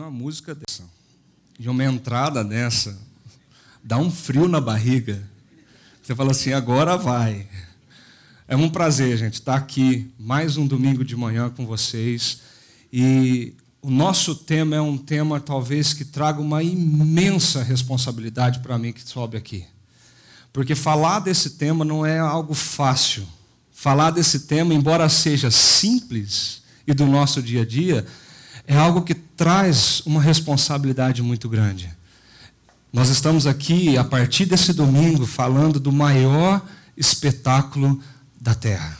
Uma 0.00 0.10
música 0.10 0.54
dessa, 0.54 0.82
de 1.58 1.68
uma 1.68 1.84
entrada 1.84 2.42
dessa, 2.42 2.98
dá 3.84 3.98
um 3.98 4.10
frio 4.10 4.48
na 4.48 4.58
barriga. 4.58 5.22
Você 6.02 6.14
fala 6.14 6.30
assim, 6.30 6.54
agora 6.54 6.96
vai. 6.96 7.46
É 8.48 8.56
um 8.56 8.70
prazer, 8.70 9.18
gente, 9.18 9.34
estar 9.34 9.56
aqui 9.56 10.10
mais 10.18 10.56
um 10.56 10.66
domingo 10.66 11.04
de 11.04 11.14
manhã 11.14 11.50
com 11.50 11.66
vocês. 11.66 12.40
E 12.90 13.52
o 13.82 13.90
nosso 13.90 14.34
tema 14.34 14.74
é 14.74 14.80
um 14.80 14.96
tema 14.96 15.38
talvez 15.38 15.92
que 15.92 16.06
traga 16.06 16.40
uma 16.40 16.62
imensa 16.62 17.62
responsabilidade 17.62 18.60
para 18.60 18.78
mim 18.78 18.94
que 18.94 19.06
sobe 19.06 19.36
aqui. 19.36 19.66
Porque 20.50 20.74
falar 20.74 21.18
desse 21.18 21.50
tema 21.50 21.84
não 21.84 22.06
é 22.06 22.18
algo 22.18 22.54
fácil. 22.54 23.28
Falar 23.70 24.12
desse 24.12 24.46
tema, 24.46 24.72
embora 24.72 25.10
seja 25.10 25.50
simples 25.50 26.62
e 26.86 26.94
do 26.94 27.04
nosso 27.04 27.42
dia 27.42 27.60
a 27.60 27.66
dia, 27.66 28.06
é 28.70 28.76
algo 28.76 29.02
que 29.02 29.16
traz 29.16 30.00
uma 30.06 30.22
responsabilidade 30.22 31.24
muito 31.24 31.48
grande. 31.48 31.90
Nós 32.92 33.08
estamos 33.08 33.44
aqui, 33.44 33.98
a 33.98 34.04
partir 34.04 34.46
desse 34.46 34.72
domingo, 34.72 35.26
falando 35.26 35.80
do 35.80 35.90
maior 35.90 36.62
espetáculo 36.96 38.00
da 38.40 38.54
Terra. 38.54 38.96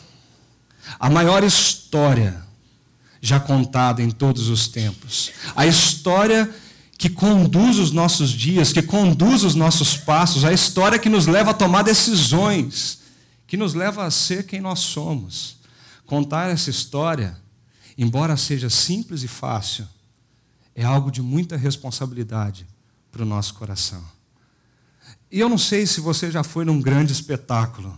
A 0.99 1.09
maior 1.09 1.45
história 1.45 2.43
já 3.21 3.39
contada 3.39 4.03
em 4.03 4.11
todos 4.11 4.49
os 4.49 4.67
tempos. 4.67 5.31
A 5.55 5.65
história 5.65 6.53
que 6.99 7.09
conduz 7.09 7.79
os 7.79 7.93
nossos 7.93 8.31
dias, 8.31 8.73
que 8.73 8.83
conduz 8.83 9.45
os 9.45 9.55
nossos 9.55 9.97
passos, 9.97 10.45
a 10.45 10.53
história 10.53 10.99
que 10.99 11.09
nos 11.09 11.29
leva 11.29 11.53
a 11.53 11.55
tomar 11.55 11.83
decisões, 11.83 13.03
que 13.47 13.57
nos 13.57 13.75
leva 13.75 14.05
a 14.05 14.11
ser 14.11 14.47
quem 14.47 14.61
nós 14.61 14.81
somos. 14.81 15.59
Contar 16.07 16.51
essa 16.51 16.71
história, 16.71 17.39
embora 17.97 18.37
seja 18.37 18.71
simples 18.71 19.23
e 19.23 19.29
fácil, 19.29 19.87
é 20.75 20.85
algo 20.85 21.11
de 21.11 21.23
muita 21.23 21.57
responsabilidade 21.57 22.67
para 23.11 23.23
o 23.23 23.27
nosso 23.27 23.55
coração. 23.55 24.03
E 25.31 25.39
eu 25.39 25.49
não 25.49 25.59
sei 25.59 25.87
se 25.87 26.01
você 26.01 26.31
já 26.31 26.43
foi 26.43 26.65
num 26.65 26.81
grande 26.81 27.13
espetáculo, 27.13 27.97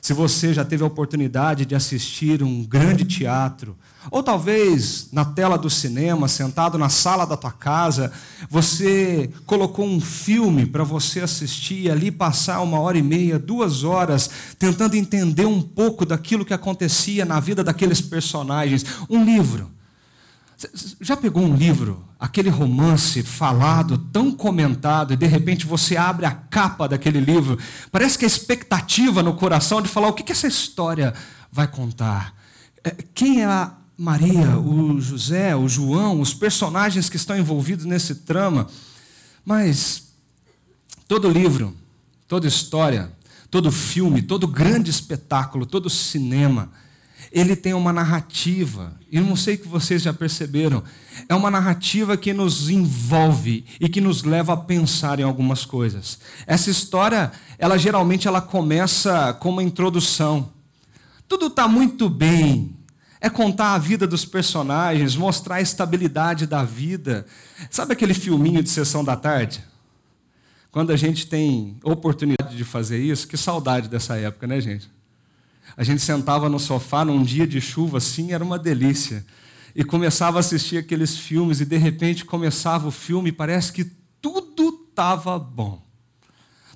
se 0.00 0.12
você 0.12 0.54
já 0.54 0.64
teve 0.64 0.82
a 0.82 0.86
oportunidade 0.86 1.64
de 1.64 1.74
assistir 1.74 2.42
um 2.42 2.64
grande 2.64 3.04
teatro, 3.04 3.76
ou 4.10 4.22
talvez 4.22 5.08
na 5.12 5.24
tela 5.24 5.58
do 5.58 5.68
cinema, 5.68 6.28
sentado 6.28 6.78
na 6.78 6.88
sala 6.88 7.26
da 7.26 7.36
tua 7.36 7.52
casa, 7.52 8.12
você 8.48 9.30
colocou 9.44 9.86
um 9.86 10.00
filme 10.00 10.64
para 10.64 10.84
você 10.84 11.20
assistir 11.20 11.82
e 11.82 11.90
ali 11.90 12.10
passar 12.10 12.60
uma 12.60 12.80
hora 12.80 12.98
e 12.98 13.02
meia, 13.02 13.38
duas 13.38 13.84
horas, 13.84 14.30
tentando 14.58 14.94
entender 14.94 15.46
um 15.46 15.60
pouco 15.60 16.06
daquilo 16.06 16.44
que 16.44 16.54
acontecia 16.54 17.24
na 17.24 17.40
vida 17.40 17.62
daqueles 17.62 18.00
personagens. 18.00 18.84
Um 19.10 19.24
livro. 19.24 19.77
Já 21.00 21.16
pegou 21.16 21.44
um 21.44 21.54
livro, 21.54 22.04
aquele 22.18 22.50
romance 22.50 23.22
falado, 23.22 23.96
tão 23.96 24.32
comentado, 24.32 25.12
e 25.12 25.16
de 25.16 25.26
repente 25.26 25.64
você 25.64 25.96
abre 25.96 26.26
a 26.26 26.32
capa 26.32 26.88
daquele 26.88 27.20
livro, 27.20 27.56
parece 27.92 28.18
que 28.18 28.24
a 28.24 28.28
expectativa 28.28 29.22
no 29.22 29.34
coração 29.34 29.80
de 29.80 29.88
falar 29.88 30.08
o 30.08 30.12
que, 30.12 30.32
essa 30.32 30.48
história 30.48 31.14
vai 31.52 31.68
contar. 31.68 32.34
É, 32.82 32.90
quem 33.14 33.42
é 33.42 33.44
a 33.44 33.72
Maria, 33.96 34.58
o 34.58 35.00
José, 35.00 35.54
o 35.54 35.68
João, 35.68 36.20
os 36.20 36.34
personagens 36.34 37.08
que 37.08 37.16
estão 37.16 37.36
envolvidos 37.36 37.84
nesse 37.84 38.16
trama. 38.16 38.68
Mas 39.44 40.08
todo 41.06 41.28
livro, 41.28 41.76
toda 42.26 42.46
história, 42.46 43.12
todo 43.50 43.70
filme, 43.72 44.22
todo 44.22 44.46
grande 44.46 44.90
espetáculo, 44.90 45.66
todo 45.66 45.88
cinema, 45.88 46.70
ele 47.32 47.54
tem 47.54 47.74
uma 47.74 47.92
narrativa, 47.92 48.98
e 49.10 49.20
não 49.20 49.36
sei 49.36 49.56
que 49.56 49.68
vocês 49.68 50.02
já 50.02 50.12
perceberam, 50.12 50.82
é 51.28 51.34
uma 51.34 51.50
narrativa 51.50 52.16
que 52.16 52.32
nos 52.32 52.70
envolve 52.70 53.64
e 53.80 53.88
que 53.88 54.00
nos 54.00 54.22
leva 54.22 54.54
a 54.54 54.56
pensar 54.56 55.20
em 55.20 55.24
algumas 55.24 55.64
coisas. 55.64 56.18
Essa 56.46 56.70
história, 56.70 57.32
ela 57.58 57.76
geralmente 57.78 58.26
ela 58.26 58.40
começa 58.40 59.32
com 59.34 59.50
uma 59.50 59.62
introdução. 59.62 60.52
Tudo 61.26 61.48
está 61.48 61.68
muito 61.68 62.08
bem. 62.08 62.74
É 63.20 63.28
contar 63.28 63.74
a 63.74 63.78
vida 63.78 64.06
dos 64.06 64.24
personagens, 64.24 65.16
mostrar 65.16 65.56
a 65.56 65.60
estabilidade 65.60 66.46
da 66.46 66.62
vida. 66.62 67.26
Sabe 67.68 67.92
aquele 67.92 68.14
filminho 68.14 68.62
de 68.62 68.70
sessão 68.70 69.04
da 69.04 69.16
tarde? 69.16 69.62
Quando 70.70 70.92
a 70.92 70.96
gente 70.96 71.26
tem 71.26 71.76
oportunidade 71.82 72.56
de 72.56 72.64
fazer 72.64 72.98
isso, 72.98 73.26
que 73.26 73.36
saudade 73.36 73.88
dessa 73.88 74.16
época, 74.16 74.46
né, 74.46 74.60
gente? 74.60 74.88
A 75.76 75.84
gente 75.84 76.02
sentava 76.02 76.48
no 76.48 76.58
sofá 76.58 77.04
num 77.04 77.22
dia 77.22 77.46
de 77.46 77.60
chuva 77.60 77.98
assim, 77.98 78.32
era 78.32 78.42
uma 78.42 78.58
delícia. 78.58 79.24
E 79.74 79.84
começava 79.84 80.38
a 80.38 80.40
assistir 80.40 80.78
aqueles 80.78 81.16
filmes, 81.16 81.60
e 81.60 81.64
de 81.64 81.76
repente 81.76 82.24
começava 82.24 82.88
o 82.88 82.90
filme, 82.90 83.28
e 83.28 83.32
parece 83.32 83.72
que 83.72 83.84
tudo 84.20 84.88
estava 84.90 85.38
bom. 85.38 85.80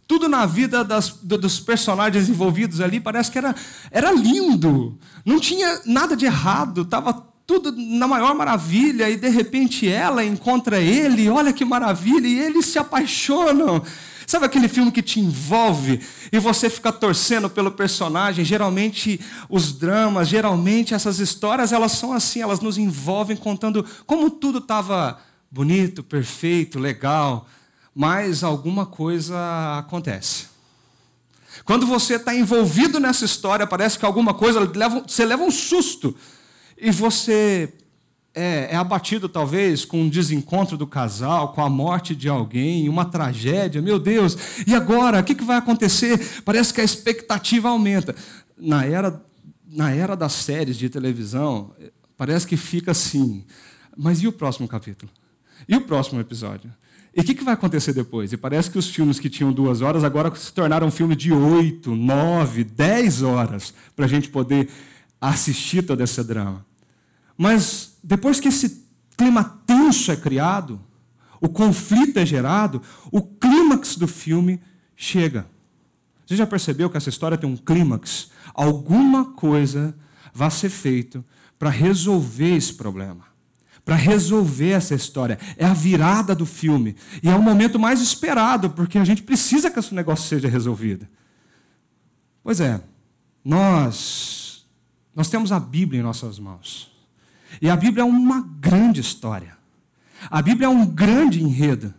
Tudo 0.06 0.28
na 0.28 0.46
vida 0.46 0.84
das, 0.84 1.10
dos 1.22 1.58
personagens 1.58 2.28
envolvidos 2.28 2.80
ali 2.80 3.00
parece 3.00 3.30
que 3.30 3.38
era, 3.38 3.54
era 3.90 4.12
lindo. 4.12 4.98
Não 5.24 5.40
tinha 5.40 5.80
nada 5.86 6.16
de 6.16 6.26
errado, 6.26 6.82
estava 6.82 7.32
tudo 7.46 7.72
na 7.76 8.06
maior 8.06 8.34
maravilha, 8.34 9.10
e 9.10 9.16
de 9.16 9.28
repente 9.28 9.88
ela 9.88 10.24
encontra 10.24 10.80
ele, 10.80 11.28
olha 11.28 11.52
que 11.52 11.64
maravilha, 11.64 12.26
e 12.26 12.38
eles 12.38 12.66
se 12.66 12.78
apaixonam. 12.78 13.82
Sabe 14.32 14.46
aquele 14.46 14.66
filme 14.66 14.90
que 14.90 15.02
te 15.02 15.20
envolve 15.20 16.00
e 16.32 16.38
você 16.38 16.70
fica 16.70 16.90
torcendo 16.90 17.50
pelo 17.50 17.70
personagem? 17.70 18.46
Geralmente 18.46 19.20
os 19.46 19.74
dramas, 19.74 20.26
geralmente 20.26 20.94
essas 20.94 21.18
histórias, 21.18 21.70
elas 21.70 21.92
são 21.92 22.14
assim, 22.14 22.40
elas 22.40 22.58
nos 22.58 22.78
envolvem 22.78 23.36
contando 23.36 23.84
como 24.06 24.30
tudo 24.30 24.56
estava 24.56 25.20
bonito, 25.50 26.02
perfeito, 26.02 26.78
legal, 26.78 27.46
mas 27.94 28.42
alguma 28.42 28.86
coisa 28.86 29.36
acontece. 29.76 30.46
Quando 31.66 31.86
você 31.86 32.14
está 32.14 32.34
envolvido 32.34 32.98
nessa 32.98 33.26
história, 33.26 33.66
parece 33.66 33.98
que 33.98 34.06
alguma 34.06 34.32
coisa 34.32 34.60
você 35.06 35.26
leva 35.26 35.44
um 35.44 35.50
susto 35.50 36.16
e 36.78 36.90
você 36.90 37.70
é, 38.34 38.68
é, 38.70 38.76
abatido 38.76 39.28
talvez 39.28 39.84
com 39.84 40.02
um 40.02 40.08
desencontro 40.08 40.76
do 40.76 40.86
casal, 40.86 41.52
com 41.52 41.62
a 41.62 41.68
morte 41.68 42.14
de 42.14 42.28
alguém, 42.28 42.88
uma 42.88 43.04
tragédia, 43.04 43.82
meu 43.82 43.98
Deus, 43.98 44.36
e 44.66 44.74
agora? 44.74 45.20
O 45.20 45.24
que, 45.24 45.34
que 45.34 45.44
vai 45.44 45.56
acontecer? 45.56 46.42
Parece 46.44 46.72
que 46.72 46.80
a 46.80 46.84
expectativa 46.84 47.68
aumenta. 47.68 48.14
Na 48.56 48.84
era, 48.84 49.22
na 49.66 49.90
era 49.90 50.16
das 50.16 50.32
séries 50.32 50.76
de 50.78 50.88
televisão, 50.88 51.74
parece 52.16 52.46
que 52.46 52.56
fica 52.56 52.92
assim. 52.92 53.44
Mas 53.96 54.22
e 54.22 54.28
o 54.28 54.32
próximo 54.32 54.66
capítulo? 54.66 55.10
E 55.68 55.76
o 55.76 55.82
próximo 55.82 56.20
episódio? 56.20 56.72
E 57.14 57.20
o 57.20 57.24
que, 57.24 57.34
que 57.34 57.44
vai 57.44 57.52
acontecer 57.52 57.92
depois? 57.92 58.32
E 58.32 58.38
parece 58.38 58.70
que 58.70 58.78
os 58.78 58.88
filmes 58.88 59.20
que 59.20 59.28
tinham 59.28 59.52
duas 59.52 59.82
horas 59.82 60.02
agora 60.02 60.34
se 60.34 60.50
tornaram 60.50 60.90
filmes 60.90 61.18
de 61.18 61.30
oito, 61.30 61.94
nove, 61.94 62.64
dez 62.64 63.22
horas 63.22 63.74
para 63.94 64.06
a 64.06 64.08
gente 64.08 64.30
poder 64.30 64.70
assistir 65.20 65.82
todo 65.82 66.02
esse 66.02 66.24
drama. 66.24 66.64
Mas 67.36 67.96
depois 68.02 68.40
que 68.40 68.48
esse 68.48 68.86
clima 69.16 69.62
tenso 69.66 70.10
é 70.12 70.16
criado, 70.16 70.80
o 71.40 71.48
conflito 71.48 72.18
é 72.18 72.26
gerado, 72.26 72.80
o 73.10 73.20
clímax 73.20 73.96
do 73.96 74.06
filme 74.06 74.60
chega. 74.96 75.46
Você 76.24 76.36
já 76.36 76.46
percebeu 76.46 76.88
que 76.88 76.96
essa 76.96 77.08
história 77.08 77.36
tem 77.36 77.50
um 77.50 77.56
clímax? 77.56 78.30
Alguma 78.54 79.32
coisa 79.32 79.94
vai 80.32 80.50
ser 80.50 80.68
feito 80.68 81.24
para 81.58 81.68
resolver 81.68 82.56
esse 82.56 82.74
problema, 82.74 83.24
para 83.84 83.96
resolver 83.96 84.70
essa 84.70 84.94
história. 84.94 85.38
É 85.56 85.64
a 85.64 85.74
virada 85.74 86.34
do 86.34 86.46
filme 86.46 86.96
e 87.22 87.28
é 87.28 87.34
o 87.34 87.42
momento 87.42 87.78
mais 87.78 88.00
esperado, 88.00 88.70
porque 88.70 88.98
a 88.98 89.04
gente 89.04 89.22
precisa 89.22 89.70
que 89.70 89.78
esse 89.78 89.94
negócio 89.94 90.28
seja 90.28 90.48
resolvido. 90.48 91.06
Pois 92.42 92.60
é, 92.60 92.80
nós 93.44 94.64
nós 95.14 95.28
temos 95.28 95.52
a 95.52 95.60
Bíblia 95.60 96.00
em 96.00 96.04
nossas 96.04 96.38
mãos. 96.38 96.91
E 97.60 97.68
a 97.68 97.76
Bíblia 97.76 98.02
é 98.02 98.06
uma 98.06 98.40
grande 98.60 99.00
história. 99.00 99.56
A 100.30 100.40
Bíblia 100.40 100.66
é 100.66 100.70
um 100.70 100.86
grande 100.86 101.42
enredo. 101.42 101.92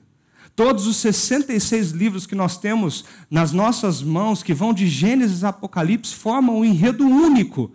Todos 0.55 0.85
os 0.85 0.97
66 0.97 1.91
livros 1.91 2.27
que 2.27 2.35
nós 2.35 2.57
temos 2.57 3.05
nas 3.29 3.51
nossas 3.51 4.03
mãos, 4.03 4.43
que 4.43 4.53
vão 4.53 4.73
de 4.73 4.87
Gênesis 4.87 5.43
a 5.43 5.49
Apocalipse, 5.49 6.13
formam 6.13 6.59
um 6.59 6.65
enredo 6.65 7.05
único 7.05 7.71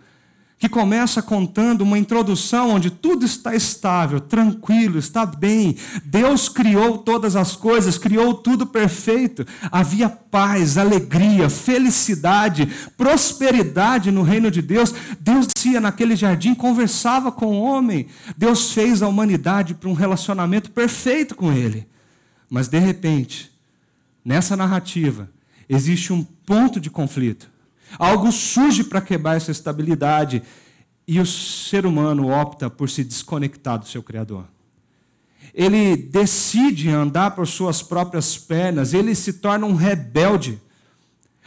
que 0.58 0.68
começa 0.68 1.22
contando 1.22 1.82
uma 1.82 1.96
introdução 1.96 2.70
onde 2.70 2.90
tudo 2.90 3.24
está 3.24 3.54
estável, 3.54 4.18
tranquilo, 4.18 4.98
está 4.98 5.24
bem. 5.24 5.76
Deus 6.04 6.48
criou 6.48 6.98
todas 6.98 7.36
as 7.36 7.54
coisas, 7.54 7.96
criou 7.96 8.34
tudo 8.34 8.66
perfeito. 8.66 9.46
Havia 9.70 10.08
paz, 10.08 10.76
alegria, 10.76 11.48
felicidade, 11.48 12.66
prosperidade 12.96 14.10
no 14.10 14.22
reino 14.22 14.50
de 14.50 14.60
Deus. 14.60 14.92
Deus 15.20 15.46
ia 15.64 15.80
naquele 15.80 16.16
jardim, 16.16 16.54
conversava 16.54 17.30
com 17.30 17.46
o 17.46 17.62
homem. 17.62 18.08
Deus 18.36 18.72
fez 18.72 19.00
a 19.00 19.06
humanidade 19.08 19.74
para 19.74 19.88
um 19.88 19.94
relacionamento 19.94 20.72
perfeito 20.72 21.36
com 21.36 21.52
ele. 21.52 21.86
Mas 22.50 22.66
de 22.66 22.80
repente, 22.80 23.52
nessa 24.24 24.56
narrativa, 24.56 25.30
existe 25.68 26.12
um 26.12 26.24
ponto 26.24 26.80
de 26.80 26.90
conflito 26.90 27.48
Algo 27.96 28.32
surge 28.32 28.84
para 28.84 29.00
quebrar 29.00 29.36
essa 29.36 29.50
estabilidade 29.50 30.42
e 31.06 31.20
o 31.20 31.26
ser 31.26 31.86
humano 31.86 32.28
opta 32.28 32.68
por 32.68 32.90
se 32.90 33.02
desconectar 33.04 33.78
do 33.78 33.86
seu 33.86 34.02
Criador. 34.02 34.44
ele 35.54 35.96
decide 35.96 36.90
andar 36.90 37.30
por 37.30 37.46
suas 37.46 37.82
próprias 37.82 38.36
pernas, 38.36 38.92
ele 38.92 39.14
se 39.14 39.34
torna 39.34 39.66
um 39.66 39.74
rebelde. 39.74 40.60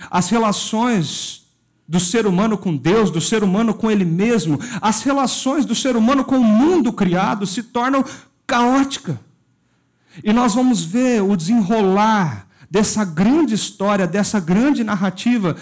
As 0.10 0.30
relações 0.30 1.42
do 1.88 2.00
ser 2.00 2.26
humano 2.26 2.58
com 2.58 2.76
Deus, 2.76 3.12
do 3.12 3.22
ser 3.22 3.44
humano 3.44 3.74
com 3.74 3.92
ele 3.92 4.06
mesmo, 4.06 4.60
as 4.82 5.04
relações 5.04 5.66
do 5.66 5.76
ser 5.76 5.96
humano 5.96 6.24
com 6.24 6.38
o 6.38 6.44
mundo 6.44 6.92
criado 6.92 7.46
se 7.46 7.64
tornam 7.64 8.04
caóticas. 8.48 9.18
E 10.24 10.34
nós 10.34 10.56
vamos 10.56 10.84
ver 10.84 11.22
o 11.22 11.36
desenrolar 11.36 12.48
dessa 12.70 13.04
grande 13.04 13.54
história, 13.54 14.08
dessa 14.08 14.40
grande 14.40 14.84
narrativa, 14.84 15.58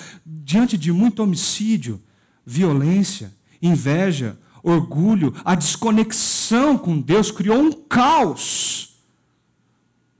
diante 0.49 0.79
de 0.79 0.91
muito 0.91 1.21
homicídio, 1.21 2.01
violência, 2.43 3.31
inveja, 3.61 4.35
orgulho, 4.63 5.31
a 5.45 5.53
desconexão 5.53 6.75
com 6.75 6.99
Deus 6.99 7.29
criou 7.29 7.59
um 7.59 7.71
caos. 7.71 8.97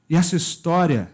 E 0.08 0.16
essa 0.16 0.36
história, 0.36 1.12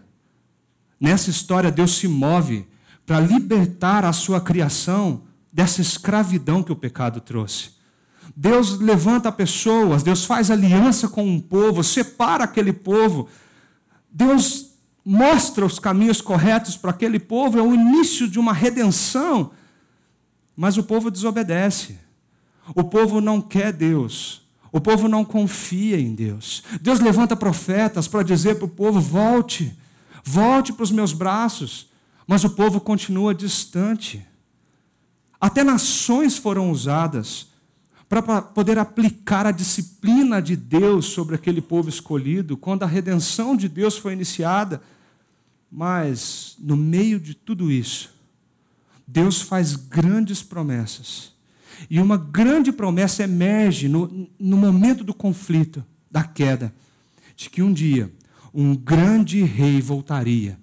nessa 1.00 1.30
história, 1.30 1.72
Deus 1.72 1.96
se 1.96 2.06
move 2.06 2.66
para 3.06 3.18
libertar 3.18 4.04
a 4.04 4.12
sua 4.12 4.38
criação 4.38 5.22
dessa 5.50 5.80
escravidão 5.80 6.62
que 6.62 6.72
o 6.72 6.76
pecado 6.76 7.18
trouxe. 7.18 7.70
Deus 8.36 8.78
levanta 8.78 9.32
pessoas, 9.32 10.02
Deus 10.02 10.26
faz 10.26 10.50
aliança 10.50 11.08
com 11.08 11.26
um 11.26 11.40
povo, 11.40 11.82
separa 11.82 12.44
aquele 12.44 12.74
povo. 12.74 13.30
Deus 14.12 14.65
mostra 15.08 15.64
os 15.64 15.78
caminhos 15.78 16.20
corretos 16.20 16.76
para 16.76 16.90
aquele 16.90 17.20
povo, 17.20 17.56
é 17.56 17.62
o 17.62 17.72
início 17.72 18.26
de 18.26 18.40
uma 18.40 18.52
redenção. 18.52 19.52
Mas 20.56 20.76
o 20.76 20.82
povo 20.82 21.12
desobedece. 21.12 21.96
O 22.74 22.82
povo 22.82 23.20
não 23.20 23.40
quer 23.40 23.72
Deus. 23.72 24.42
O 24.72 24.80
povo 24.80 25.06
não 25.06 25.24
confia 25.24 25.96
em 26.00 26.12
Deus. 26.12 26.64
Deus 26.80 26.98
levanta 26.98 27.36
profetas 27.36 28.08
para 28.08 28.24
dizer 28.24 28.56
para 28.56 28.64
o 28.64 28.68
povo: 28.68 29.00
volte, 29.00 29.78
volte 30.24 30.72
para 30.72 30.82
os 30.82 30.90
meus 30.90 31.12
braços. 31.12 31.88
Mas 32.26 32.42
o 32.42 32.50
povo 32.50 32.80
continua 32.80 33.32
distante. 33.32 34.26
Até 35.40 35.62
nações 35.62 36.36
foram 36.36 36.68
usadas 36.72 37.46
para 38.08 38.42
poder 38.42 38.76
aplicar 38.76 39.46
a 39.46 39.52
disciplina 39.52 40.42
de 40.42 40.56
Deus 40.56 41.06
sobre 41.06 41.36
aquele 41.36 41.60
povo 41.60 41.88
escolhido, 41.88 42.56
quando 42.56 42.82
a 42.82 42.86
redenção 42.86 43.56
de 43.56 43.68
Deus 43.68 43.96
foi 43.96 44.12
iniciada. 44.12 44.82
Mas, 45.78 46.56
no 46.58 46.74
meio 46.74 47.20
de 47.20 47.34
tudo 47.34 47.70
isso, 47.70 48.10
Deus 49.06 49.42
faz 49.42 49.76
grandes 49.76 50.42
promessas. 50.42 51.34
E 51.90 52.00
uma 52.00 52.16
grande 52.16 52.72
promessa 52.72 53.24
emerge 53.24 53.86
no, 53.86 54.26
no 54.40 54.56
momento 54.56 55.04
do 55.04 55.12
conflito, 55.12 55.84
da 56.10 56.24
queda, 56.24 56.74
de 57.36 57.50
que 57.50 57.62
um 57.62 57.74
dia 57.74 58.10
um 58.54 58.74
grande 58.74 59.42
rei 59.42 59.82
voltaria 59.82 60.58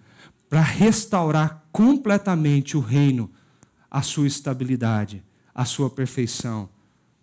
para 0.50 0.62
restaurar 0.62 1.64
completamente 1.72 2.76
o 2.76 2.80
reino, 2.80 3.30
a 3.92 4.02
sua 4.02 4.26
estabilidade, 4.26 5.24
a 5.54 5.64
sua 5.64 5.92
perfeição, 5.92 6.68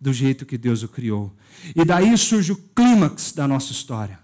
do 0.01 0.13
jeito 0.13 0.47
que 0.47 0.57
Deus 0.57 0.85
o 0.85 0.89
criou. 0.89 1.35
E 1.75 1.85
daí 1.85 2.17
surge 2.17 2.53
o 2.53 2.57
clímax 2.57 3.33
da 3.33 3.49
nossa 3.49 3.73
história. 3.73 4.21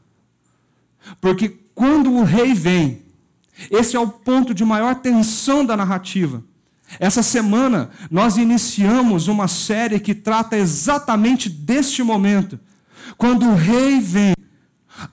Porque 1.20 1.48
quando 1.74 2.12
o 2.12 2.22
rei 2.22 2.54
vem, 2.54 3.05
esse 3.70 3.96
é 3.96 4.00
o 4.00 4.08
ponto 4.08 4.52
de 4.54 4.64
maior 4.64 4.96
tensão 4.96 5.64
da 5.64 5.76
narrativa. 5.76 6.42
Essa 7.00 7.22
semana 7.22 7.90
nós 8.10 8.36
iniciamos 8.36 9.28
uma 9.28 9.48
série 9.48 9.98
que 9.98 10.14
trata 10.14 10.56
exatamente 10.56 11.48
deste 11.48 12.02
momento. 12.02 12.58
Quando 13.16 13.46
o 13.46 13.54
rei 13.54 14.00
vem, 14.00 14.34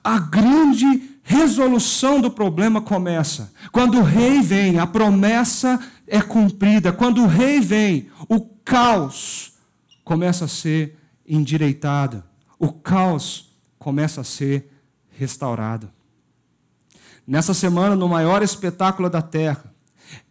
a 0.02 0.18
grande 0.18 1.14
resolução 1.22 2.20
do 2.20 2.30
problema 2.30 2.80
começa. 2.80 3.52
Quando 3.72 3.98
o 3.98 4.02
rei 4.02 4.40
vem, 4.40 4.78
a 4.78 4.86
promessa 4.86 5.80
é 6.06 6.20
cumprida. 6.20 6.92
Quando 6.92 7.22
o 7.22 7.26
rei 7.26 7.60
vem, 7.60 8.08
o 8.28 8.40
caos 8.40 9.54
começa 10.04 10.44
a 10.44 10.48
ser 10.48 10.96
endireitado. 11.26 12.22
O 12.58 12.70
caos 12.72 13.50
começa 13.78 14.20
a 14.20 14.24
ser 14.24 14.70
restaurado. 15.10 15.90
Nessa 17.26 17.54
semana, 17.54 17.96
no 17.96 18.08
maior 18.08 18.42
espetáculo 18.42 19.08
da 19.08 19.22
terra, 19.22 19.72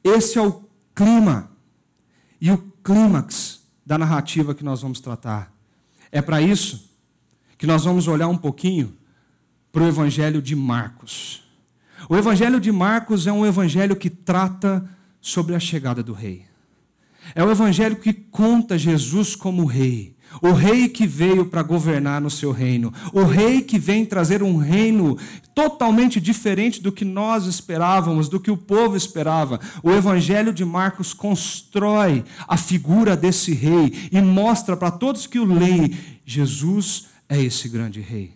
esse 0.04 0.38
é 0.38 0.42
o 0.42 0.64
clima 0.94 1.52
e 2.40 2.52
o 2.52 2.58
clímax 2.84 3.64
da 3.86 3.98
narrativa 3.98 4.54
que 4.54 4.64
nós 4.64 4.82
vamos 4.82 5.00
tratar. 5.00 5.52
É 6.12 6.22
para 6.22 6.42
isso 6.42 6.90
que 7.58 7.66
nós 7.66 7.86
vamos 7.86 8.08
olhar 8.08 8.28
um 8.28 8.38
pouquinho 8.38 8.96
para 9.72 9.84
o 9.84 9.88
Evangelho 9.88 10.42
de 10.42 10.56
Marcos. 10.56 11.44
O 12.08 12.16
Evangelho 12.16 12.60
de 12.60 12.72
Marcos 12.72 13.26
é 13.26 13.32
um 13.32 13.46
evangelho 13.46 13.96
que 13.96 14.10
trata 14.10 14.88
sobre 15.20 15.56
a 15.56 15.60
chegada 15.60 16.04
do 16.04 16.14
rei. 16.14 16.46
É 17.34 17.44
o 17.44 17.50
evangelho 17.50 17.96
que 17.96 18.14
conta 18.14 18.78
Jesus 18.78 19.36
como 19.36 19.66
rei. 19.66 20.13
O 20.42 20.52
rei 20.52 20.90
que 20.90 21.06
veio 21.06 21.46
para 21.46 21.64
governar 21.64 22.22
no 22.22 22.30
seu 22.30 22.52
reino. 22.52 22.94
O 23.12 23.24
rei 23.24 23.62
que 23.62 23.78
vem 23.78 24.06
trazer 24.06 24.42
um 24.42 24.58
reino 24.58 25.18
totalmente 25.54 26.20
diferente 26.20 26.82
do 26.82 26.92
que 26.92 27.06
nós 27.06 27.46
esperávamos, 27.46 28.28
do 28.28 28.40
que 28.40 28.52
o 28.52 28.58
povo 28.58 28.96
esperava. 28.96 29.60
O 29.82 29.92
Evangelho 29.92 30.54
de 30.54 30.66
Marcos 30.66 31.14
constrói 31.14 32.24
a 32.48 32.58
figura 32.58 33.16
desse 33.16 33.54
rei 33.54 34.10
e 34.12 34.22
mostra 34.22 34.76
para 34.76 34.92
todos 34.92 35.28
que 35.28 35.40
o 35.40 35.46
leem: 35.46 35.96
Jesus 36.26 37.08
é 37.30 37.42
esse 37.42 37.70
grande 37.70 38.02
rei. 38.02 38.34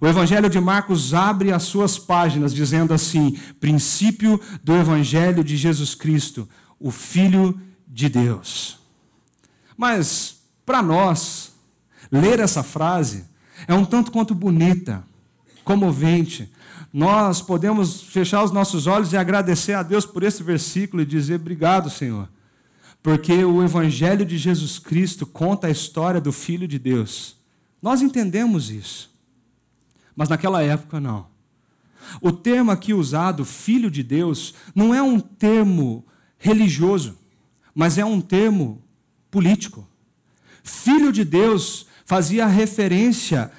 O 0.00 0.06
Evangelho 0.06 0.48
de 0.48 0.60
Marcos 0.60 1.12
abre 1.12 1.52
as 1.52 1.64
suas 1.64 1.98
páginas 1.98 2.54
dizendo 2.54 2.94
assim: 2.94 3.38
princípio 3.58 4.40
do 4.62 4.74
Evangelho 4.74 5.42
de 5.42 5.56
Jesus 5.56 5.94
Cristo, 5.94 6.48
o 6.78 6.90
Filho 6.90 7.60
de 7.86 8.08
Deus. 8.08 8.78
Mas 9.76 10.37
para 10.68 10.82
nós, 10.82 11.54
ler 12.12 12.40
essa 12.40 12.62
frase 12.62 13.24
é 13.66 13.72
um 13.72 13.86
tanto 13.86 14.12
quanto 14.12 14.34
bonita, 14.34 15.02
comovente. 15.64 16.52
Nós 16.92 17.40
podemos 17.40 18.02
fechar 18.02 18.44
os 18.44 18.52
nossos 18.52 18.86
olhos 18.86 19.14
e 19.14 19.16
agradecer 19.16 19.72
a 19.72 19.82
Deus 19.82 20.04
por 20.04 20.22
esse 20.22 20.42
versículo 20.42 21.00
e 21.00 21.06
dizer 21.06 21.36
obrigado, 21.36 21.88
Senhor. 21.88 22.28
Porque 23.02 23.42
o 23.42 23.64
Evangelho 23.64 24.26
de 24.26 24.36
Jesus 24.36 24.78
Cristo 24.78 25.24
conta 25.24 25.68
a 25.68 25.70
história 25.70 26.20
do 26.20 26.32
Filho 26.32 26.68
de 26.68 26.78
Deus. 26.78 27.38
Nós 27.80 28.02
entendemos 28.02 28.70
isso. 28.70 29.10
Mas 30.14 30.28
naquela 30.28 30.62
época, 30.62 31.00
não. 31.00 31.28
O 32.20 32.30
termo 32.30 32.70
aqui 32.70 32.92
usado, 32.92 33.42
Filho 33.42 33.90
de 33.90 34.02
Deus, 34.02 34.54
não 34.74 34.94
é 34.94 35.00
um 35.00 35.18
termo 35.18 36.04
religioso, 36.36 37.16
mas 37.74 37.96
é 37.96 38.04
um 38.04 38.20
termo 38.20 38.82
político. 39.30 39.88
Filho 40.68 41.10
de 41.10 41.24
Deus 41.24 41.86
fazia 42.04 42.46
referência 42.46 43.50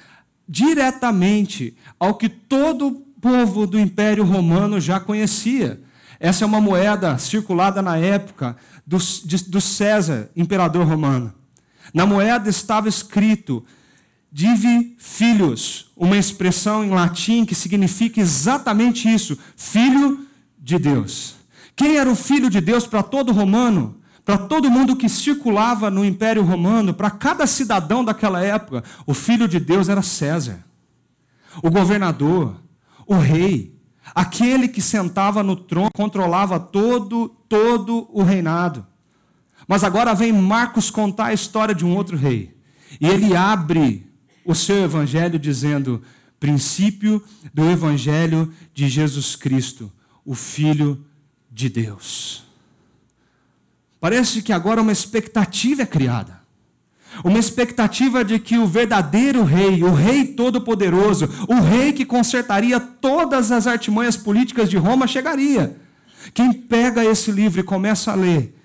diretamente 0.48 1.76
ao 1.98 2.14
que 2.14 2.28
todo 2.28 2.86
o 2.88 2.92
povo 3.20 3.66
do 3.66 3.78
Império 3.78 4.24
Romano 4.24 4.80
já 4.80 4.98
conhecia. 4.98 5.80
Essa 6.18 6.44
é 6.44 6.46
uma 6.46 6.60
moeda 6.60 7.18
circulada 7.18 7.82
na 7.82 7.96
época 7.96 8.56
do, 8.86 8.98
de, 8.98 9.44
do 9.44 9.60
César, 9.60 10.30
imperador 10.36 10.86
romano. 10.86 11.32
Na 11.92 12.06
moeda 12.06 12.48
estava 12.48 12.88
escrito 12.88 13.64
Divi 14.32 14.96
Filhos, 14.98 15.90
uma 15.96 16.16
expressão 16.16 16.84
em 16.84 16.90
latim 16.90 17.44
que 17.44 17.54
significa 17.54 18.20
exatamente 18.20 19.12
isso: 19.12 19.36
filho 19.56 20.26
de 20.58 20.78
Deus. 20.78 21.34
Quem 21.74 21.96
era 21.96 22.10
o 22.10 22.16
filho 22.16 22.48
de 22.48 22.60
Deus 22.60 22.86
para 22.86 23.02
todo 23.02 23.32
romano? 23.32 23.99
Para 24.30 24.46
todo 24.46 24.70
mundo 24.70 24.94
que 24.94 25.08
circulava 25.08 25.90
no 25.90 26.04
Império 26.04 26.44
Romano, 26.44 26.94
para 26.94 27.10
cada 27.10 27.48
cidadão 27.48 28.04
daquela 28.04 28.40
época, 28.40 28.84
o 29.04 29.12
filho 29.12 29.48
de 29.48 29.58
Deus 29.58 29.88
era 29.88 30.02
César, 30.02 30.64
o 31.60 31.68
governador, 31.68 32.54
o 33.08 33.16
rei, 33.16 33.74
aquele 34.14 34.68
que 34.68 34.80
sentava 34.80 35.42
no 35.42 35.56
trono, 35.56 35.90
controlava 35.92 36.60
todo, 36.60 37.28
todo 37.48 38.08
o 38.12 38.22
reinado. 38.22 38.86
Mas 39.66 39.82
agora 39.82 40.14
vem 40.14 40.32
Marcos 40.32 40.92
contar 40.92 41.26
a 41.26 41.34
história 41.34 41.74
de 41.74 41.84
um 41.84 41.96
outro 41.96 42.16
rei. 42.16 42.56
E 43.00 43.08
ele 43.08 43.34
abre 43.34 44.08
o 44.44 44.54
seu 44.54 44.84
evangelho 44.84 45.40
dizendo: 45.40 46.02
princípio 46.38 47.20
do 47.52 47.68
evangelho 47.68 48.52
de 48.72 48.88
Jesus 48.88 49.34
Cristo, 49.34 49.90
o 50.24 50.36
Filho 50.36 51.04
de 51.50 51.68
Deus. 51.68 52.48
Parece 54.00 54.40
que 54.40 54.52
agora 54.52 54.80
uma 54.80 54.92
expectativa 54.92 55.82
é 55.82 55.86
criada. 55.86 56.40
Uma 57.22 57.38
expectativa 57.38 58.24
de 58.24 58.38
que 58.38 58.56
o 58.56 58.66
verdadeiro 58.66 59.44
rei, 59.44 59.82
o 59.82 59.92
rei 59.92 60.24
todo-poderoso, 60.24 61.28
o 61.48 61.60
rei 61.60 61.92
que 61.92 62.06
consertaria 62.06 62.80
todas 62.80 63.52
as 63.52 63.66
artimanhas 63.66 64.16
políticas 64.16 64.70
de 64.70 64.76
Roma, 64.76 65.06
chegaria. 65.06 65.76
Quem 66.32 66.52
pega 66.52 67.04
esse 67.04 67.30
livro 67.30 67.60
e 67.60 67.64
começa 67.64 68.12
a 68.12 68.14
ler, 68.14 68.56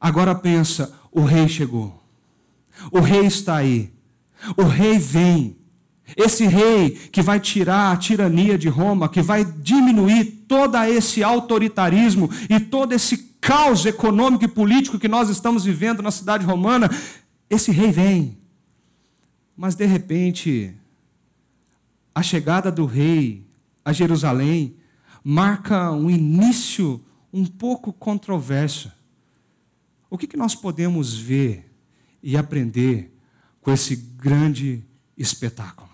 agora 0.00 0.34
pensa: 0.34 0.94
o 1.12 1.22
rei 1.22 1.48
chegou. 1.48 2.00
O 2.90 3.00
rei 3.00 3.26
está 3.26 3.56
aí. 3.56 3.92
O 4.56 4.62
rei 4.62 4.98
vem. 4.98 5.56
Esse 6.16 6.46
rei 6.46 6.90
que 6.90 7.22
vai 7.22 7.38
tirar 7.38 7.92
a 7.92 7.96
tirania 7.96 8.56
de 8.56 8.68
Roma, 8.68 9.08
que 9.08 9.20
vai 9.20 9.44
diminuir 9.44 10.24
todo 10.48 10.76
esse 10.84 11.22
autoritarismo 11.22 12.30
e 12.48 12.58
todo 12.58 12.92
esse 12.92 13.29
caos 13.40 13.86
econômico 13.86 14.44
e 14.44 14.48
político 14.48 14.98
que 14.98 15.08
nós 15.08 15.28
estamos 15.28 15.64
vivendo 15.64 16.02
na 16.02 16.10
cidade 16.10 16.44
romana, 16.44 16.90
esse 17.48 17.70
rei 17.70 17.90
vem. 17.90 18.38
Mas 19.56 19.74
de 19.74 19.86
repente, 19.86 20.74
a 22.14 22.22
chegada 22.22 22.70
do 22.70 22.86
rei 22.86 23.46
a 23.84 23.92
Jerusalém 23.92 24.76
marca 25.22 25.90
um 25.90 26.10
início 26.10 27.04
um 27.32 27.46
pouco 27.46 27.92
controverso. 27.92 28.92
O 30.08 30.18
que, 30.18 30.36
nós 30.36 30.54
podemos 30.54 31.16
ver 31.16 31.72
e 32.22 32.36
aprender 32.36 33.16
com 33.60 33.72
esse 33.72 33.96
grande 33.96 34.84
espetáculo? 35.16 35.90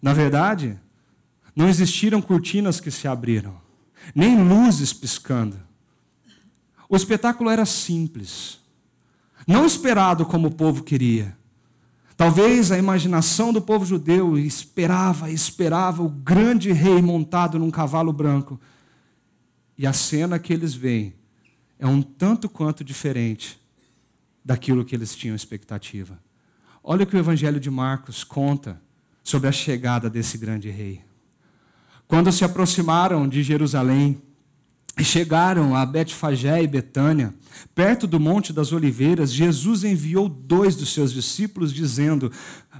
Na 0.00 0.12
verdade, 0.12 0.78
não 1.56 1.68
existiram 1.68 2.20
cortinas 2.20 2.80
que 2.80 2.90
se 2.90 3.08
abriram, 3.08 3.60
nem 4.14 4.42
luzes 4.42 4.92
piscando. 4.92 5.58
O 6.94 6.96
espetáculo 6.96 7.50
era 7.50 7.66
simples, 7.66 8.60
não 9.48 9.66
esperado 9.66 10.24
como 10.24 10.46
o 10.46 10.54
povo 10.54 10.84
queria. 10.84 11.36
Talvez 12.16 12.70
a 12.70 12.78
imaginação 12.78 13.52
do 13.52 13.60
povo 13.60 13.84
judeu 13.84 14.38
esperava, 14.38 15.28
esperava 15.28 16.04
o 16.04 16.08
grande 16.08 16.70
rei 16.70 17.02
montado 17.02 17.58
num 17.58 17.68
cavalo 17.68 18.12
branco. 18.12 18.60
E 19.76 19.88
a 19.88 19.92
cena 19.92 20.38
que 20.38 20.52
eles 20.52 20.72
veem 20.72 21.16
é 21.80 21.86
um 21.88 22.00
tanto 22.00 22.48
quanto 22.48 22.84
diferente 22.84 23.60
daquilo 24.44 24.84
que 24.84 24.94
eles 24.94 25.16
tinham 25.16 25.34
expectativa. 25.34 26.16
Olha 26.80 27.02
o 27.02 27.06
que 27.08 27.16
o 27.16 27.18
Evangelho 27.18 27.58
de 27.58 27.72
Marcos 27.72 28.22
conta 28.22 28.80
sobre 29.20 29.48
a 29.48 29.52
chegada 29.52 30.08
desse 30.08 30.38
grande 30.38 30.70
rei. 30.70 31.02
Quando 32.06 32.30
se 32.30 32.44
aproximaram 32.44 33.26
de 33.28 33.42
Jerusalém 33.42 34.22
e 34.98 35.04
chegaram 35.04 35.74
a 35.74 35.84
Betfagé 35.84 36.62
e 36.62 36.66
Betânia, 36.66 37.34
perto 37.74 38.06
do 38.06 38.20
Monte 38.20 38.52
das 38.52 38.72
Oliveiras, 38.72 39.32
Jesus 39.32 39.82
enviou 39.82 40.28
dois 40.28 40.76
dos 40.76 40.92
seus 40.92 41.12
discípulos, 41.12 41.72
dizendo: 41.72 42.30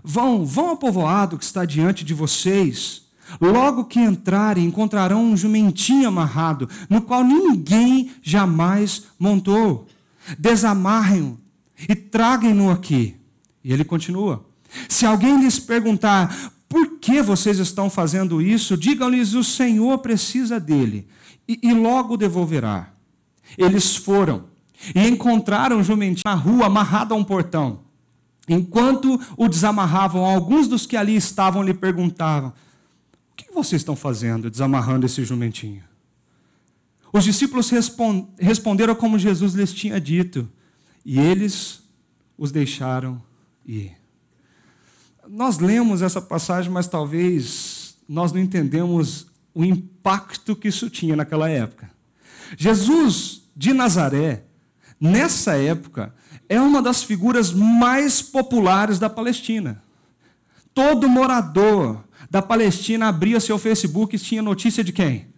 Vão, 0.02 0.47
vão 0.47 0.71
ao 0.71 0.76
povoado 0.76 1.37
que 1.37 1.44
está 1.44 1.64
diante 1.64 2.04
de 2.04 2.14
vocês. 2.14 3.02
Logo 3.40 3.87
que 3.87 3.99
entrarem, 3.99 4.66
encontrarão 4.66 5.25
um 5.25 5.37
jumentinho 5.37 6.06
amarrado, 6.06 6.68
no 6.88 7.00
qual 7.00 7.25
ninguém 7.25 8.12
jamais 8.23 9.04
montou. 9.18 9.88
Desamarrem-o 10.38 11.38
e 11.88 11.94
traguem-no 11.94 12.71
aqui. 12.71 13.16
E 13.62 13.73
ele 13.73 13.85
continua: 13.85 14.44
Se 14.88 15.04
alguém 15.04 15.40
lhes 15.40 15.59
perguntar 15.59 16.52
por 16.68 16.99
que 16.99 17.23
vocês 17.23 17.59
estão 17.59 17.88
fazendo 17.88 18.40
isso, 18.40 18.76
digam-lhes: 18.76 19.35
o 19.35 19.42
Senhor 19.42 19.99
precisa 19.99 20.61
dele, 20.61 21.09
e, 21.49 21.59
e 21.63 21.75
logo 21.75 22.17
devolverá. 22.17 22.93
Eles 23.59 23.97
foram 23.97 24.45
e 24.95 25.07
encontraram 25.07 25.79
o 25.79 25.83
jumentinho 25.83 26.23
na 26.25 26.35
rua, 26.35 26.67
amarrado 26.67 27.15
a 27.15 27.17
um 27.17 27.25
portão. 27.25 27.81
Enquanto 28.49 29.19
o 29.37 29.49
desamarravam, 29.49 30.25
alguns 30.25 30.69
dos 30.69 30.87
que 30.87 30.97
ali 30.97 31.17
estavam 31.17 31.63
lhe 31.63 31.73
perguntavam: 31.73 32.51
O 32.51 33.37
que 33.37 33.53
vocês 33.53 33.81
estão 33.81 33.97
fazendo 33.97 34.51
desamarrando 34.51 35.07
esse 35.07 35.25
jumentinho? 35.25 35.83
Os 37.13 37.25
discípulos 37.25 37.71
responderam 38.39 38.95
como 38.95 39.19
Jesus 39.19 39.55
lhes 39.55 39.73
tinha 39.73 40.01
dito, 40.01 40.49
e 41.05 41.19
eles 41.19 41.83
os 42.37 42.51
deixaram 42.51 43.23
ir. 43.65 43.93
Nós 45.29 45.59
lemos 45.59 46.03
essa 46.03 46.21
passagem, 46.21 46.71
mas 46.71 46.87
talvez 46.87 47.97
nós 48.07 48.33
não 48.33 48.41
entendemos 48.41 49.29
o 49.55 49.65
impacto 49.65 50.57
que 50.57 50.69
isso 50.69 50.91
tinha 50.91 51.15
naquela 51.15 51.49
época. 51.49 51.91
Jesus 52.57 53.43
de 53.57 53.73
Nazaré, 53.73 54.45
nessa 55.01 55.57
época, 55.57 56.15
é 56.49 56.61
uma 56.61 56.83
das 56.83 57.03
figuras 57.03 57.53
mais 57.53 58.21
populares 58.21 58.99
da 58.99 59.09
Palestina. 59.09 59.83
Todo 60.75 61.09
morador 61.09 62.05
da 62.31 62.43
Palestina 62.43 63.09
abria 63.09 63.39
seu 63.39 63.59
Facebook 63.59 64.17
e 64.17 64.19
tinha 64.19 64.43
notícia 64.43 64.83
de 64.83 64.93
quem? 64.93 65.29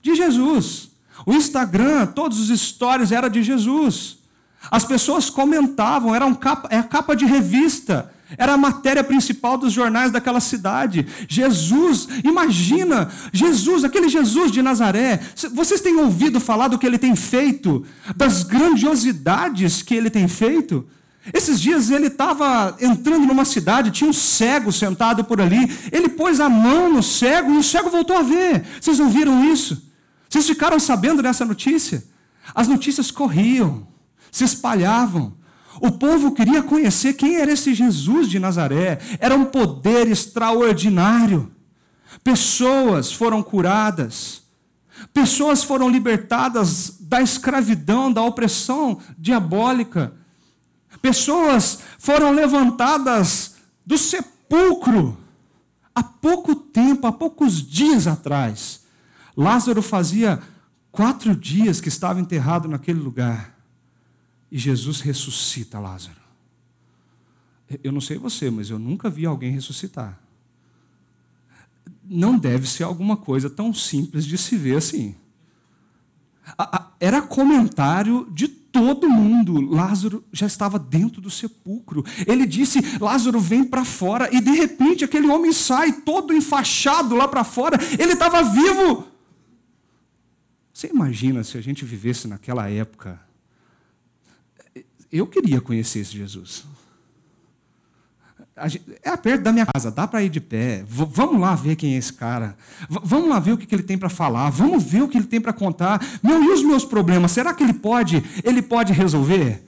De 0.00 0.14
Jesus. 0.14 0.90
O 1.26 1.34
Instagram, 1.34 2.06
todos 2.06 2.48
os 2.48 2.60
stories 2.60 3.12
eram 3.12 3.28
de 3.28 3.42
Jesus. 3.42 4.18
As 4.70 4.84
pessoas 4.84 5.28
comentavam, 5.28 6.14
era, 6.14 6.24
um 6.24 6.34
capa, 6.34 6.68
é 6.70 6.78
a 6.78 6.82
capa 6.82 7.14
de 7.14 7.26
revista, 7.26 8.12
era 8.36 8.54
a 8.54 8.56
matéria 8.56 9.02
principal 9.02 9.56
dos 9.58 9.72
jornais 9.72 10.12
daquela 10.12 10.40
cidade. 10.40 11.06
Jesus, 11.28 12.08
imagina, 12.24 13.10
Jesus, 13.32 13.84
aquele 13.84 14.08
Jesus 14.08 14.50
de 14.50 14.62
Nazaré. 14.62 15.20
Vocês 15.52 15.80
têm 15.80 15.96
ouvido 15.96 16.40
falar 16.40 16.68
do 16.68 16.78
que 16.78 16.86
ele 16.86 16.98
tem 16.98 17.16
feito, 17.16 17.84
das 18.16 18.42
grandiosidades 18.42 19.82
que 19.82 19.94
ele 19.94 20.10
tem 20.10 20.28
feito? 20.28 20.86
Esses 21.32 21.60
dias 21.60 21.90
ele 21.90 22.06
estava 22.06 22.76
entrando 22.80 23.26
numa 23.26 23.44
cidade, 23.44 23.90
tinha 23.90 24.08
um 24.08 24.12
cego 24.12 24.72
sentado 24.72 25.24
por 25.24 25.40
ali. 25.40 25.70
Ele 25.92 26.08
pôs 26.08 26.40
a 26.40 26.48
mão 26.48 26.92
no 26.92 27.02
cego 27.02 27.52
e 27.52 27.58
o 27.58 27.62
cego 27.62 27.90
voltou 27.90 28.16
a 28.16 28.22
ver. 28.22 28.64
Vocês 28.80 28.98
ouviram 28.98 29.52
isso? 29.52 29.90
Vocês 30.28 30.46
ficaram 30.46 30.78
sabendo 30.78 31.22
dessa 31.22 31.44
notícia? 31.44 32.02
As 32.54 32.66
notícias 32.66 33.10
corriam 33.10 33.90
se 34.30 34.44
espalhavam. 34.44 35.34
O 35.80 35.90
povo 35.90 36.32
queria 36.32 36.62
conhecer 36.62 37.14
quem 37.14 37.36
era 37.36 37.52
esse 37.52 37.74
Jesus 37.74 38.28
de 38.28 38.38
Nazaré. 38.38 38.98
Era 39.18 39.34
um 39.34 39.46
poder 39.46 40.06
extraordinário. 40.06 41.50
Pessoas 42.22 43.12
foram 43.12 43.42
curadas. 43.42 44.42
Pessoas 45.14 45.64
foram 45.64 45.88
libertadas 45.88 46.98
da 47.00 47.22
escravidão, 47.22 48.12
da 48.12 48.22
opressão 48.22 49.00
diabólica. 49.18 50.12
Pessoas 51.00 51.78
foram 51.98 52.32
levantadas 52.32 53.56
do 53.86 53.96
sepulcro. 53.96 55.16
Há 55.94 56.02
pouco 56.02 56.54
tempo, 56.54 57.06
há 57.06 57.12
poucos 57.12 57.66
dias 57.66 58.06
atrás, 58.06 58.82
Lázaro 59.36 59.82
fazia 59.82 60.40
quatro 60.92 61.34
dias 61.34 61.80
que 61.80 61.88
estava 61.88 62.20
enterrado 62.20 62.68
naquele 62.68 63.00
lugar. 63.00 63.59
E 64.50 64.58
Jesus 64.58 65.00
ressuscita 65.00 65.78
Lázaro. 65.78 66.20
Eu 67.84 67.92
não 67.92 68.00
sei 68.00 68.18
você, 68.18 68.50
mas 68.50 68.68
eu 68.68 68.78
nunca 68.78 69.08
vi 69.08 69.24
alguém 69.24 69.52
ressuscitar. 69.52 70.18
Não 72.04 72.36
deve 72.36 72.68
ser 72.68 72.82
alguma 72.82 73.16
coisa 73.16 73.48
tão 73.48 73.72
simples 73.72 74.24
de 74.24 74.36
se 74.36 74.56
ver 74.56 74.76
assim. 74.76 75.14
Era 76.98 77.22
comentário 77.22 78.28
de 78.32 78.48
todo 78.48 79.08
mundo. 79.08 79.60
Lázaro 79.60 80.24
já 80.32 80.46
estava 80.46 80.80
dentro 80.80 81.20
do 81.20 81.30
sepulcro. 81.30 82.04
Ele 82.26 82.44
disse: 82.44 82.80
Lázaro, 82.98 83.38
vem 83.38 83.62
para 83.64 83.84
fora. 83.84 84.28
E 84.34 84.40
de 84.40 84.50
repente 84.50 85.04
aquele 85.04 85.28
homem 85.28 85.52
sai 85.52 85.92
todo 85.92 86.34
enfaixado 86.34 87.14
lá 87.14 87.28
para 87.28 87.44
fora. 87.44 87.78
Ele 87.98 88.14
estava 88.14 88.42
vivo. 88.42 89.06
Você 90.72 90.88
imagina 90.88 91.44
se 91.44 91.56
a 91.56 91.60
gente 91.60 91.84
vivesse 91.84 92.26
naquela 92.26 92.68
época? 92.68 93.20
Eu 95.12 95.26
queria 95.26 95.60
conhecer 95.60 96.00
esse 96.00 96.16
Jesus. 96.16 96.64
É 99.02 99.16
perto 99.16 99.42
da 99.42 99.52
minha 99.52 99.66
casa, 99.66 99.90
dá 99.90 100.06
para 100.06 100.22
ir 100.22 100.28
de 100.28 100.40
pé. 100.40 100.84
V 100.86 101.06
vamos 101.10 101.40
lá 101.40 101.54
ver 101.54 101.76
quem 101.76 101.94
é 101.94 101.96
esse 101.96 102.12
cara. 102.12 102.56
V 102.88 103.00
vamos 103.02 103.28
lá 103.28 103.38
ver 103.38 103.52
o 103.52 103.58
que, 103.58 103.66
que 103.66 103.74
ele 103.74 103.82
tem 103.82 103.96
para 103.96 104.10
falar. 104.10 104.50
Vamos 104.50 104.84
ver 104.84 105.02
o 105.02 105.08
que 105.08 105.16
ele 105.16 105.26
tem 105.26 105.40
para 105.40 105.52
contar. 105.52 106.00
Meu, 106.22 106.42
e 106.42 106.48
os 106.52 106.62
meus 106.62 106.84
problemas? 106.84 107.32
Será 107.32 107.54
que 107.54 107.62
ele 107.62 107.72
pode? 107.72 108.22
Ele 108.44 108.60
pode 108.60 108.92
resolver? 108.92 109.66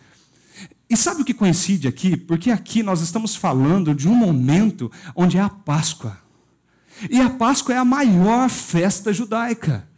E 0.88 0.96
sabe 0.96 1.22
o 1.22 1.24
que 1.24 1.32
coincide 1.32 1.88
aqui? 1.88 2.16
Porque 2.16 2.50
aqui 2.50 2.82
nós 2.82 3.00
estamos 3.00 3.34
falando 3.34 3.94
de 3.94 4.06
um 4.06 4.14
momento 4.14 4.92
onde 5.16 5.38
é 5.38 5.40
a 5.40 5.48
Páscoa. 5.48 6.18
E 7.10 7.20
a 7.20 7.30
Páscoa 7.30 7.74
é 7.74 7.78
a 7.78 7.84
maior 7.84 8.50
festa 8.50 9.12
judaica 9.12 9.88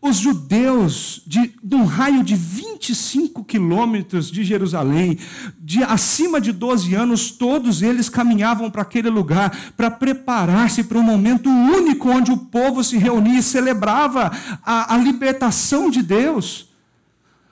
os 0.00 0.16
judeus 0.16 1.22
de, 1.26 1.54
de, 1.62 1.74
um 1.74 1.84
raio 1.84 2.22
de 2.22 2.34
25 2.78 3.44
quilômetros 3.44 4.30
de 4.30 4.44
Jerusalém, 4.44 5.18
de 5.58 5.82
acima 5.82 6.40
de 6.40 6.52
12 6.52 6.94
anos, 6.94 7.30
todos 7.32 7.82
eles 7.82 8.08
caminhavam 8.08 8.70
para 8.70 8.82
aquele 8.82 9.10
lugar 9.10 9.72
para 9.76 9.90
preparar-se 9.90 10.84
para 10.84 10.98
um 10.98 11.02
momento 11.02 11.50
único 11.50 12.08
onde 12.08 12.30
o 12.30 12.36
povo 12.36 12.82
se 12.84 12.96
reunia 12.96 13.40
e 13.40 13.42
celebrava 13.42 14.30
a, 14.64 14.94
a 14.94 14.98
libertação 14.98 15.90
de 15.90 16.02
Deus. 16.02 16.67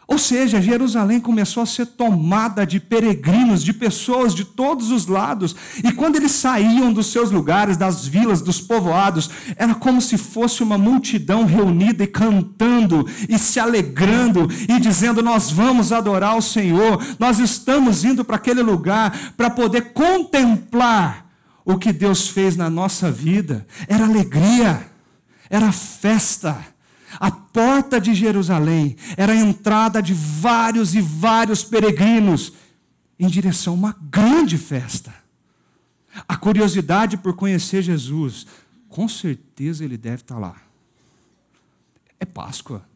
Ou 0.09 0.19
seja, 0.19 0.63
Jerusalém 0.63 1.19
começou 1.19 1.65
a 1.65 1.67
ser 1.67 1.87
tomada 1.87 2.65
de 2.65 2.79
peregrinos, 2.79 3.65
de 3.65 3.73
pessoas 3.73 4.33
de 4.33 4.45
todos 4.45 4.93
os 4.93 5.07
lados. 5.07 5.57
E 5.83 5.91
quando 5.91 6.15
eles 6.15 6.31
saíam 6.31 6.93
dos 6.93 7.09
seus 7.09 7.33
lugares, 7.33 7.77
das 7.77 8.07
vilas, 8.07 8.41
dos 8.41 8.61
povoados, 8.61 9.29
era 9.57 9.75
como 9.75 10.01
se 10.01 10.17
fosse 10.17 10.63
uma 10.63 10.79
multidão 10.79 11.45
reunida 11.45 12.05
e 12.05 12.07
cantando 12.07 13.05
e 13.29 13.37
se 13.37 13.59
alegrando 13.59 14.49
e 14.69 14.79
dizendo: 14.79 15.23
Nós 15.23 15.51
vamos 15.51 15.91
adorar 15.91 16.37
o 16.37 16.43
Senhor, 16.43 17.05
nós 17.19 17.41
estamos 17.41 18.05
indo 18.05 18.25
para 18.25 18.37
aquele 18.37 18.63
lugar 18.63 19.35
para 19.37 19.51
poder 19.51 19.93
contemplar 19.93 21.27
o 21.65 21.77
que 21.77 21.93
Deus 21.93 22.29
fez 22.29 22.57
na 22.57 22.71
nossa 22.71 23.11
vida 23.11 23.67
era 23.89 24.05
alegria, 24.05 24.89
era 25.51 25.73
festa. 25.73 26.76
A 27.19 27.31
porta 27.31 28.01
de 28.01 28.15
Jerusalém 28.15 28.97
era 29.17 29.33
a 29.33 29.37
entrada 29.37 30.03
de 30.03 30.13
vários 30.13 30.95
e 30.95 31.01
vários 31.01 31.65
peregrinos 31.65 32.53
em 33.19 33.29
direção 33.29 33.75
a 33.75 33.77
uma 33.77 33.97
grande 34.01 34.59
festa. 34.59 35.15
A 36.27 36.37
curiosidade 36.37 37.17
por 37.17 37.35
conhecer 37.35 37.83
Jesus, 37.83 38.47
com 38.89 39.09
certeza 39.09 39.85
ele 39.85 39.97
deve 39.97 40.23
estar 40.23 40.39
lá. 40.39 40.57
É 42.19 42.25
Páscoa. 42.25 42.87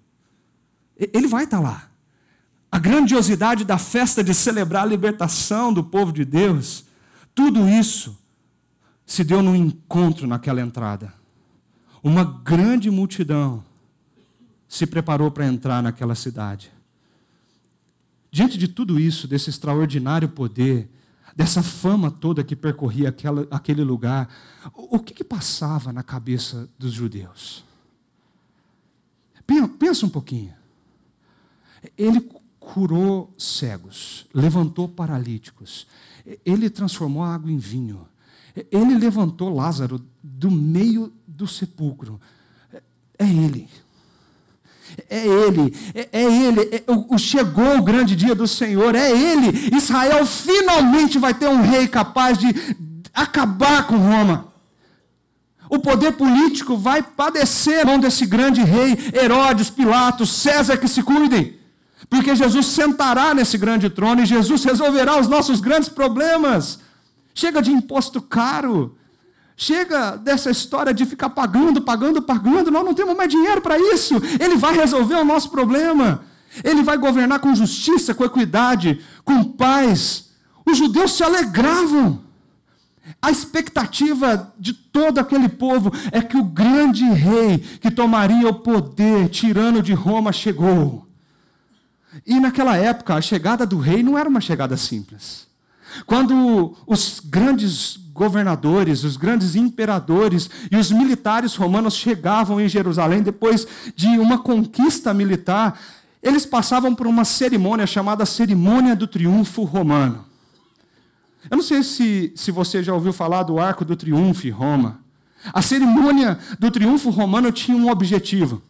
Ele 0.96 1.26
vai 1.26 1.44
estar 1.44 1.60
lá. 1.60 1.88
A 2.72 2.78
grandiosidade 2.78 3.64
da 3.64 3.78
festa 3.78 4.22
de 4.22 4.32
celebrar 4.32 4.84
a 4.84 4.86
libertação 4.86 5.72
do 5.72 5.82
povo 5.82 6.12
de 6.12 6.24
Deus, 6.24 6.84
tudo 7.34 7.68
isso 7.68 8.18
se 9.04 9.24
deu 9.24 9.42
num 9.42 9.56
encontro 9.56 10.26
naquela 10.26 10.60
entrada. 10.60 11.12
Uma 12.02 12.24
grande 12.24 12.90
multidão 12.90 13.64
se 14.70 14.86
preparou 14.86 15.32
para 15.32 15.44
entrar 15.44 15.82
naquela 15.82 16.14
cidade. 16.14 16.70
Diante 18.30 18.56
de 18.56 18.68
tudo 18.68 19.00
isso, 19.00 19.26
desse 19.26 19.50
extraordinário 19.50 20.28
poder, 20.28 20.88
dessa 21.34 21.60
fama 21.60 22.08
toda 22.08 22.44
que 22.44 22.54
percorria 22.54 23.08
aquela, 23.08 23.48
aquele 23.50 23.82
lugar, 23.82 24.32
o, 24.72 24.96
o 24.96 25.00
que, 25.00 25.12
que 25.12 25.24
passava 25.24 25.92
na 25.92 26.04
cabeça 26.04 26.70
dos 26.78 26.92
judeus? 26.92 27.64
Pensa 29.76 30.06
um 30.06 30.08
pouquinho. 30.08 30.54
Ele 31.98 32.20
curou 32.60 33.34
cegos, 33.36 34.26
levantou 34.32 34.88
paralíticos, 34.88 35.88
ele 36.46 36.70
transformou 36.70 37.24
a 37.24 37.34
água 37.34 37.50
em 37.50 37.58
vinho, 37.58 38.06
ele 38.70 38.96
levantou 38.96 39.52
Lázaro 39.52 40.00
do 40.22 40.48
meio 40.48 41.12
do 41.26 41.48
sepulcro. 41.48 42.20
É 43.18 43.26
ele. 43.26 43.68
É 45.12 45.26
ele, 45.26 45.74
é, 45.92 46.08
é 46.12 46.22
ele, 46.22 46.60
é, 46.72 46.84
o, 46.86 47.18
chegou 47.18 47.78
o 47.78 47.82
grande 47.82 48.14
dia 48.14 48.32
do 48.32 48.46
Senhor, 48.46 48.94
é 48.94 49.10
ele. 49.10 49.76
Israel 49.76 50.24
finalmente 50.24 51.18
vai 51.18 51.34
ter 51.34 51.48
um 51.48 51.62
rei 51.62 51.88
capaz 51.88 52.38
de 52.38 52.46
acabar 53.12 53.88
com 53.88 53.96
Roma. 53.96 54.52
O 55.68 55.80
poder 55.80 56.12
político 56.12 56.76
vai 56.76 57.02
padecer 57.02 57.84
mão 57.84 57.98
desse 57.98 58.24
grande 58.24 58.62
rei, 58.62 58.96
Herodes, 59.12 59.68
Pilatos, 59.68 60.30
César 60.30 60.76
que 60.76 60.86
se 60.86 61.02
cuidem. 61.02 61.58
Porque 62.08 62.36
Jesus 62.36 62.66
sentará 62.66 63.34
nesse 63.34 63.58
grande 63.58 63.90
trono 63.90 64.22
e 64.22 64.26
Jesus 64.26 64.62
resolverá 64.62 65.18
os 65.18 65.26
nossos 65.26 65.60
grandes 65.60 65.88
problemas. 65.88 66.78
Chega 67.34 67.60
de 67.60 67.72
imposto 67.72 68.22
caro. 68.22 68.96
Chega 69.62 70.16
dessa 70.16 70.50
história 70.50 70.94
de 70.94 71.04
ficar 71.04 71.28
pagando, 71.28 71.82
pagando, 71.82 72.22
pagando. 72.22 72.70
Nós 72.70 72.82
não 72.82 72.94
temos 72.94 73.14
mais 73.14 73.28
dinheiro 73.28 73.60
para 73.60 73.78
isso. 73.78 74.14
Ele 74.40 74.56
vai 74.56 74.74
resolver 74.74 75.16
o 75.16 75.24
nosso 75.24 75.50
problema. 75.50 76.24
Ele 76.64 76.82
vai 76.82 76.96
governar 76.96 77.40
com 77.40 77.54
justiça, 77.54 78.14
com 78.14 78.24
equidade, 78.24 79.04
com 79.22 79.44
paz. 79.44 80.30
Os 80.64 80.78
judeus 80.78 81.12
se 81.12 81.22
alegravam. 81.22 82.22
A 83.20 83.30
expectativa 83.30 84.50
de 84.58 84.72
todo 84.72 85.18
aquele 85.18 85.50
povo 85.50 85.92
é 86.10 86.22
que 86.22 86.38
o 86.38 86.44
grande 86.44 87.04
rei 87.04 87.58
que 87.58 87.90
tomaria 87.90 88.48
o 88.48 88.54
poder, 88.54 89.28
tirano 89.28 89.82
de 89.82 89.92
Roma, 89.92 90.32
chegou. 90.32 91.06
E 92.26 92.40
naquela 92.40 92.78
época, 92.78 93.14
a 93.14 93.20
chegada 93.20 93.66
do 93.66 93.76
rei 93.76 94.02
não 94.02 94.16
era 94.16 94.26
uma 94.26 94.40
chegada 94.40 94.74
simples. 94.78 95.49
Quando 96.06 96.76
os 96.86 97.20
grandes 97.20 97.96
governadores, 98.12 99.04
os 99.04 99.16
grandes 99.16 99.54
imperadores 99.54 100.50
e 100.70 100.76
os 100.76 100.90
militares 100.90 101.54
romanos 101.56 101.94
chegavam 101.94 102.60
em 102.60 102.68
Jerusalém 102.68 103.22
depois 103.22 103.66
de 103.96 104.06
uma 104.18 104.38
conquista 104.38 105.14
militar, 105.14 105.80
eles 106.22 106.44
passavam 106.44 106.94
por 106.94 107.06
uma 107.06 107.24
cerimônia 107.24 107.86
chamada 107.86 108.26
Cerimônia 108.26 108.94
do 108.94 109.06
Triunfo 109.06 109.64
Romano. 109.64 110.26
Eu 111.50 111.56
não 111.56 111.64
sei 111.64 111.82
se, 111.82 112.32
se 112.36 112.50
você 112.50 112.82
já 112.82 112.92
ouviu 112.92 113.12
falar 113.12 113.42
do 113.44 113.58
Arco 113.58 113.84
do 113.84 113.96
Triunfo 113.96 114.46
em 114.46 114.50
Roma. 114.50 115.00
A 115.52 115.62
cerimônia 115.62 116.38
do 116.58 116.70
triunfo 116.70 117.08
romano 117.08 117.50
tinha 117.50 117.76
um 117.76 117.90
objetivo: 117.90 118.62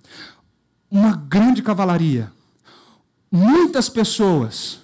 uma 0.91 1.17
grande 1.17 1.63
cavalaria, 1.63 2.31
muitas 3.31 3.89
pessoas, 3.89 4.79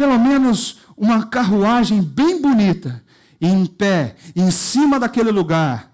pelo 0.00 0.18
menos 0.18 0.78
uma 0.96 1.26
carruagem 1.26 2.00
bem 2.00 2.40
bonita, 2.40 3.04
e 3.38 3.46
em 3.46 3.66
pé, 3.66 4.16
em 4.34 4.50
cima 4.50 4.98
daquele 4.98 5.30
lugar, 5.30 5.92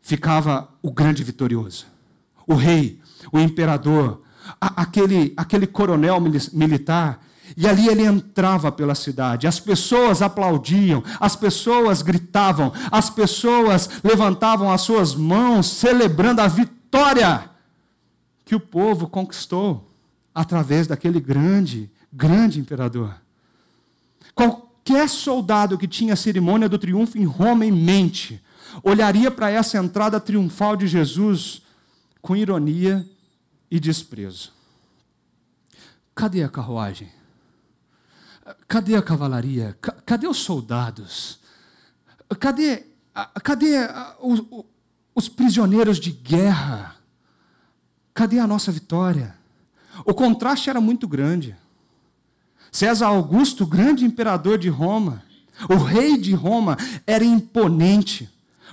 ficava 0.00 0.70
o 0.80 0.90
grande 0.90 1.22
vitorioso. 1.22 1.84
O 2.46 2.54
rei, 2.54 2.98
o 3.30 3.38
imperador, 3.38 4.22
a, 4.58 4.80
aquele, 4.80 5.34
aquele 5.36 5.66
coronel 5.66 6.18
militar. 6.18 7.22
E 7.54 7.68
ali 7.68 7.86
ele 7.88 8.06
entrava 8.06 8.72
pela 8.72 8.94
cidade, 8.94 9.46
as 9.46 9.60
pessoas 9.60 10.22
aplaudiam, 10.22 11.04
as 11.20 11.36
pessoas 11.36 12.00
gritavam, 12.00 12.72
as 12.90 13.10
pessoas 13.10 14.00
levantavam 14.02 14.72
as 14.72 14.80
suas 14.80 15.14
mãos, 15.14 15.66
celebrando 15.66 16.40
a 16.40 16.48
vitória 16.48 17.50
que 18.46 18.54
o 18.54 18.60
povo 18.60 19.06
conquistou 19.06 19.86
através 20.34 20.86
daquele 20.86 21.20
grande, 21.20 21.90
grande 22.10 22.58
imperador. 22.58 23.25
Qualquer 24.36 25.08
soldado 25.08 25.78
que 25.78 25.88
tinha 25.88 26.12
a 26.12 26.16
cerimônia 26.16 26.68
do 26.68 26.78
triunfo 26.78 27.16
em 27.16 27.24
Roma 27.24 27.64
em 27.64 27.72
mente, 27.72 28.44
olharia 28.82 29.30
para 29.30 29.50
essa 29.50 29.78
entrada 29.78 30.20
triunfal 30.20 30.76
de 30.76 30.86
Jesus 30.86 31.62
com 32.20 32.36
ironia 32.36 33.08
e 33.70 33.80
desprezo. 33.80 34.52
Cadê 36.14 36.42
a 36.42 36.50
carruagem? 36.50 37.10
Cadê 38.68 38.94
a 38.94 39.02
cavalaria? 39.02 39.76
Cadê 40.04 40.28
os 40.28 40.36
soldados? 40.36 41.40
Cadê, 42.38 42.84
cadê 43.42 43.88
os, 44.20 44.42
os 45.14 45.28
prisioneiros 45.30 45.98
de 45.98 46.12
guerra? 46.12 46.96
Cadê 48.12 48.38
a 48.38 48.46
nossa 48.46 48.70
vitória? 48.70 49.34
O 50.04 50.12
contraste 50.12 50.68
era 50.68 50.80
muito 50.80 51.08
grande. 51.08 51.56
César 52.76 53.06
Augusto, 53.06 53.64
grande 53.64 54.04
imperador 54.04 54.58
de 54.58 54.68
Roma, 54.68 55.22
o 55.66 55.76
rei 55.76 56.18
de 56.18 56.34
Roma, 56.34 56.76
era 57.06 57.24
imponente, 57.24 58.28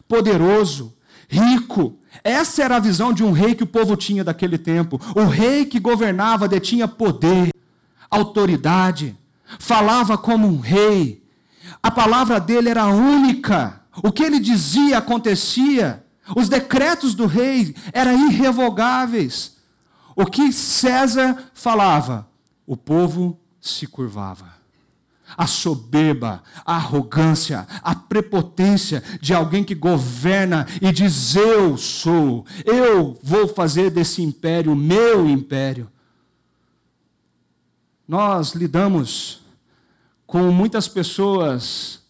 poderoso, 0.10 0.94
rico. 1.30 1.98
Essa 2.22 2.64
era 2.64 2.76
a 2.76 2.82
visão 2.82 3.14
de 3.14 3.24
um 3.24 3.32
rei 3.32 3.56
que 3.56 3.64
o 3.64 3.68
povo 3.68 3.96
tinha 3.96 4.22
daquele 4.22 4.58
tempo. 4.58 5.00
O 5.16 5.24
rei 5.24 5.66
que 5.66 5.80
governava 5.80 6.50
detinha 6.50 6.86
poder, 6.86 7.54
autoridade, 8.12 9.18
falava 9.58 10.18
como 10.18 10.50
um 10.50 10.60
rei. 10.60 11.24
A 11.82 11.90
palavra 11.90 12.42
dele 12.42 12.68
era 12.68 12.88
única. 12.88 13.84
O 14.04 14.12
que 14.12 14.24
ele 14.24 14.42
dizia 14.42 14.98
acontecia. 14.98 16.04
Os 16.36 16.50
decretos 16.50 17.16
do 17.16 17.26
rei 17.26 17.74
eram 17.94 18.30
irrevogáveis. 18.30 19.56
O 20.14 20.26
que 20.26 20.52
César 20.52 21.42
falava, 21.54 22.28
o 22.68 22.76
povo 22.76 23.40
se 23.64 23.88
curvava. 23.88 24.62
A 25.38 25.48
soberba, 25.48 26.44
a 26.66 26.76
arrogância, 26.76 27.66
a 27.82 27.96
prepotência 27.96 29.02
de 29.22 29.34
alguém 29.34 29.64
que 29.64 29.74
governa 29.74 30.68
e 30.82 30.92
diz: 30.92 31.36
Eu 31.36 31.78
sou, 31.78 32.46
eu 32.66 33.18
vou 33.24 33.48
fazer 33.48 33.90
desse 33.90 34.22
império 34.22 34.76
meu 34.76 35.28
império. 35.28 35.90
Nós 38.06 38.54
lidamos 38.54 39.42
com 40.28 40.52
muitas 40.52 40.88
pessoas 40.88 42.02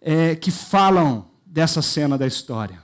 é, 0.00 0.34
que 0.34 0.50
falam 0.50 1.26
dessa 1.46 1.80
cena 1.80 2.18
da 2.18 2.26
história. 2.26 2.82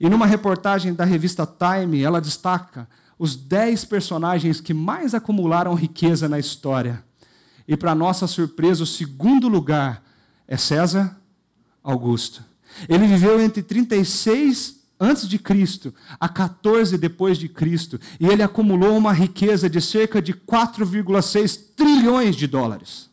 E 0.00 0.08
numa 0.10 0.26
reportagem 0.26 0.92
da 0.92 1.04
revista 1.04 1.46
Time, 1.46 2.02
ela 2.02 2.20
destaca 2.20 2.88
os 3.18 3.36
dez 3.36 3.84
personagens 3.84 4.60
que 4.60 4.74
mais 4.74 5.14
acumularam 5.14 5.74
riqueza 5.74 6.28
na 6.28 6.38
história. 6.38 7.07
E, 7.68 7.76
para 7.76 7.94
nossa 7.94 8.26
surpresa, 8.26 8.82
o 8.82 8.86
segundo 8.86 9.46
lugar 9.46 10.02
é 10.48 10.56
César 10.56 11.14
Augusto. 11.84 12.42
Ele 12.88 13.06
viveu 13.06 13.38
entre 13.38 13.62
36 13.62 14.78
antes 14.98 15.28
de 15.28 15.38
Cristo 15.38 15.94
a 16.18 16.28
14 16.28 16.96
depois 16.96 17.36
de 17.36 17.48
Cristo, 17.48 18.00
e 18.18 18.26
ele 18.26 18.42
acumulou 18.42 18.96
uma 18.96 19.12
riqueza 19.12 19.68
de 19.68 19.82
cerca 19.82 20.20
de 20.20 20.32
4,6 20.32 21.60
trilhões 21.76 22.34
de 22.34 22.46
dólares. 22.46 23.10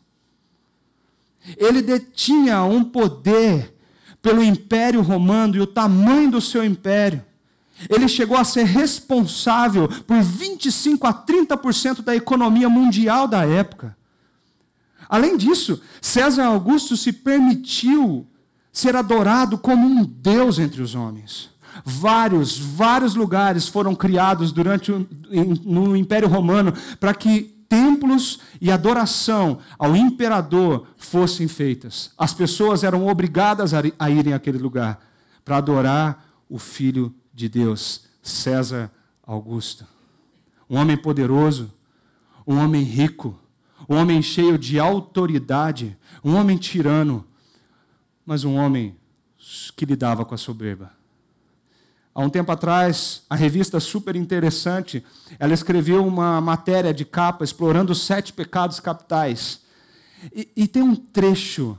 Ele 1.56 1.82
detinha 1.82 2.64
um 2.64 2.82
poder 2.82 3.74
pelo 4.22 4.42
Império 4.42 5.02
Romano 5.02 5.54
e 5.54 5.60
o 5.60 5.66
tamanho 5.66 6.30
do 6.32 6.40
seu 6.40 6.64
império. 6.64 7.22
Ele 7.90 8.08
chegou 8.08 8.36
a 8.36 8.42
ser 8.42 8.64
responsável 8.64 9.86
por 9.86 10.20
25 10.22 11.06
a 11.06 11.12
30% 11.12 12.02
da 12.02 12.16
economia 12.16 12.68
mundial 12.68 13.28
da 13.28 13.46
época. 13.46 13.96
Além 15.08 15.36
disso, 15.36 15.80
César 16.00 16.46
Augusto 16.46 16.96
se 16.96 17.12
permitiu 17.12 18.26
ser 18.72 18.94
adorado 18.94 19.56
como 19.56 19.86
um 19.86 20.04
Deus 20.04 20.58
entre 20.58 20.82
os 20.82 20.94
homens. 20.94 21.50
Vários, 21.84 22.58
vários 22.58 23.14
lugares 23.14 23.68
foram 23.68 23.94
criados 23.94 24.52
durante 24.52 24.92
no 25.64 25.96
Império 25.96 26.28
Romano 26.28 26.72
para 26.98 27.14
que 27.14 27.54
templos 27.68 28.40
e 28.60 28.70
adoração 28.70 29.58
ao 29.78 29.96
imperador 29.96 30.86
fossem 30.96 31.48
feitas. 31.48 32.10
As 32.16 32.32
pessoas 32.32 32.84
eram 32.84 33.06
obrigadas 33.06 33.72
a 33.74 34.10
irem 34.10 34.32
àquele 34.32 34.58
lugar 34.58 35.00
para 35.44 35.58
adorar 35.58 36.24
o 36.48 36.58
Filho 36.58 37.14
de 37.32 37.48
Deus, 37.48 38.02
César 38.22 38.90
Augusto. 39.26 39.86
Um 40.68 40.76
homem 40.76 40.96
poderoso, 40.96 41.72
um 42.46 42.56
homem 42.56 42.82
rico, 42.82 43.38
um 43.88 43.96
homem 43.96 44.20
cheio 44.20 44.58
de 44.58 44.78
autoridade, 44.78 45.96
um 46.24 46.34
homem 46.34 46.56
tirano, 46.56 47.24
mas 48.24 48.44
um 48.44 48.56
homem 48.56 48.96
que 49.76 49.84
lidava 49.84 50.24
com 50.24 50.34
a 50.34 50.38
soberba. 50.38 50.92
Há 52.14 52.20
um 52.20 52.30
tempo 52.30 52.50
atrás, 52.50 53.22
a 53.28 53.36
revista 53.36 53.78
super 53.78 54.16
interessante, 54.16 55.04
ela 55.38 55.52
escreveu 55.52 56.06
uma 56.06 56.40
matéria 56.40 56.92
de 56.92 57.04
capa 57.04 57.44
explorando 57.44 57.92
os 57.92 58.00
sete 58.00 58.32
pecados 58.32 58.80
capitais. 58.80 59.60
E, 60.34 60.48
e 60.56 60.66
tem 60.66 60.82
um 60.82 60.96
trecho 60.96 61.78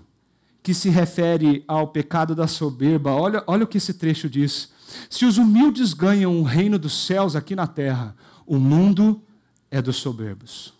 que 0.62 0.74
se 0.76 0.89
refere 0.89 1.63
ao 1.67 1.88
pecado 1.88 2.36
da 2.36 2.46
soberba. 2.46 3.12
Olha, 3.13 3.43
olha 3.48 3.63
o 3.63 3.67
que 3.67 3.78
esse 3.78 3.96
trecho 3.96 4.30
diz. 4.30 4.70
Se 5.10 5.26
os 5.26 5.38
humildes 5.38 5.93
ganham 5.93 6.39
o 6.39 6.43
reino 6.43 6.78
dos 6.78 7.06
céus 7.06 7.36
aqui 7.36 7.56
na 7.56 7.65
terra, 7.65 8.15
o 8.46 8.58
mundo 8.58 9.22
é 9.72 9.82
dos 9.82 9.98
soberbos. 9.98 10.76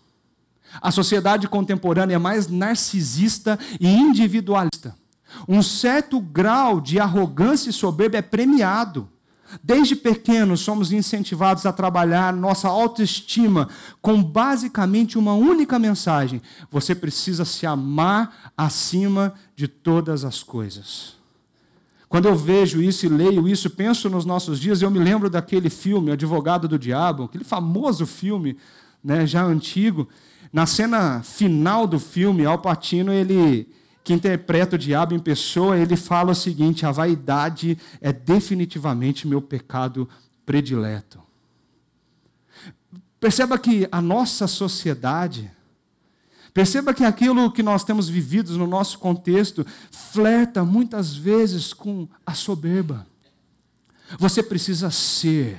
A 0.80 0.90
sociedade 0.90 1.48
contemporânea 1.48 2.16
é 2.16 2.18
mais 2.18 2.48
narcisista 2.48 3.58
e 3.80 3.88
individualista. 3.88 4.94
Um 5.46 5.62
certo 5.62 6.20
grau 6.20 6.80
de 6.80 6.98
arrogância 6.98 7.70
e 7.70 7.72
soberba 7.72 8.16
é 8.16 8.22
premiado. 8.22 9.08
Desde 9.62 9.96
pequenos 9.96 10.60
somos 10.60 10.92
incentivados 10.92 11.64
a 11.64 11.72
trabalhar 11.72 12.34
nossa 12.34 12.68
autoestima 12.68 13.68
com 14.02 14.22
basicamente 14.22 15.16
uma 15.16 15.32
única 15.32 15.78
mensagem: 15.78 16.42
você 16.70 16.94
precisa 16.94 17.44
se 17.44 17.66
amar 17.66 18.52
acima 18.56 19.32
de 19.56 19.66
todas 19.66 20.24
as 20.24 20.42
coisas. 20.42 21.16
Quando 22.08 22.26
eu 22.26 22.34
vejo 22.34 22.82
isso 22.82 23.04
e 23.04 23.08
leio 23.08 23.46
isso, 23.46 23.68
penso 23.68 24.08
nos 24.08 24.24
nossos 24.24 24.58
dias, 24.58 24.80
eu 24.80 24.90
me 24.90 24.98
lembro 24.98 25.28
daquele 25.28 25.68
filme, 25.68 26.10
Advogado 26.10 26.66
do 26.66 26.78
Diabo, 26.78 27.24
aquele 27.24 27.44
famoso 27.44 28.06
filme, 28.06 28.56
né, 29.04 29.26
já 29.26 29.44
antigo. 29.44 30.08
Na 30.52 30.66
cena 30.66 31.22
final 31.22 31.86
do 31.86 31.98
filme, 31.98 32.46
Al 32.46 32.58
Pacino, 32.58 33.12
ele 33.12 33.68
que 34.02 34.14
interpreta 34.14 34.76
o 34.76 34.78
diabo 34.78 35.14
em 35.14 35.18
pessoa, 35.18 35.76
ele 35.76 35.94
fala 35.94 36.32
o 36.32 36.34
seguinte: 36.34 36.86
a 36.86 36.90
vaidade 36.90 37.76
é 38.00 38.10
definitivamente 38.10 39.28
meu 39.28 39.42
pecado 39.42 40.08
predileto. 40.46 41.20
Perceba 43.20 43.58
que 43.58 43.86
a 43.92 44.00
nossa 44.00 44.46
sociedade, 44.46 45.50
perceba 46.54 46.94
que 46.94 47.04
aquilo 47.04 47.52
que 47.52 47.62
nós 47.62 47.84
temos 47.84 48.08
vivido 48.08 48.56
no 48.56 48.66
nosso 48.66 48.98
contexto, 48.98 49.66
flerta 49.90 50.64
muitas 50.64 51.14
vezes 51.14 51.74
com 51.74 52.08
a 52.24 52.32
soberba. 52.32 53.06
Você 54.18 54.42
precisa 54.42 54.90
ser, 54.90 55.58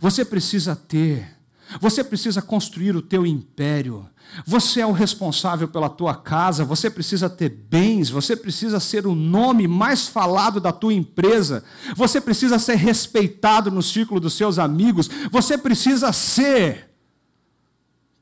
você 0.00 0.24
precisa 0.24 0.76
ter, 0.76 1.35
você 1.80 2.02
precisa 2.04 2.40
construir 2.40 2.94
o 2.96 3.02
teu 3.02 3.26
império. 3.26 4.08
Você 4.44 4.80
é 4.80 4.86
o 4.86 4.92
responsável 4.92 5.68
pela 5.68 5.88
tua 5.88 6.14
casa, 6.14 6.64
você 6.64 6.90
precisa 6.90 7.30
ter 7.30 7.48
bens, 7.48 8.10
você 8.10 8.36
precisa 8.36 8.80
ser 8.80 9.06
o 9.06 9.14
nome 9.14 9.68
mais 9.68 10.08
falado 10.08 10.60
da 10.60 10.72
tua 10.72 10.92
empresa, 10.92 11.64
você 11.94 12.20
precisa 12.20 12.58
ser 12.58 12.74
respeitado 12.74 13.70
no 13.70 13.82
círculo 13.82 14.20
dos 14.20 14.34
seus 14.34 14.58
amigos, 14.58 15.08
você 15.30 15.56
precisa 15.56 16.12
ser. 16.12 16.90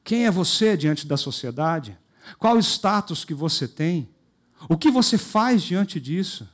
Quem 0.03 0.27
é 0.27 0.31
você 0.31 0.77
diante 0.77 1.07
da 1.07 1.17
sociedade? 1.17 1.97
Qual 2.39 2.57
o 2.57 2.61
status 2.61 3.25
que 3.25 3.35
você 3.35 3.67
tem? 3.67 4.09
O 4.69 4.77
que 4.77 4.91
você 4.91 5.17
faz 5.17 5.63
diante 5.63 5.99
disso? 5.99 6.47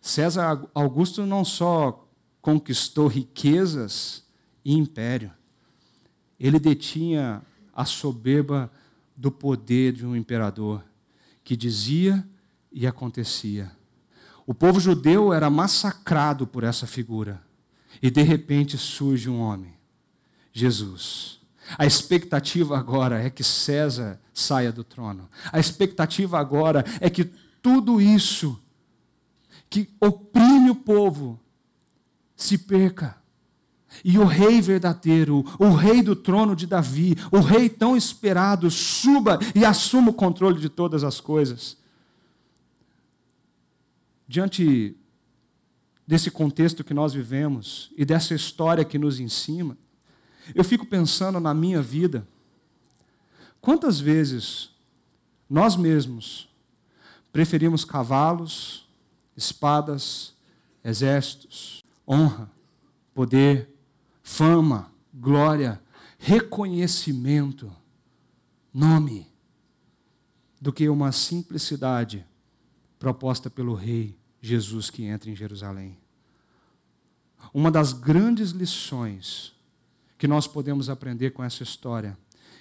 César 0.00 0.62
Augusto 0.74 1.24
não 1.26 1.44
só 1.44 2.06
conquistou 2.40 3.08
riquezas 3.08 4.25
e 4.66 4.72
império, 4.72 5.30
ele 6.40 6.58
detinha 6.58 7.40
a 7.72 7.84
soberba 7.84 8.68
do 9.16 9.30
poder 9.30 9.92
de 9.92 10.04
um 10.04 10.16
imperador 10.16 10.82
que 11.44 11.56
dizia 11.56 12.26
e 12.72 12.84
acontecia. 12.84 13.70
O 14.44 14.52
povo 14.52 14.80
judeu 14.80 15.32
era 15.32 15.48
massacrado 15.48 16.48
por 16.48 16.64
essa 16.64 16.84
figura. 16.84 17.40
E 18.02 18.10
de 18.10 18.22
repente 18.22 18.76
surge 18.76 19.30
um 19.30 19.38
homem, 19.38 19.72
Jesus. 20.52 21.38
A 21.78 21.86
expectativa 21.86 22.76
agora 22.76 23.22
é 23.22 23.30
que 23.30 23.44
César 23.44 24.20
saia 24.34 24.72
do 24.72 24.82
trono. 24.82 25.30
A 25.52 25.60
expectativa 25.60 26.40
agora 26.40 26.84
é 27.00 27.08
que 27.08 27.24
tudo 27.62 28.00
isso 28.00 28.60
que 29.70 29.88
oprime 30.00 30.70
o 30.70 30.74
povo 30.74 31.38
se 32.34 32.58
perca. 32.58 33.16
E 34.04 34.18
o 34.18 34.24
rei 34.24 34.60
verdadeiro, 34.60 35.44
o 35.58 35.70
rei 35.70 36.02
do 36.02 36.14
trono 36.14 36.54
de 36.54 36.66
Davi, 36.66 37.16
o 37.30 37.40
rei 37.40 37.68
tão 37.68 37.96
esperado, 37.96 38.70
suba 38.70 39.38
e 39.54 39.64
assuma 39.64 40.10
o 40.10 40.14
controle 40.14 40.60
de 40.60 40.68
todas 40.68 41.04
as 41.04 41.20
coisas. 41.20 41.76
Diante 44.28 44.96
desse 46.06 46.30
contexto 46.30 46.84
que 46.84 46.94
nós 46.94 47.12
vivemos 47.12 47.90
e 47.96 48.04
dessa 48.04 48.34
história 48.34 48.84
que 48.84 48.98
nos 48.98 49.18
ensina, 49.18 49.76
eu 50.54 50.62
fico 50.62 50.86
pensando 50.86 51.40
na 51.40 51.52
minha 51.52 51.82
vida. 51.82 52.26
Quantas 53.60 53.98
vezes 53.98 54.70
nós 55.48 55.76
mesmos 55.76 56.48
preferimos 57.32 57.84
cavalos, 57.84 58.88
espadas, 59.36 60.34
exércitos, 60.84 61.84
honra, 62.08 62.50
poder, 63.14 63.68
fama, 64.26 64.92
glória, 65.14 65.80
reconhecimento, 66.18 67.72
nome, 68.74 69.30
do 70.60 70.72
que 70.72 70.88
uma 70.88 71.12
simplicidade 71.12 72.26
proposta 72.98 73.48
pelo 73.48 73.72
Rei 73.72 74.18
Jesus 74.42 74.90
que 74.90 75.04
entra 75.04 75.30
em 75.30 75.36
Jerusalém. 75.36 75.96
Uma 77.54 77.70
das 77.70 77.92
grandes 77.92 78.50
lições 78.50 79.54
que 80.18 80.26
nós 80.26 80.48
podemos 80.48 80.90
aprender 80.90 81.30
com 81.30 81.44
essa 81.44 81.62
história 81.62 82.18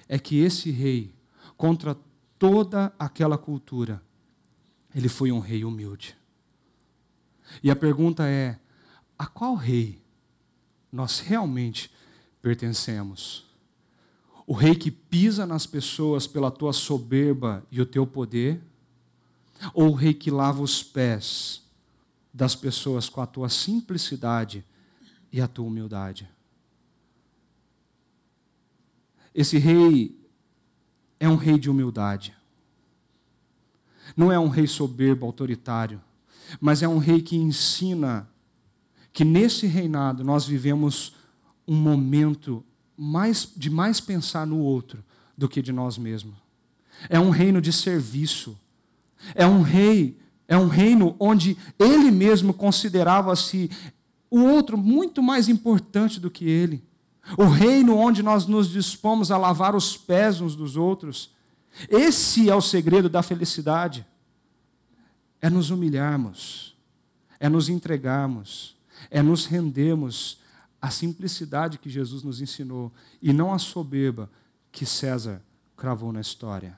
é 0.08 0.20
que 0.20 0.38
esse 0.38 0.70
rei, 0.70 1.16
contra 1.58 1.98
toda 2.38 2.94
aquela 3.00 3.40
cultura, 3.40 4.04
ele 4.94 5.10
foi 5.10 5.32
um 5.32 5.40
rei 5.40 5.66
humilde. 5.66 6.16
E 7.64 7.72
a 7.72 7.76
pergunta 7.76 8.28
é: 8.28 8.60
a 9.18 9.26
qual 9.26 9.56
rei 9.56 10.05
nós 10.96 11.20
realmente 11.20 11.92
pertencemos. 12.42 13.44
O 14.48 14.54
rei 14.54 14.76
que 14.76 14.90
pisa 14.90 15.46
nas 15.46 15.68
pessoas 15.68 16.26
pela 16.26 16.50
tua 16.50 16.72
soberba 16.72 17.66
e 17.70 17.82
o 17.82 17.86
teu 17.86 18.08
poder, 18.08 18.62
ou 19.74 19.90
o 19.90 19.94
rei 19.94 20.14
que 20.14 20.32
lava 20.32 20.62
os 20.62 20.82
pés 20.82 21.64
das 22.34 22.56
pessoas 22.56 23.10
com 23.10 23.20
a 23.20 23.28
tua 23.28 23.50
simplicidade 23.50 24.64
e 25.34 25.42
a 25.42 25.50
tua 25.50 25.66
humildade? 25.66 26.30
Esse 29.34 29.58
rei 29.58 30.18
é 31.20 31.28
um 31.28 31.36
rei 31.36 31.60
de 31.60 31.70
humildade. 31.70 32.34
Não 34.16 34.32
é 34.32 34.40
um 34.40 34.48
rei 34.48 34.66
soberbo, 34.66 35.26
autoritário, 35.26 36.02
mas 36.62 36.82
é 36.82 36.88
um 36.88 37.00
rei 37.00 37.22
que 37.22 37.36
ensina 37.36 38.30
que 39.16 39.24
nesse 39.24 39.66
reinado 39.66 40.26
nós 40.26 40.46
vivemos 40.46 41.16
um 41.66 41.74
momento 41.74 42.62
mais, 42.98 43.50
de 43.56 43.70
mais 43.70 44.02
pensar 44.02 44.46
no 44.46 44.60
outro 44.60 45.02
do 45.38 45.48
que 45.48 45.62
de 45.62 45.72
nós 45.72 45.98
mesmos. 45.98 46.36
É 47.10 47.18
um 47.18 47.30
reino 47.30 47.62
de 47.62 47.72
serviço. 47.72 48.60
É 49.34 49.48
um 49.48 49.62
rei, 49.62 50.20
é 50.50 50.58
um 50.58 50.68
reino 50.68 51.16
onde 51.18 51.58
ele 51.80 52.12
mesmo 52.12 52.54
considerava-se 52.54 53.72
o 54.30 54.42
outro 54.42 54.78
muito 54.78 55.24
mais 55.24 55.48
importante 55.48 56.20
do 56.20 56.30
que 56.30 56.44
ele. 56.50 56.84
O 57.38 57.46
reino 57.46 57.96
onde 57.96 58.22
nós 58.22 58.46
nos 58.46 58.70
dispomos 58.70 59.32
a 59.32 59.38
lavar 59.38 59.78
os 59.78 59.96
pés 59.96 60.42
uns 60.42 60.58
dos 60.58 60.76
outros. 60.76 61.32
Esse 61.88 62.50
é 62.50 62.56
o 62.56 62.60
segredo 62.60 63.08
da 63.08 63.24
felicidade. 63.24 64.06
É 65.42 65.50
nos 65.50 65.70
humilharmos, 65.70 66.76
é 67.40 67.48
nos 67.48 67.70
entregarmos, 67.70 68.75
é 69.10 69.22
nos 69.22 69.46
rendermos 69.46 70.40
à 70.82 70.90
simplicidade 70.90 71.78
que 71.78 71.90
Jesus 71.90 72.24
nos 72.24 72.42
ensinou 72.42 72.92
e 73.22 73.34
não 73.34 73.54
à 73.54 73.58
soberba 73.58 74.30
que 74.72 74.86
César 74.86 75.42
cravou 75.76 76.12
na 76.12 76.22
história. 76.22 76.78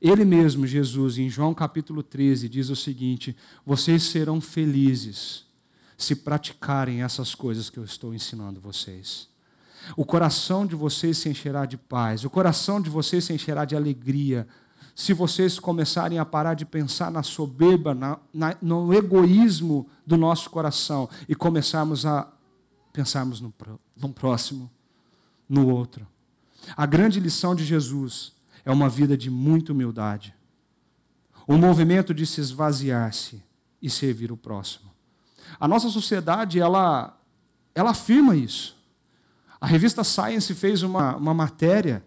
Ele 0.00 0.24
mesmo, 0.24 0.66
Jesus, 0.66 1.18
em 1.18 1.28
João 1.28 1.52
capítulo 1.52 2.02
13, 2.02 2.48
diz 2.48 2.70
o 2.70 2.76
seguinte: 2.76 3.36
Vocês 3.66 4.04
serão 4.04 4.40
felizes 4.40 5.44
se 5.96 6.14
praticarem 6.14 7.02
essas 7.02 7.34
coisas 7.34 7.68
que 7.68 7.78
eu 7.78 7.84
estou 7.84 8.14
ensinando 8.14 8.60
vocês. 8.60 9.28
O 9.96 10.04
coração 10.04 10.64
de 10.64 10.76
vocês 10.76 11.18
se 11.18 11.28
encherá 11.28 11.66
de 11.66 11.76
paz, 11.76 12.24
o 12.24 12.30
coração 12.30 12.80
de 12.80 12.88
vocês 12.88 13.24
se 13.24 13.32
encherá 13.32 13.64
de 13.64 13.74
alegria, 13.74 14.46
se 14.98 15.12
vocês 15.12 15.60
começarem 15.60 16.18
a 16.18 16.24
parar 16.24 16.54
de 16.54 16.66
pensar 16.66 17.08
na 17.08 17.22
soberba, 17.22 17.94
na, 17.94 18.18
na, 18.34 18.56
no 18.60 18.92
egoísmo 18.92 19.88
do 20.04 20.16
nosso 20.16 20.50
coração 20.50 21.08
e 21.28 21.36
começarmos 21.36 22.04
a 22.04 22.26
pensarmos 22.92 23.40
no, 23.40 23.54
no 23.96 24.08
próximo, 24.08 24.68
no 25.48 25.68
outro. 25.68 26.04
A 26.76 26.84
grande 26.84 27.20
lição 27.20 27.54
de 27.54 27.64
Jesus 27.64 28.32
é 28.64 28.72
uma 28.72 28.88
vida 28.88 29.16
de 29.16 29.30
muita 29.30 29.72
humildade. 29.72 30.34
O 31.46 31.56
movimento 31.56 32.12
de 32.12 32.26
se 32.26 32.40
esvaziar-se 32.40 33.40
e 33.80 33.88
servir 33.88 34.32
o 34.32 34.36
próximo. 34.36 34.90
A 35.60 35.68
nossa 35.68 35.88
sociedade, 35.90 36.58
ela, 36.58 37.16
ela 37.72 37.90
afirma 37.90 38.34
isso. 38.34 38.76
A 39.60 39.66
revista 39.68 40.02
Science 40.02 40.52
fez 40.56 40.82
uma, 40.82 41.14
uma 41.14 41.32
matéria 41.32 42.04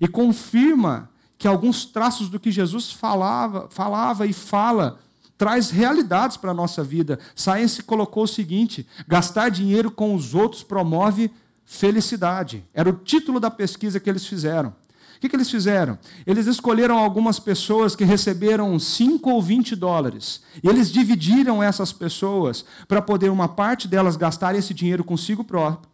e 0.00 0.08
confirma 0.08 1.09
que 1.40 1.48
alguns 1.48 1.86
traços 1.86 2.28
do 2.28 2.38
que 2.38 2.52
Jesus 2.52 2.92
falava, 2.92 3.66
falava 3.70 4.26
e 4.26 4.32
fala 4.32 5.00
traz 5.38 5.70
realidades 5.70 6.36
para 6.36 6.50
a 6.50 6.54
nossa 6.54 6.84
vida. 6.84 7.18
Science 7.34 7.82
colocou 7.82 8.24
o 8.24 8.28
seguinte: 8.28 8.86
gastar 9.08 9.48
dinheiro 9.48 9.90
com 9.90 10.14
os 10.14 10.34
outros 10.34 10.62
promove 10.62 11.30
felicidade. 11.64 12.62
Era 12.74 12.90
o 12.90 12.92
título 12.92 13.40
da 13.40 13.50
pesquisa 13.50 13.98
que 13.98 14.10
eles 14.10 14.26
fizeram. 14.26 14.68
O 14.68 15.20
que, 15.20 15.30
que 15.30 15.36
eles 15.36 15.50
fizeram? 15.50 15.98
Eles 16.26 16.46
escolheram 16.46 16.98
algumas 16.98 17.40
pessoas 17.40 17.96
que 17.96 18.04
receberam 18.04 18.78
5 18.78 19.30
ou 19.30 19.40
20 19.40 19.74
dólares. 19.74 20.42
E 20.62 20.68
eles 20.68 20.92
dividiram 20.92 21.62
essas 21.62 21.90
pessoas 21.90 22.66
para 22.86 23.00
poder 23.00 23.30
uma 23.30 23.48
parte 23.48 23.88
delas 23.88 24.14
gastar 24.14 24.54
esse 24.54 24.74
dinheiro 24.74 25.02
consigo 25.02 25.42
próprio 25.42 25.88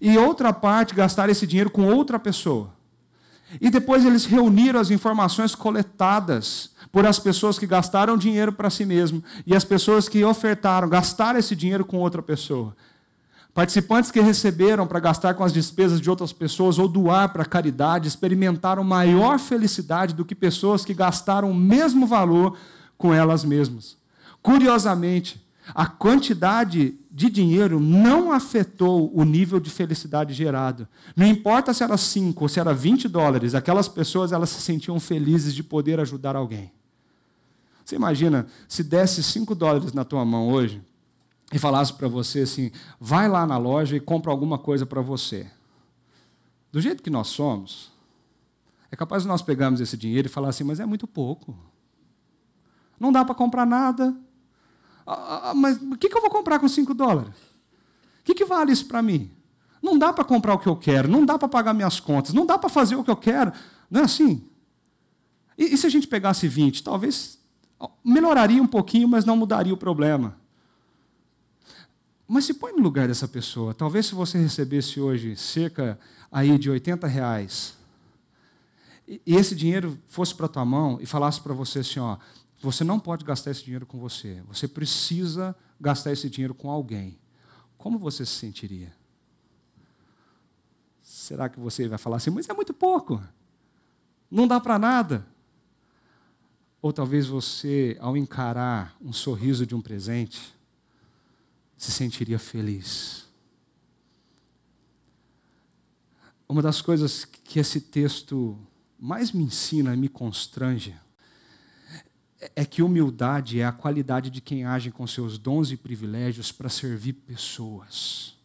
e 0.00 0.16
outra 0.16 0.54
parte 0.54 0.94
gastar 0.94 1.28
esse 1.28 1.46
dinheiro 1.46 1.68
com 1.70 1.86
outra 1.86 2.18
pessoa. 2.18 2.73
E 3.60 3.70
depois 3.70 4.04
eles 4.04 4.24
reuniram 4.24 4.80
as 4.80 4.90
informações 4.90 5.54
coletadas 5.54 6.70
por 6.90 7.06
as 7.06 7.18
pessoas 7.18 7.58
que 7.58 7.66
gastaram 7.66 8.16
dinheiro 8.16 8.52
para 8.52 8.70
si 8.70 8.84
mesmo 8.84 9.22
e 9.46 9.54
as 9.54 9.64
pessoas 9.64 10.08
que 10.08 10.24
ofertaram 10.24 10.88
gastar 10.88 11.36
esse 11.36 11.54
dinheiro 11.54 11.84
com 11.84 11.98
outra 11.98 12.22
pessoa. 12.22 12.74
Participantes 13.52 14.10
que 14.10 14.20
receberam 14.20 14.84
para 14.84 14.98
gastar 14.98 15.34
com 15.34 15.44
as 15.44 15.52
despesas 15.52 16.00
de 16.00 16.10
outras 16.10 16.32
pessoas 16.32 16.76
ou 16.76 16.88
doar 16.88 17.28
para 17.32 17.44
caridade 17.44 18.08
experimentaram 18.08 18.82
maior 18.82 19.38
felicidade 19.38 20.12
do 20.12 20.24
que 20.24 20.34
pessoas 20.34 20.84
que 20.84 20.92
gastaram 20.92 21.50
o 21.50 21.54
mesmo 21.54 22.04
valor 22.04 22.56
com 22.98 23.14
elas 23.14 23.44
mesmas. 23.44 23.96
Curiosamente, 24.42 25.40
a 25.72 25.86
quantidade 25.86 26.98
de 27.14 27.30
dinheiro 27.30 27.78
não 27.78 28.32
afetou 28.32 29.08
o 29.14 29.22
nível 29.22 29.60
de 29.60 29.70
felicidade 29.70 30.34
gerado. 30.34 30.88
Não 31.14 31.24
importa 31.24 31.72
se 31.72 31.84
era 31.84 31.96
5 31.96 32.42
ou 32.42 32.48
se 32.48 32.58
era 32.58 32.74
20 32.74 33.08
dólares, 33.08 33.54
aquelas 33.54 33.86
pessoas 33.86 34.32
elas 34.32 34.50
se 34.50 34.60
sentiam 34.60 34.98
felizes 34.98 35.54
de 35.54 35.62
poder 35.62 36.00
ajudar 36.00 36.34
alguém. 36.34 36.72
Você 37.84 37.94
imagina, 37.94 38.48
se 38.66 38.82
desse 38.82 39.22
5 39.22 39.54
dólares 39.54 39.92
na 39.92 40.04
tua 40.04 40.24
mão 40.24 40.48
hoje 40.48 40.82
e 41.52 41.58
falasse 41.58 41.92
para 41.92 42.08
você 42.08 42.40
assim: 42.40 42.72
vai 42.98 43.28
lá 43.28 43.46
na 43.46 43.58
loja 43.58 43.94
e 43.94 44.00
compra 44.00 44.32
alguma 44.32 44.58
coisa 44.58 44.84
para 44.84 45.00
você. 45.00 45.48
Do 46.72 46.80
jeito 46.80 47.00
que 47.00 47.10
nós 47.10 47.28
somos, 47.28 47.92
é 48.90 48.96
capaz 48.96 49.22
de 49.22 49.28
nós 49.28 49.40
pegarmos 49.40 49.80
esse 49.80 49.96
dinheiro 49.96 50.26
e 50.26 50.30
falar 50.30 50.48
assim: 50.48 50.64
mas 50.64 50.80
é 50.80 50.86
muito 50.86 51.06
pouco. 51.06 51.56
Não 52.98 53.12
dá 53.12 53.24
para 53.24 53.36
comprar 53.36 53.64
nada, 53.64 54.16
ah, 55.06 55.50
ah, 55.50 55.54
mas 55.54 55.76
o 55.80 55.96
que, 55.96 56.12
eu 56.12 56.20
vou 56.20 56.30
comprar 56.30 56.58
com 56.58 56.68
5 56.68 56.94
dólares? 56.94 57.34
O 58.20 58.24
que, 58.24 58.34
que 58.34 58.44
vale 58.44 58.72
isso 58.72 58.86
para 58.86 59.02
mim? 59.02 59.30
Não 59.82 59.98
dá 59.98 60.12
para 60.12 60.24
comprar 60.24 60.54
o 60.54 60.58
que 60.58 60.66
eu 60.66 60.76
quero, 60.76 61.08
não 61.08 61.26
dá 61.26 61.38
para 61.38 61.48
pagar 61.48 61.74
minhas 61.74 62.00
contas, 62.00 62.32
não 62.32 62.46
dá 62.46 62.56
para 62.56 62.70
fazer 62.70 62.96
o 62.96 63.04
que 63.04 63.10
eu 63.10 63.16
quero. 63.16 63.52
Não 63.90 64.00
é 64.00 64.04
assim? 64.04 64.48
E, 65.58 65.74
e 65.74 65.76
se 65.76 65.86
a 65.86 65.90
gente 65.90 66.06
pegasse 66.06 66.48
20? 66.48 66.82
Talvez 66.82 67.38
melhoraria 68.02 68.62
um 68.62 68.66
pouquinho, 68.66 69.06
mas 69.06 69.24
não 69.24 69.36
mudaria 69.36 69.74
o 69.74 69.76
problema. 69.76 70.36
Mas 72.26 72.46
se 72.46 72.54
põe 72.54 72.72
no 72.72 72.82
lugar 72.82 73.06
dessa 73.08 73.28
pessoa. 73.28 73.74
Talvez 73.74 74.06
se 74.06 74.14
você 74.14 74.38
recebesse 74.38 74.98
hoje 74.98 75.36
cerca 75.36 75.98
aí 76.32 76.56
de 76.56 76.70
80 76.70 77.06
reais, 77.06 77.76
e 79.06 79.36
esse 79.36 79.54
dinheiro 79.54 79.98
fosse 80.06 80.34
para 80.34 80.48
tua 80.48 80.64
mão 80.64 80.98
e 81.00 81.04
falasse 81.04 81.40
para 81.40 81.52
você 81.52 81.80
assim, 81.80 82.00
ó, 82.00 82.16
você 82.64 82.82
não 82.82 82.98
pode 82.98 83.24
gastar 83.24 83.50
esse 83.50 83.62
dinheiro 83.62 83.84
com 83.84 83.98
você. 83.98 84.42
Você 84.48 84.66
precisa 84.66 85.54
gastar 85.78 86.12
esse 86.12 86.30
dinheiro 86.30 86.54
com 86.54 86.70
alguém. 86.70 87.18
Como 87.76 87.98
você 87.98 88.24
se 88.24 88.32
sentiria? 88.32 88.92
Será 91.02 91.48
que 91.48 91.60
você 91.60 91.86
vai 91.86 91.98
falar 91.98 92.16
assim, 92.16 92.30
mas 92.30 92.48
é 92.48 92.54
muito 92.54 92.72
pouco? 92.72 93.22
Não 94.30 94.48
dá 94.48 94.58
para 94.58 94.78
nada? 94.78 95.26
Ou 96.80 96.92
talvez 96.92 97.26
você, 97.26 97.96
ao 98.00 98.16
encarar 98.16 98.96
um 99.00 99.12
sorriso 99.12 99.66
de 99.66 99.74
um 99.74 99.80
presente, 99.80 100.54
se 101.76 101.92
sentiria 101.92 102.38
feliz. 102.38 103.28
Uma 106.48 106.62
das 106.62 106.80
coisas 106.80 107.24
que 107.24 107.58
esse 107.58 107.80
texto 107.80 108.58
mais 108.98 109.32
me 109.32 109.44
ensina 109.44 109.92
e 109.92 109.96
me 109.96 110.08
constrange 110.08 110.94
é 112.56 112.64
que 112.64 112.82
humildade 112.82 113.60
é 113.60 113.64
a 113.64 113.72
qualidade 113.72 114.30
de 114.30 114.40
quem 114.40 114.64
age 114.64 114.90
com 114.90 115.06
seus 115.06 115.38
dons 115.38 115.70
e 115.70 115.76
privilégios 115.76 116.52
para 116.52 116.68
servir 116.68 117.14
pessoas. 117.14 118.36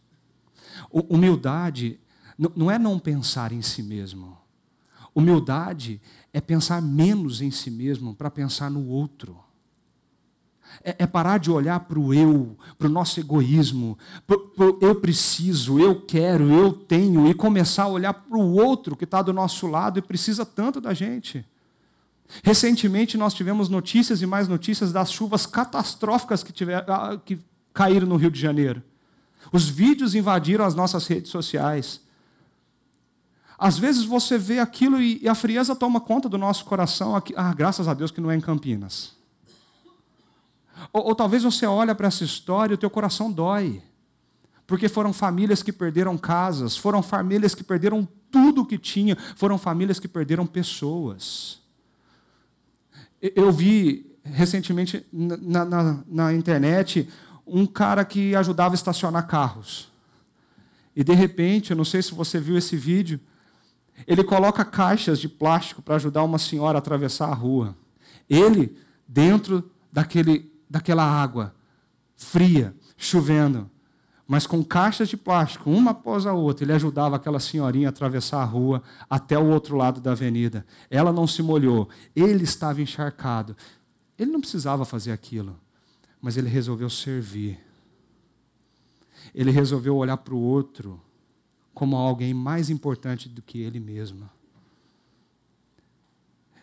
Humildade 0.90 1.98
não 2.56 2.70
é 2.70 2.78
não 2.78 2.98
pensar 2.98 3.52
em 3.52 3.62
si 3.62 3.82
mesmo. 3.82 4.36
Humildade 5.14 6.00
é 6.32 6.40
pensar 6.40 6.80
menos 6.80 7.40
em 7.40 7.50
si 7.50 7.70
mesmo 7.70 8.14
para 8.14 8.30
pensar 8.30 8.70
no 8.70 8.86
outro. 8.86 9.38
É, 10.84 10.96
é, 11.00 11.06
parar 11.06 11.38
de 11.38 11.50
olhar 11.50 11.80
para 11.80 11.98
o 11.98 12.14
eu, 12.14 12.56
para 12.78 12.86
o 12.86 12.90
nosso 12.90 13.18
egoísmo, 13.18 13.98
pro, 14.24 14.38
pro 14.50 14.78
eu 14.80 14.94
preciso, 14.94 15.80
eu 15.80 16.00
quero, 16.00 16.48
eu 16.52 16.72
tenho, 16.72 17.26
e 17.26 17.34
começar 17.34 17.84
a 17.84 17.88
olhar 17.88 18.14
para 18.14 18.38
o 18.38 18.52
outro 18.52 18.96
que 18.96 19.02
está 19.02 19.20
do 19.20 19.32
nosso 19.32 19.66
lado 19.66 19.98
e 19.98 20.02
precisa 20.02 20.46
tanto 20.46 20.80
da 20.80 20.94
gente. 20.94 21.44
Recentemente 22.44 23.16
nós 23.16 23.34
tivemos 23.34 23.68
notícias 23.68 24.22
e 24.22 24.26
mais 24.26 24.46
notícias 24.48 24.92
das 24.92 25.10
chuvas 25.10 25.46
catastróficas 25.46 26.42
que, 26.42 26.52
tiver, 26.52 26.84
ah, 26.88 27.18
que 27.24 27.38
caíram 27.74 28.06
no 28.06 28.16
Rio 28.16 28.30
de 28.30 28.40
Janeiro. 28.40 28.82
Os 29.52 29.68
vídeos 29.68 30.14
invadiram 30.14 30.64
as 30.64 30.74
nossas 30.74 31.06
redes 31.06 31.30
sociais. 31.30 32.00
Às 33.58 33.78
vezes 33.78 34.04
você 34.04 34.38
vê 34.38 34.58
aquilo 34.58 35.00
e 35.00 35.28
a 35.28 35.34
frieza 35.34 35.74
toma 35.74 36.00
conta 36.00 36.28
do 36.28 36.38
nosso 36.38 36.64
coração. 36.64 37.20
Ah, 37.36 37.52
graças 37.52 37.88
a 37.88 37.94
Deus 37.94 38.10
que 38.10 38.20
não 38.20 38.30
é 38.30 38.36
em 38.36 38.40
Campinas. 38.40 39.14
Ou, 40.92 41.08
ou 41.08 41.14
talvez 41.14 41.42
você 41.42 41.66
olha 41.66 41.94
para 41.94 42.08
essa 42.08 42.24
história 42.24 42.72
e 42.72 42.76
o 42.76 42.78
teu 42.78 42.88
coração 42.88 43.30
dói. 43.30 43.82
Porque 44.66 44.88
foram 44.88 45.12
famílias 45.12 45.62
que 45.62 45.72
perderam 45.72 46.16
casas, 46.16 46.76
foram 46.76 47.02
famílias 47.02 47.54
que 47.54 47.64
perderam 47.64 48.08
tudo 48.30 48.62
o 48.62 48.66
que 48.66 48.78
tinham, 48.78 49.16
foram 49.34 49.58
famílias 49.58 49.98
que 49.98 50.06
perderam 50.06 50.46
pessoas. 50.46 51.59
Eu 53.20 53.52
vi 53.52 54.10
recentemente 54.22 55.06
na, 55.12 55.64
na, 55.64 56.04
na, 56.06 56.32
internet 56.32 57.08
um 57.46 57.66
cara 57.66 58.04
que 58.04 58.34
ajudava 58.34 58.74
a 58.74 58.76
estacionar 58.76 59.26
carros. 59.26 59.90
E 60.94 61.04
de 61.04 61.12
repente, 61.14 61.70
eu 61.70 61.76
não 61.76 61.84
sei 61.84 62.02
se 62.02 62.14
você 62.14 62.38
viu 62.38 62.56
esse 62.56 62.76
vídeo, 62.76 63.20
ele 64.06 64.24
coloca 64.24 64.64
caixas 64.64 65.18
de 65.18 65.28
plástico 65.28 65.82
para 65.82 65.96
ajudar 65.96 66.22
uma 66.22 66.38
senhora 66.38 66.78
a 66.78 66.80
atravessar 66.80 67.26
a 67.26 67.34
rua. 67.34 67.76
Ele 68.28 68.76
dentro 69.06 69.70
daquele, 69.92 70.50
daquela 70.68 71.04
água 71.04 71.54
fria, 72.16 72.74
chovendo 72.96 73.69
mas 74.30 74.46
com 74.46 74.62
caixas 74.62 75.08
de 75.08 75.16
plástico, 75.16 75.68
uma 75.68 75.90
após 75.90 76.24
a 76.24 76.32
outra, 76.32 76.64
ele 76.64 76.72
ajudava 76.72 77.16
aquela 77.16 77.40
senhorinha 77.40 77.88
a 77.88 77.90
atravessar 77.90 78.40
a 78.40 78.44
rua 78.44 78.80
até 79.10 79.36
o 79.36 79.50
outro 79.50 79.76
lado 79.76 80.00
da 80.00 80.12
avenida. 80.12 80.64
Ela 80.88 81.12
não 81.12 81.26
se 81.26 81.42
molhou, 81.42 81.88
ele 82.14 82.44
estava 82.44 82.80
encharcado. 82.80 83.56
Ele 84.16 84.30
não 84.30 84.40
precisava 84.40 84.84
fazer 84.84 85.10
aquilo, 85.10 85.58
mas 86.22 86.36
ele 86.36 86.48
resolveu 86.48 86.88
servir. 86.88 87.58
Ele 89.34 89.50
resolveu 89.50 89.96
olhar 89.96 90.18
para 90.18 90.32
o 90.32 90.40
outro 90.40 91.02
como 91.74 91.96
alguém 91.96 92.32
mais 92.32 92.70
importante 92.70 93.28
do 93.28 93.42
que 93.42 93.60
ele 93.60 93.80
mesmo. 93.80 94.30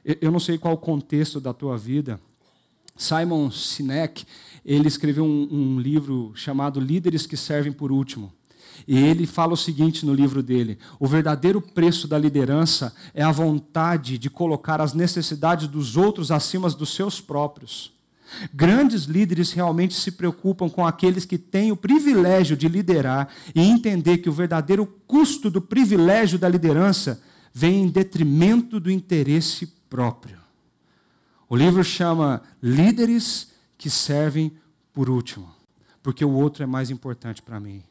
Eu 0.06 0.32
não 0.32 0.39
sei 0.39 0.58
qual 0.58 0.73
o 0.73 0.77
contexto 0.77 1.41
da 1.41 1.53
tua 1.53 1.77
vida. 1.77 2.17
Simon 2.97 3.51
Sinek, 3.51 4.25
ele 4.65 4.88
escreveu 4.88 5.23
um, 5.23 5.47
um 5.51 5.79
livro 5.79 6.31
chamado 6.36 6.79
Líderes 6.79 7.25
que 7.25 7.38
Servem 7.38 7.71
por 7.71 7.91
Último. 7.91 8.33
E 8.88 8.97
ele 8.97 9.25
fala 9.25 9.53
o 9.53 9.57
seguinte 9.57 10.05
no 10.05 10.13
livro 10.13 10.43
dele: 10.43 10.77
o 10.99 11.07
verdadeiro 11.07 11.62
preço 11.62 12.07
da 12.07 12.17
liderança 12.17 12.93
é 13.13 13.23
a 13.23 13.31
vontade 13.31 14.17
de 14.17 14.29
colocar 14.29 14.81
as 14.81 14.93
necessidades 14.93 15.67
dos 15.67 15.95
outros 15.95 16.31
acima 16.31 16.69
dos 16.69 16.93
seus 16.93 17.21
próprios. 17.21 17.95
Grandes 18.53 19.03
líderes 19.03 19.53
realmente 19.53 19.93
se 19.93 20.12
preocupam 20.12 20.69
com 20.69 20.86
aqueles 20.86 21.23
que 21.23 21.38
têm 21.38 21.71
o 21.71 21.77
privilégio 21.77 22.57
de 22.57 22.67
liderar 22.67 23.29
e 23.55 23.62
entender 23.62 24.17
que 24.17 24.29
o 24.29 24.33
verdadeiro 24.33 24.86
custo 25.07 25.49
do 25.49 25.62
privilégio 25.62 26.38
da 26.38 26.49
liderança 26.49 27.21
vem 27.53 27.83
em 27.83 27.88
detrimento 27.88 28.81
do 28.81 28.91
interesse 28.91 29.65
próprio. 29.89 30.46
O 31.49 31.55
livro 31.55 31.83
chama 31.83 32.41
Líderes 32.62 33.53
que 33.77 33.89
servem 33.89 34.57
por 34.91 35.10
último, 35.10 35.53
porque 36.03 36.25
o 36.25 36.31
outro 36.31 36.63
é 36.63 36.65
mais 36.65 36.89
importante 36.89 37.41
para 37.41 37.60
mim. 37.60 37.83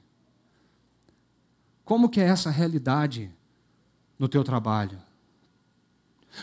Como 1.85 2.09
que 2.09 2.21
é 2.21 2.25
essa 2.25 2.51
realidade 2.51 3.31
no 4.19 4.29
teu 4.29 4.45
trabalho? 4.45 4.99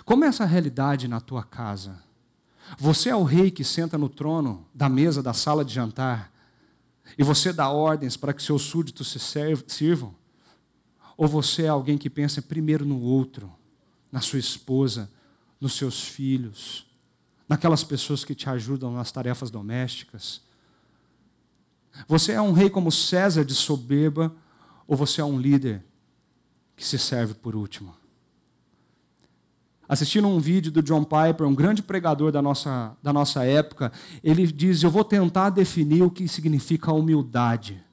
Como 0.05 0.23
é 0.23 0.27
essa 0.27 0.45
realidade 0.45 1.07
na 1.07 1.19
tua 1.19 1.43
casa? 1.43 2.01
Você 2.79 3.09
é 3.09 3.15
o 3.15 3.23
rei 3.23 3.51
que 3.51 3.63
senta 3.63 3.97
no 3.97 4.09
trono 4.09 4.65
da 4.73 4.89
mesa 4.89 5.21
da 5.21 5.33
sala 5.33 5.63
de 5.63 5.73
jantar 5.73 6.31
e 7.17 7.23
você 7.23 7.53
dá 7.53 7.69
ordens 7.69 8.17
para 8.17 8.33
que 8.33 8.41
seus 8.41 8.63
súditos 8.63 9.11
se 9.11 9.19
sirvam? 9.67 10.15
Ou 11.15 11.27
você 11.27 11.63
é 11.63 11.67
alguém 11.67 11.97
que 11.97 12.09
pensa 12.09 12.41
primeiro 12.41 12.85
no 12.85 12.99
outro, 12.99 13.53
na 14.11 14.21
sua 14.21 14.39
esposa, 14.39 15.11
nos 15.59 15.73
seus 15.73 16.03
filhos, 16.03 16.87
naquelas 17.47 17.83
pessoas 17.83 18.23
que 18.23 18.35
te 18.35 18.49
ajudam 18.49 18.93
nas 18.93 19.11
tarefas 19.11 19.49
domésticas? 19.49 20.41
Você 22.07 22.31
é 22.31 22.41
um 22.41 22.53
rei 22.53 22.69
como 22.69 22.91
César 22.91 23.45
de 23.45 23.53
soberba 23.53 24.33
ou 24.87 24.97
você 24.97 25.21
é 25.21 25.25
um 25.25 25.39
líder 25.39 25.83
que 26.75 26.85
se 26.85 26.97
serve 26.97 27.33
por 27.35 27.55
último? 27.55 27.95
Assistindo 29.87 30.27
um 30.27 30.39
vídeo 30.39 30.71
do 30.71 30.81
John 30.81 31.03
Piper, 31.03 31.45
um 31.45 31.53
grande 31.53 31.83
pregador 31.83 32.31
da 32.31 32.41
nossa, 32.41 32.95
da 33.03 33.11
nossa 33.11 33.43
época, 33.43 33.91
ele 34.23 34.47
diz: 34.47 34.81
Eu 34.81 34.89
vou 34.89 35.03
tentar 35.03 35.49
definir 35.49 36.01
o 36.01 36.09
que 36.09 36.27
significa 36.27 36.91
humildade. 36.91 37.83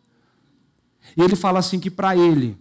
E 1.17 1.21
ele 1.21 1.37
fala 1.37 1.59
assim: 1.59 1.81
que 1.81 1.91
para 1.91 2.17
ele, 2.17 2.57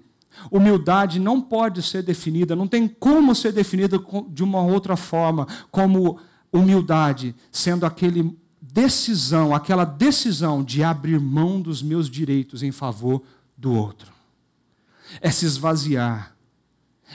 humildade 0.51 1.19
não 1.19 1.39
pode 1.39 1.81
ser 1.83 2.01
definida, 2.03 2.55
não 2.55 2.67
tem 2.67 2.87
como 2.87 3.35
ser 3.35 3.53
definida 3.53 3.99
de 4.29 4.43
uma 4.43 4.61
outra 4.61 4.97
forma, 4.97 5.47
como 5.71 6.19
humildade 6.51 7.35
sendo 7.51 7.85
aquele 7.85 8.37
decisão, 8.61 9.53
aquela 9.53 9.85
decisão 9.85 10.63
de 10.63 10.83
abrir 10.83 11.19
mão 11.19 11.61
dos 11.61 11.81
meus 11.81 12.09
direitos 12.09 12.63
em 12.63 12.71
favor 12.71 13.23
do 13.57 13.73
outro. 13.73 14.11
É 15.21 15.31
se 15.31 15.45
esvaziar. 15.45 16.35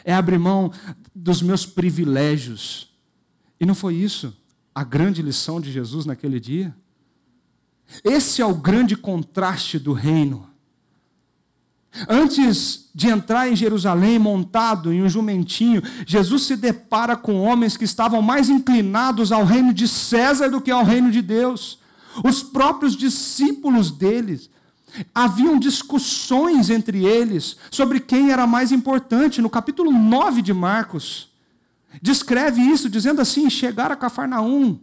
É 0.04 0.12
abrir 0.12 0.38
mão 0.38 0.72
dos 1.14 1.40
meus 1.40 1.64
privilégios. 1.64 2.92
E 3.60 3.64
não 3.64 3.74
foi 3.74 3.94
isso 3.94 4.36
a 4.74 4.82
grande 4.82 5.22
lição 5.22 5.60
de 5.60 5.70
Jesus 5.70 6.04
naquele 6.04 6.40
dia? 6.40 6.74
Esse 8.02 8.42
é 8.42 8.46
o 8.46 8.54
grande 8.54 8.96
contraste 8.96 9.78
do 9.78 9.92
reino. 9.92 10.50
Antes 12.08 12.90
de 12.94 13.08
entrar 13.08 13.48
em 13.48 13.54
Jerusalém 13.54 14.18
montado 14.18 14.92
em 14.92 15.02
um 15.02 15.08
jumentinho, 15.08 15.82
Jesus 16.06 16.42
se 16.42 16.56
depara 16.56 17.16
com 17.16 17.40
homens 17.40 17.76
que 17.76 17.84
estavam 17.84 18.20
mais 18.20 18.48
inclinados 18.48 19.30
ao 19.30 19.44
reino 19.44 19.72
de 19.72 19.86
César 19.86 20.48
do 20.48 20.60
que 20.60 20.70
ao 20.70 20.84
reino 20.84 21.10
de 21.10 21.22
Deus. 21.22 21.78
Os 22.24 22.42
próprios 22.42 22.96
discípulos 22.96 23.90
deles. 23.90 24.50
Haviam 25.12 25.58
discussões 25.58 26.70
entre 26.70 27.04
eles 27.04 27.56
sobre 27.70 27.98
quem 27.98 28.30
era 28.30 28.46
mais 28.46 28.70
importante. 28.70 29.42
No 29.42 29.50
capítulo 29.50 29.90
9 29.90 30.40
de 30.40 30.52
Marcos, 30.52 31.30
descreve 32.00 32.62
isso, 32.62 32.88
dizendo 32.88 33.20
assim: 33.20 33.50
chegaram 33.50 33.94
a 33.94 33.96
Cafarnaum. 33.96 34.78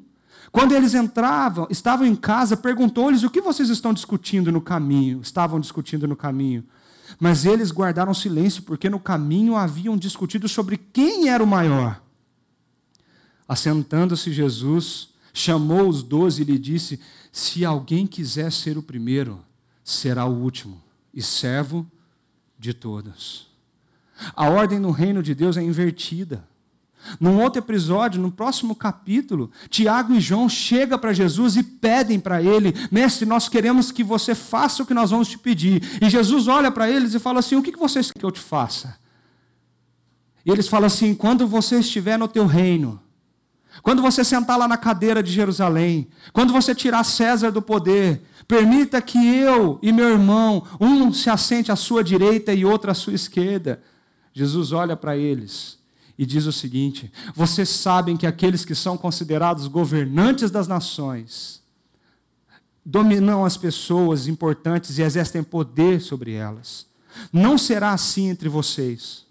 Quando 0.52 0.74
eles 0.74 0.94
entravam, 0.94 1.66
estavam 1.70 2.06
em 2.06 2.16
casa, 2.16 2.58
perguntou-lhes 2.58 3.24
o 3.24 3.30
que 3.30 3.40
vocês 3.40 3.70
estão 3.70 3.94
discutindo 3.94 4.52
no 4.52 4.60
caminho. 4.60 5.22
Estavam 5.22 5.62
discutindo 5.62 6.06
no 6.06 6.16
caminho. 6.16 6.66
Mas 7.24 7.46
eles 7.46 7.70
guardaram 7.70 8.16
silêncio, 8.16 8.64
porque 8.64 8.90
no 8.90 9.00
caminho 9.00 9.56
haviam 9.56 9.96
discutido 9.96 10.50
sobre 10.50 10.76
quem 10.76 11.30
era 11.30 11.44
o 11.44 11.46
maior. 11.46 12.02
Assentando-se 13.48 14.34
Jesus, 14.34 15.10
chamou 15.32 15.88
os 15.88 16.02
doze 16.02 16.42
e 16.42 16.46
lhe 16.46 16.58
disse: 16.58 17.00
Se 17.32 17.64
alguém 17.64 18.08
quiser 18.08 18.52
ser 18.52 18.76
o 18.76 18.82
primeiro, 18.82 19.46
será 19.84 20.26
o 20.26 20.34
último 20.34 20.82
e 21.14 21.22
servo 21.22 21.86
de 22.58 22.74
todos. 22.74 23.52
A 24.36 24.50
ordem 24.50 24.80
no 24.80 24.90
reino 24.90 25.22
de 25.22 25.36
Deus 25.36 25.58
é 25.58 25.62
invertida. 25.62 26.44
Num 27.20 27.42
outro 27.42 27.62
episódio, 27.62 28.22
no 28.22 28.32
próximo 28.32 28.76
capítulo, 28.76 29.52
Tiago 29.70 30.14
e 30.14 30.22
João 30.22 30.48
chegam 30.48 30.98
para 30.98 31.14
Jesus 31.14 31.56
e 31.56 31.64
pedem 31.64 32.20
para 32.20 32.42
ele: 32.42 32.74
Mestre, 32.92 33.26
nós 33.26 33.50
queremos 33.50 33.92
que 33.92 34.04
você 34.04 34.36
faça 34.36 34.84
o 34.84 34.86
que 34.86 34.94
nós 34.94 35.12
vamos 35.12 35.28
te 35.28 35.38
pedir. 35.38 36.00
E 36.02 36.10
Jesus 36.10 36.48
olha 36.48 36.72
para 36.72 36.90
eles 36.90 37.14
e 37.14 37.20
fala 37.20 37.40
assim: 37.40 37.56
O 37.56 37.62
que 37.62 37.76
vocês 37.76 38.08
querem 38.08 38.20
que 38.20 38.26
eu 38.26 38.32
te 38.32 38.40
faça? 38.40 38.98
E 40.46 40.52
eles 40.52 40.68
falam 40.68 40.88
assim: 40.88 41.14
Quando 41.14 41.48
você 41.48 41.80
estiver 41.80 42.18
no 42.18 42.28
teu 42.28 42.46
reino, 42.46 43.02
quando 43.82 44.02
você 44.02 44.24
sentar 44.24 44.58
lá 44.58 44.68
na 44.68 44.78
cadeira 44.78 45.24
de 45.24 45.32
Jerusalém, 45.32 46.08
quando 46.32 46.54
você 46.54 46.76
tirar 46.76 47.04
César 47.04 47.52
do 47.52 47.62
poder, 47.62 48.22
permita 48.48 49.02
que 49.02 49.18
eu 49.18 49.80
e 49.82 49.92
meu 49.92 50.10
irmão, 50.10 50.64
um 50.80 51.12
se 51.12 51.30
assente 51.30 51.72
à 51.72 51.76
sua 51.76 52.04
direita 52.04 52.54
e 52.54 52.64
outro 52.64 52.92
à 52.92 52.94
sua 52.94 53.14
esquerda. 53.14 53.82
Jesus 54.34 54.72
olha 54.72 54.96
para 54.96 55.18
eles 55.18 55.81
e 56.18 56.26
diz 56.26 56.46
o 56.46 56.52
seguinte: 56.52 57.12
Vocês 57.36 57.70
sabem 57.70 58.18
que 58.18 58.28
aqueles 58.28 58.66
que 58.66 58.76
são 58.76 58.98
considerados 58.98 59.68
governantes 59.68 60.52
das 60.52 60.68
nações 60.68 61.62
dominam 62.86 63.46
as 63.46 63.58
pessoas 63.58 64.28
importantes 64.28 64.98
e 64.98 65.02
exercem 65.02 65.44
poder 65.44 66.02
sobre 66.02 66.34
elas. 66.34 66.88
Não 67.32 67.58
será 67.58 67.92
assim 67.92 68.30
entre 68.30 68.50
vocês. 68.50 69.26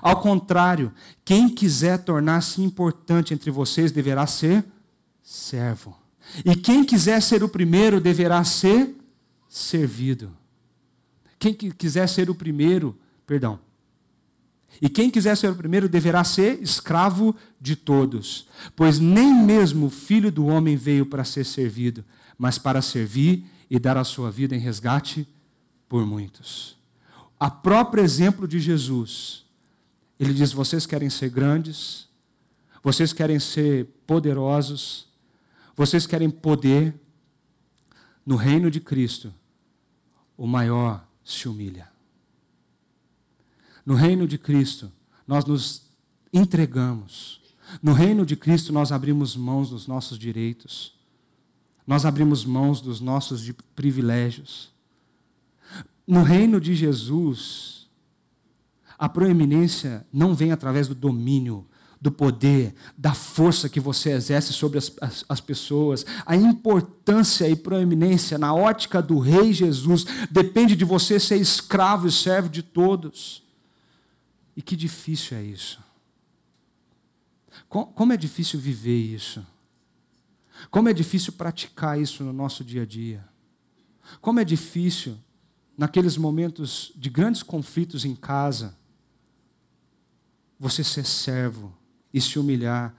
Ao 0.00 0.20
contrário, 0.20 0.92
quem 1.24 1.48
quiser 1.48 1.98
tornar-se 1.98 2.62
importante 2.62 3.34
entre 3.34 3.50
vocês 3.50 3.90
deverá 3.90 4.26
ser 4.26 4.64
servo. 5.22 5.96
E 6.44 6.54
quem 6.54 6.84
quiser 6.84 7.20
ser 7.20 7.42
o 7.42 7.48
primeiro 7.48 8.00
deverá 8.00 8.44
ser 8.44 8.94
servido. 9.48 10.36
Quem 11.38 11.54
quiser 11.54 12.08
ser 12.08 12.30
o 12.30 12.34
primeiro, 12.34 12.96
perdão, 13.26 13.58
e 14.80 14.88
quem 14.88 15.10
quiser 15.10 15.36
ser 15.36 15.50
o 15.50 15.54
primeiro 15.54 15.88
deverá 15.88 16.24
ser 16.24 16.62
escravo 16.62 17.34
de 17.60 17.76
todos, 17.76 18.46
pois 18.76 18.98
nem 18.98 19.34
mesmo 19.34 19.86
o 19.86 19.90
filho 19.90 20.30
do 20.30 20.46
homem 20.46 20.76
veio 20.76 21.04
para 21.04 21.24
ser 21.24 21.44
servido, 21.44 22.04
mas 22.38 22.58
para 22.58 22.80
servir 22.80 23.44
e 23.70 23.78
dar 23.78 23.96
a 23.96 24.04
sua 24.04 24.30
vida 24.30 24.56
em 24.56 24.58
resgate 24.58 25.28
por 25.88 26.06
muitos. 26.06 26.76
A 27.38 27.50
próprio 27.50 28.02
exemplo 28.02 28.46
de 28.46 28.60
Jesus, 28.60 29.44
ele 30.18 30.32
diz: 30.32 30.52
vocês 30.52 30.86
querem 30.86 31.10
ser 31.10 31.30
grandes, 31.30 32.08
vocês 32.82 33.12
querem 33.12 33.38
ser 33.38 33.86
poderosos, 34.06 35.08
vocês 35.76 36.06
querem 36.06 36.30
poder. 36.30 36.94
No 38.24 38.36
reino 38.36 38.70
de 38.70 38.78
Cristo, 38.78 39.32
o 40.36 40.46
maior 40.46 41.04
se 41.24 41.48
humilha. 41.48 41.89
No 43.90 43.96
reino 43.96 44.24
de 44.24 44.38
Cristo, 44.38 44.88
nós 45.26 45.44
nos 45.44 45.82
entregamos. 46.32 47.40
No 47.82 47.92
reino 47.92 48.24
de 48.24 48.36
Cristo, 48.36 48.72
nós 48.72 48.92
abrimos 48.92 49.34
mãos 49.34 49.70
dos 49.70 49.88
nossos 49.88 50.16
direitos. 50.16 50.94
Nós 51.84 52.06
abrimos 52.06 52.44
mãos 52.44 52.80
dos 52.80 53.00
nossos 53.00 53.50
privilégios. 53.74 54.70
No 56.06 56.22
reino 56.22 56.60
de 56.60 56.72
Jesus, 56.72 57.88
a 58.96 59.08
proeminência 59.08 60.06
não 60.12 60.36
vem 60.36 60.52
através 60.52 60.86
do 60.86 60.94
domínio, 60.94 61.66
do 62.00 62.12
poder, 62.12 62.76
da 62.96 63.12
força 63.12 63.68
que 63.68 63.80
você 63.80 64.12
exerce 64.12 64.52
sobre 64.52 64.78
as, 64.78 64.92
as, 65.00 65.24
as, 65.28 65.40
pessoas. 65.40 66.06
A 66.24 66.36
importância 66.36 67.48
e 67.48 67.56
proeminência 67.56 68.38
na 68.38 68.54
ótica 68.54 69.02
do 69.02 69.18
Rei 69.18 69.52
Jesus 69.52 70.06
depende 70.30 70.76
de 70.76 70.84
você 70.84 71.18
ser 71.18 71.38
escravo 71.38 72.06
e 72.06 72.12
servo 72.12 72.48
de 72.48 72.62
todos. 72.62 73.49
E 74.56 74.62
que 74.62 74.76
difícil 74.76 75.36
é 75.36 75.42
isso. 75.42 75.82
Como 77.68 78.12
é 78.12 78.16
difícil 78.16 78.58
viver 78.60 78.98
isso. 78.98 79.44
Como 80.70 80.88
é 80.88 80.92
difícil 80.92 81.32
praticar 81.32 82.00
isso 82.00 82.22
no 82.22 82.32
nosso 82.32 82.64
dia 82.64 82.82
a 82.82 82.86
dia. 82.86 83.26
Como 84.20 84.40
é 84.40 84.44
difícil, 84.44 85.16
naqueles 85.76 86.16
momentos 86.16 86.92
de 86.96 87.08
grandes 87.08 87.42
conflitos 87.42 88.04
em 88.04 88.14
casa, 88.14 88.76
você 90.58 90.84
ser 90.84 91.06
servo 91.06 91.74
e 92.12 92.20
se 92.20 92.38
humilhar 92.38 92.94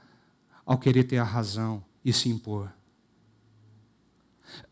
ao 0.65 0.77
querer 0.77 1.03
ter 1.03 1.17
a 1.17 1.23
razão 1.23 1.83
e 2.03 2.11
se 2.11 2.29
impor. 2.29 2.71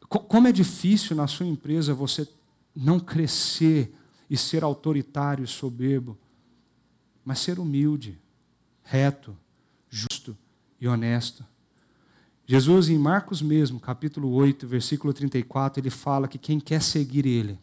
Como 0.07 0.47
é 0.47 0.51
difícil 0.51 1.15
na 1.15 1.27
sua 1.27 1.45
empresa 1.45 1.93
você 1.93 2.27
não 2.75 2.99
crescer 2.99 3.93
e 4.27 4.36
ser 4.36 4.63
autoritário 4.63 5.43
e 5.43 5.47
soberbo, 5.47 6.17
mas 7.24 7.39
ser 7.39 7.59
humilde, 7.59 8.17
reto, 8.84 9.36
justo 9.89 10.38
e 10.80 10.88
honesto. 10.88 11.45
Jesus, 12.45 12.89
em 12.89 12.97
Marcos 12.97 13.41
mesmo, 13.41 13.80
capítulo 13.80 14.32
8, 14.32 14.67
versículo 14.67 15.13
34, 15.13 15.82
ele 15.82 15.89
fala 15.89 16.28
que 16.28 16.38
quem 16.38 16.59
quer 16.59 16.82
seguir 16.82 17.26
ele 17.26 17.59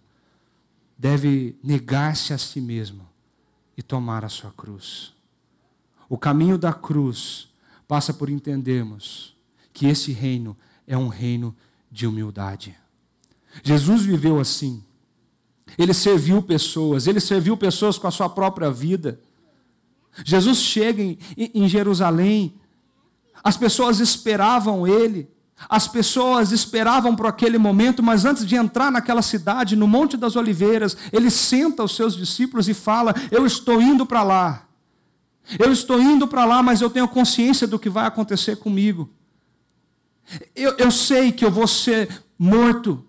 deve 0.97 1.59
negar-se 1.63 2.33
a 2.33 2.39
si 2.39 2.61
mesmo 2.61 3.07
e 3.77 3.83
tomar 3.83 4.25
a 4.25 4.29
sua 4.29 4.53
cruz. 4.53 5.13
O 6.09 6.17
caminho 6.17 6.57
da 6.57 6.73
cruz 6.73 7.49
passa 7.89 8.15
por 8.15 8.31
entendermos 8.31 9.37
que 9.73 9.87
esse 9.87 10.13
reino 10.13 10.57
é 10.87 10.97
um 10.97 11.09
reino 11.09 11.55
de 11.91 12.07
humildade. 12.07 12.77
Jesus 13.63 14.03
viveu 14.03 14.39
assim. 14.39 14.83
Ele 15.77 15.93
serviu 15.93 16.43
pessoas, 16.43 17.07
ele 17.07 17.21
serviu 17.21 17.57
pessoas 17.57 17.99
com 17.99 18.07
a 18.07 18.11
sua 18.11 18.29
própria 18.29 18.71
vida. 18.71 19.21
Jesus 20.25 20.59
chega 20.59 21.03
em, 21.03 21.19
em 21.37 21.69
Jerusalém, 21.69 22.55
as 23.43 23.57
pessoas 23.57 24.01
esperavam 24.01 24.87
ele, 24.87 25.29
as 25.69 25.89
pessoas 25.89 26.53
esperavam 26.53 27.17
por 27.17 27.27
aquele 27.27 27.59
momento, 27.59 28.03
mas 28.03 28.25
antes 28.25 28.47
de 28.47 28.57
entrar 28.57 28.91
naquela 28.91 29.23
cidade, 29.23 29.75
no 29.75 29.87
Monte 29.87 30.17
das 30.17 30.37
Oliveiras, 30.37 30.97
ele 31.13 31.31
senta 31.31 31.83
os 31.83 31.97
seus 31.97 32.15
discípulos 32.15 32.69
e 32.69 32.75
fala: 32.75 33.15
Eu 33.31 33.47
estou 33.47 33.81
indo 33.81 34.05
para 34.05 34.23
lá. 34.23 34.67
Eu 35.59 35.73
estou 35.73 36.01
indo 36.01 36.27
para 36.27 36.45
lá, 36.45 36.63
mas 36.63 36.81
eu 36.81 36.91
tenho 36.91 37.07
consciência 37.07 37.67
do 37.67 37.79
que 37.79 37.89
vai 37.89 38.07
acontecer 38.07 38.57
comigo. 38.57 39.09
Eu, 40.55 40.77
eu 40.77 40.91
sei 40.91 41.31
que 41.31 41.45
eu 41.45 41.51
vou 41.51 41.67
ser 41.69 42.25
morto. 42.39 43.05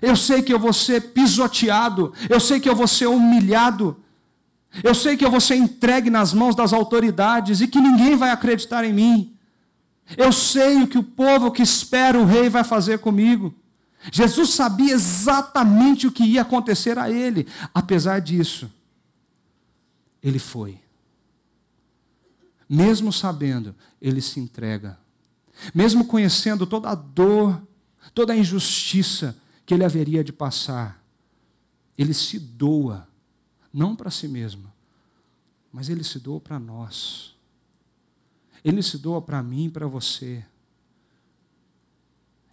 Eu 0.00 0.16
sei 0.16 0.40
que 0.42 0.52
eu 0.54 0.58
vou 0.58 0.72
ser 0.72 1.12
pisoteado. 1.12 2.12
Eu 2.30 2.38
sei 2.38 2.60
que 2.60 2.68
eu 2.68 2.76
vou 2.76 2.86
ser 2.86 3.06
humilhado. 3.06 3.96
Eu 4.82 4.94
sei 4.94 5.16
que 5.16 5.24
eu 5.24 5.30
vou 5.30 5.40
ser 5.40 5.56
entregue 5.56 6.10
nas 6.10 6.32
mãos 6.32 6.54
das 6.54 6.72
autoridades 6.72 7.60
e 7.60 7.68
que 7.68 7.80
ninguém 7.80 8.16
vai 8.16 8.30
acreditar 8.30 8.84
em 8.84 8.92
mim. 8.92 9.36
Eu 10.16 10.32
sei 10.32 10.82
o 10.82 10.88
que 10.88 10.98
o 10.98 11.02
povo 11.02 11.50
que 11.50 11.62
espera 11.62 12.18
o 12.18 12.24
rei 12.24 12.48
vai 12.48 12.64
fazer 12.64 12.98
comigo. 12.98 13.54
Jesus 14.12 14.50
sabia 14.50 14.92
exatamente 14.92 16.06
o 16.06 16.12
que 16.12 16.24
ia 16.24 16.42
acontecer 16.42 16.98
a 16.98 17.10
ele. 17.10 17.46
Apesar 17.72 18.20
disso, 18.20 18.70
ele 20.22 20.38
foi. 20.38 20.78
Mesmo 22.68 23.12
sabendo, 23.12 23.74
ele 24.00 24.20
se 24.20 24.40
entrega. 24.40 24.98
Mesmo 25.74 26.04
conhecendo 26.04 26.66
toda 26.66 26.90
a 26.90 26.94
dor, 26.94 27.62
toda 28.14 28.32
a 28.32 28.36
injustiça 28.36 29.36
que 29.64 29.72
ele 29.72 29.84
haveria 29.84 30.22
de 30.22 30.32
passar, 30.32 31.02
ele 31.96 32.12
se 32.12 32.38
doa, 32.38 33.08
não 33.74 33.96
para 33.96 34.08
si 34.08 34.28
mesmo, 34.28 34.72
mas 35.72 35.88
ele 35.88 36.04
se 36.04 36.20
doa 36.20 36.40
para 36.40 36.60
nós. 36.60 37.34
Ele 38.64 38.80
se 38.80 38.96
doa 38.96 39.20
para 39.20 39.42
mim 39.42 39.64
e 39.64 39.70
para 39.70 39.88
você. 39.88 40.44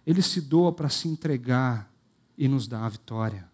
Ele 0.04 0.20
se 0.20 0.40
doa 0.40 0.72
para 0.72 0.88
se 0.88 1.06
entregar 1.06 1.88
e 2.36 2.48
nos 2.48 2.66
dar 2.66 2.84
a 2.84 2.88
vitória. 2.88 3.48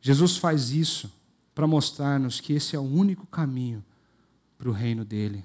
Jesus 0.00 0.36
faz 0.36 0.70
isso 0.70 1.12
para 1.52 1.66
mostrar-nos 1.66 2.40
que 2.40 2.52
esse 2.52 2.76
é 2.76 2.78
o 2.78 2.82
único 2.82 3.26
caminho 3.26 3.84
para 4.56 4.68
o 4.68 4.72
reino 4.72 5.04
dele. 5.04 5.44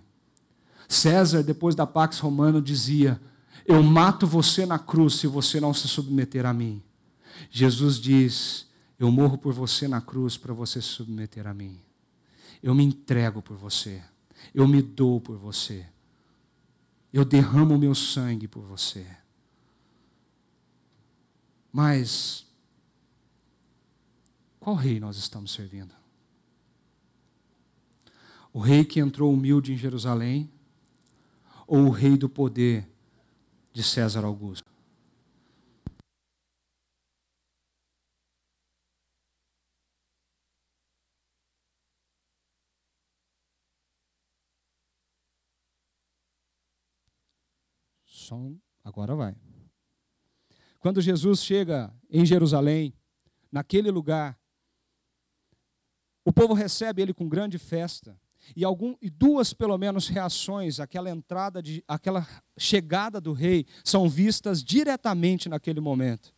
César, 0.88 1.42
depois 1.42 1.74
da 1.74 1.88
Pax 1.88 2.20
Romana, 2.20 2.62
dizia: 2.62 3.20
Eu 3.66 3.82
mato 3.82 4.28
você 4.28 4.68
na 4.68 4.78
cruz 4.78 5.16
se 5.16 5.26
você 5.26 5.60
não 5.60 5.74
se 5.74 5.88
submeter 5.88 6.46
a 6.46 6.54
mim. 6.54 6.82
Jesus 7.50 8.00
diz: 8.00 8.68
Eu 8.98 9.12
morro 9.12 9.38
por 9.38 9.54
você 9.54 9.88
na 9.88 10.02
cruz 10.02 10.38
para 10.38 10.54
você 10.54 10.82
se 10.82 10.88
submeter 10.88 11.48
a 11.48 11.54
mim. 11.54 11.80
Eu 12.64 12.74
me 12.74 12.84
entrego 12.84 13.42
por 13.42 13.58
você. 13.58 14.04
Eu 14.54 14.68
me 14.68 14.82
dou 14.82 15.20
por 15.20 15.38
você. 15.38 15.86
Eu 17.12 17.26
derramo 17.26 17.76
o 17.76 17.78
meu 17.78 17.94
sangue 17.94 18.48
por 18.48 18.64
você. 18.64 19.06
Mas, 21.72 22.46
qual 24.60 24.76
rei 24.76 25.00
nós 25.00 25.18
estamos 25.18 25.52
servindo? 25.52 25.94
O 28.54 28.60
rei 28.60 28.86
que 28.86 29.02
entrou 29.02 29.34
humilde 29.34 29.74
em 29.74 29.78
Jerusalém 29.78 30.50
ou 31.68 31.88
o 31.88 31.90
rei 31.90 32.18
do 32.18 32.30
poder 32.30 32.88
de 33.74 33.84
César 33.84 34.24
Augusto? 34.24 34.75
Som, 48.26 48.58
agora 48.84 49.16
vai. 49.16 49.36
Quando 50.80 51.00
Jesus 51.02 51.44
chega 51.44 51.94
em 52.10 52.26
Jerusalém, 52.26 52.94
naquele 53.52 53.92
lugar, 53.92 54.38
o 56.24 56.34
povo 56.34 56.54
recebe 56.54 57.02
ele 57.02 57.14
com 57.14 57.30
grande 57.30 57.60
festa. 57.60 58.20
E, 58.56 58.64
algum, 58.64 58.96
e 59.02 59.10
duas, 59.10 59.54
pelo 59.54 59.78
menos, 59.78 60.08
reações, 60.08 60.80
aquela 60.80 61.10
entrada, 61.10 61.62
de, 61.62 61.84
aquela 61.88 62.28
chegada 62.58 63.22
do 63.22 63.32
rei, 63.32 63.66
são 63.84 64.10
vistas 64.10 64.64
diretamente 64.64 65.48
naquele 65.48 65.80
momento. 65.80 66.35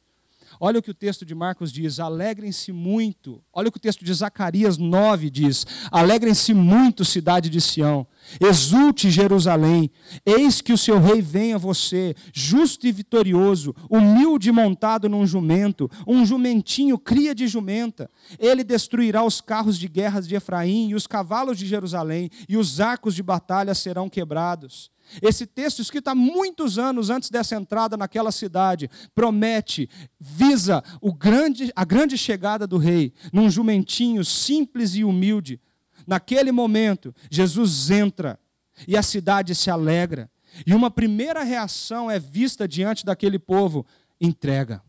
Olha 0.60 0.80
o 0.80 0.82
que 0.82 0.92
o 0.92 0.94
texto 0.94 1.26
de 1.26 1.36
Marcos 1.36 1.72
diz: 1.72 2.00
alegrem-se 2.00 2.72
muito. 2.72 3.44
Olha 3.54 3.70
o 3.70 3.72
que 3.72 3.78
o 3.78 3.82
texto 3.82 4.04
de 4.04 4.14
Zacarias 4.14 4.78
9 4.78 5.30
diz: 5.30 5.66
alegrem-se 5.92 6.54
muito, 6.54 7.06
cidade 7.06 7.50
de 7.50 7.62
Sião. 7.62 8.08
Exulte 8.42 9.10
Jerusalém, 9.10 9.90
eis 10.26 10.60
que 10.60 10.74
o 10.74 10.78
seu 10.78 11.00
rei 11.00 11.22
vem 11.22 11.54
a 11.54 11.58
você, 11.58 12.14
justo 12.34 12.86
e 12.86 12.92
vitorioso, 12.92 13.74
humilde 13.90 14.52
montado 14.52 15.08
num 15.08 15.26
jumento, 15.26 15.90
um 16.06 16.26
jumentinho 16.26 16.98
cria 16.98 17.34
de 17.34 17.48
jumenta. 17.48 18.10
Ele 18.38 18.64
destruirá 18.64 19.24
os 19.24 19.40
carros 19.40 19.78
de 19.78 19.88
guerras 19.88 20.28
de 20.28 20.36
Efraim 20.36 20.90
e 20.90 20.96
os 20.96 21.08
cavalos 21.08 21.58
de 21.58 21.66
Jerusalém, 21.66 22.30
e 22.50 22.58
os 22.58 22.82
arcos 22.82 23.16
de 23.16 23.24
batalha 23.24 23.74
serão 23.74 24.10
quebrados. 24.10 24.92
Esse 25.22 25.46
texto, 25.46 25.82
escrito 25.82 26.10
há 26.10 26.16
muitos 26.16 26.78
anos 26.78 27.10
antes 27.10 27.30
dessa 27.30 27.56
entrada 27.56 27.96
naquela 27.96 28.32
cidade, 28.32 28.90
promete, 29.16 29.90
visa 30.20 30.84
grande, 31.18 31.72
a 31.76 31.86
grande 31.86 32.18
chegada 32.18 32.68
do 32.68 32.78
rei, 32.78 33.14
num 33.32 33.50
jumentinho 33.50 34.24
simples 34.24 34.96
e 34.96 35.04
humilde. 35.04 35.60
Naquele 36.06 36.52
momento, 36.52 37.14
Jesus 37.30 37.90
entra 37.90 38.40
e 38.88 38.96
a 38.96 39.02
cidade 39.02 39.56
se 39.56 39.70
alegra. 39.70 40.30
E 40.66 40.74
uma 40.74 40.90
primeira 40.90 41.44
reação 41.44 42.10
é 42.10 42.20
vista 42.20 42.68
diante 42.68 43.06
daquele 43.06 43.40
povo: 43.40 43.86
entrega. 44.20 44.82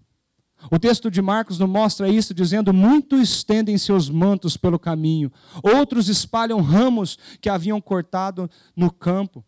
O 0.73 0.79
texto 0.79 1.09
de 1.11 1.23
Marcos 1.23 1.59
nos 1.59 1.69
mostra 1.69 2.09
isso, 2.09 2.35
dizendo: 2.35 2.73
Muitos 2.73 3.21
estendem 3.21 3.79
seus 3.79 4.11
mantos 4.11 4.57
pelo 4.57 4.79
caminho, 4.79 5.33
outros 5.63 6.09
espalham 6.09 6.61
ramos 6.61 7.17
que 7.41 7.49
haviam 7.49 7.81
cortado 7.81 8.51
no 8.77 8.91
campo. 8.91 9.45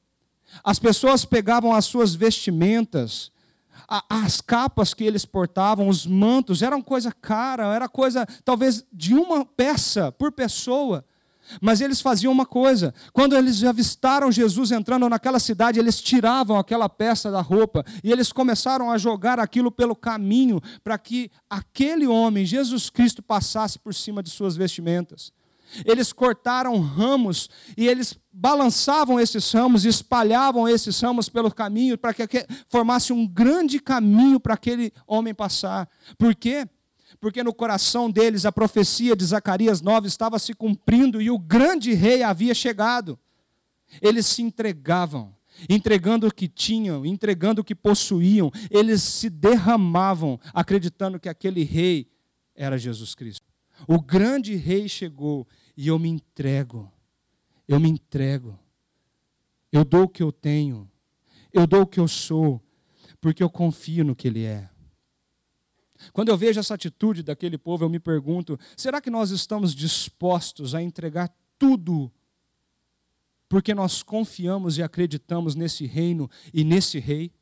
As 0.63 0.79
pessoas 0.79 1.25
pegavam 1.25 1.73
as 1.73 1.85
suas 1.85 2.15
vestimentas, 2.15 3.31
as 4.09 4.41
capas 4.41 4.95
que 4.95 5.05
eles 5.05 5.25
portavam, 5.25 5.89
os 5.89 6.07
mantos, 6.07 6.63
eram 6.63 6.81
coisa 6.81 7.13
cara, 7.13 7.75
era 7.75 7.89
coisa 7.89 8.27
talvez 8.45 8.85
de 8.93 9.15
uma 9.15 9.45
peça 9.45 10.13
por 10.13 10.31
pessoa. 10.31 11.05
Mas 11.61 11.81
eles 11.81 12.01
faziam 12.01 12.33
uma 12.33 12.47
coisa: 12.47 12.95
quando 13.13 13.37
eles 13.37 13.65
avistaram 13.65 14.31
Jesus 14.31 14.71
entrando 14.71 15.09
naquela 15.09 15.41
cidade, 15.41 15.81
eles 15.81 16.01
tiravam 16.01 16.59
aquela 16.59 16.89
peça 16.89 17.31
da 17.31 17.41
roupa 17.41 17.85
e 18.05 18.13
eles 18.13 18.31
começaram 18.31 18.91
a 18.91 18.99
jogar 18.99 19.41
aquilo 19.41 19.71
pelo 19.71 19.97
caminho 19.97 20.61
para 20.85 20.99
que 20.99 21.31
aquele 21.49 22.07
homem, 22.07 22.45
Jesus 22.45 22.91
Cristo, 22.91 23.23
passasse 23.23 23.79
por 23.79 23.95
cima 23.95 24.23
de 24.23 24.31
suas 24.31 24.57
vestimentas. 24.57 25.33
Eles 25.85 26.13
cortaram 26.13 26.81
ramos 26.81 27.49
e 27.77 27.87
eles 27.87 28.19
balançavam 28.33 29.21
esses 29.21 29.51
ramos 29.53 29.85
espalhavam 29.85 30.69
esses 30.69 30.99
ramos 31.01 31.29
pelo 31.29 31.53
caminho 31.53 31.99
para 31.99 32.15
que 32.15 32.47
formasse 32.69 33.13
um 33.13 33.27
grande 33.27 33.81
caminho 33.81 34.41
para 34.41 34.55
aquele 34.55 34.93
homem 35.07 35.35
passar. 35.35 35.89
Por 36.17 36.35
quê? 36.35 36.67
Porque 37.21 37.43
no 37.43 37.53
coração 37.53 38.11
deles 38.11 38.47
a 38.47 38.53
profecia 38.53 39.15
de 39.15 39.25
Zacarias 39.25 39.81
9 39.81 40.09
estava 40.09 40.39
se 40.39 40.55
cumprindo 40.55 41.21
e 41.21 41.31
o 41.31 41.39
grande 41.39 41.93
rei 41.93 42.23
havia 42.23 42.55
chegado. 42.55 43.19
Eles 44.01 44.27
se 44.27 44.43
entregavam, 44.43 45.35
entregando 45.69 46.27
o 46.27 46.33
que 46.33 46.49
tinham, 46.49 47.05
entregando 47.05 47.61
o 47.61 47.65
que 47.65 47.75
possuíam, 47.75 48.51
eles 48.71 49.03
se 49.03 49.29
derramavam, 49.29 50.39
acreditando 50.55 51.19
que 51.19 51.29
aquele 51.29 51.65
rei 51.65 52.09
era 52.55 52.79
Jesus 52.79 53.15
Cristo. 53.15 53.47
O 53.89 54.01
grande 54.01 54.55
rei 54.55 54.89
chegou 54.89 55.47
e 55.81 55.89
eu 55.89 55.99
me 55.99 56.11
entrego. 56.11 56.93
Eu 57.67 57.81
me 57.81 57.89
entrego. 57.89 58.59
Eu 59.73 59.83
dou 59.83 60.03
o 60.03 60.09
que 60.11 60.23
eu 60.23 60.31
tenho. 60.31 60.87
Eu 61.51 61.67
dou 61.67 61.81
o 61.81 61.87
que 61.87 61.99
eu 61.99 62.07
sou, 62.07 62.63
porque 63.19 63.43
eu 63.43 63.49
confio 63.49 64.05
no 64.05 64.15
que 64.15 64.29
Ele 64.29 64.45
é. 64.45 64.69
Quando 66.13 66.29
eu 66.29 66.37
vejo 66.37 66.61
essa 66.61 66.75
atitude 66.75 67.23
daquele 67.23 67.57
povo, 67.57 67.83
eu 67.83 67.89
me 67.89 67.99
pergunto: 67.99 68.61
será 68.77 69.01
que 69.01 69.09
nós 69.09 69.31
estamos 69.31 69.75
dispostos 69.75 70.75
a 70.75 70.83
entregar 70.83 71.35
tudo 71.59 72.13
porque 73.49 73.73
nós 73.73 74.03
confiamos 74.03 74.77
e 74.77 74.83
acreditamos 74.83 75.55
nesse 75.55 75.87
reino 75.87 76.31
e 76.53 76.63
nesse 76.63 76.99
rei? 76.99 77.33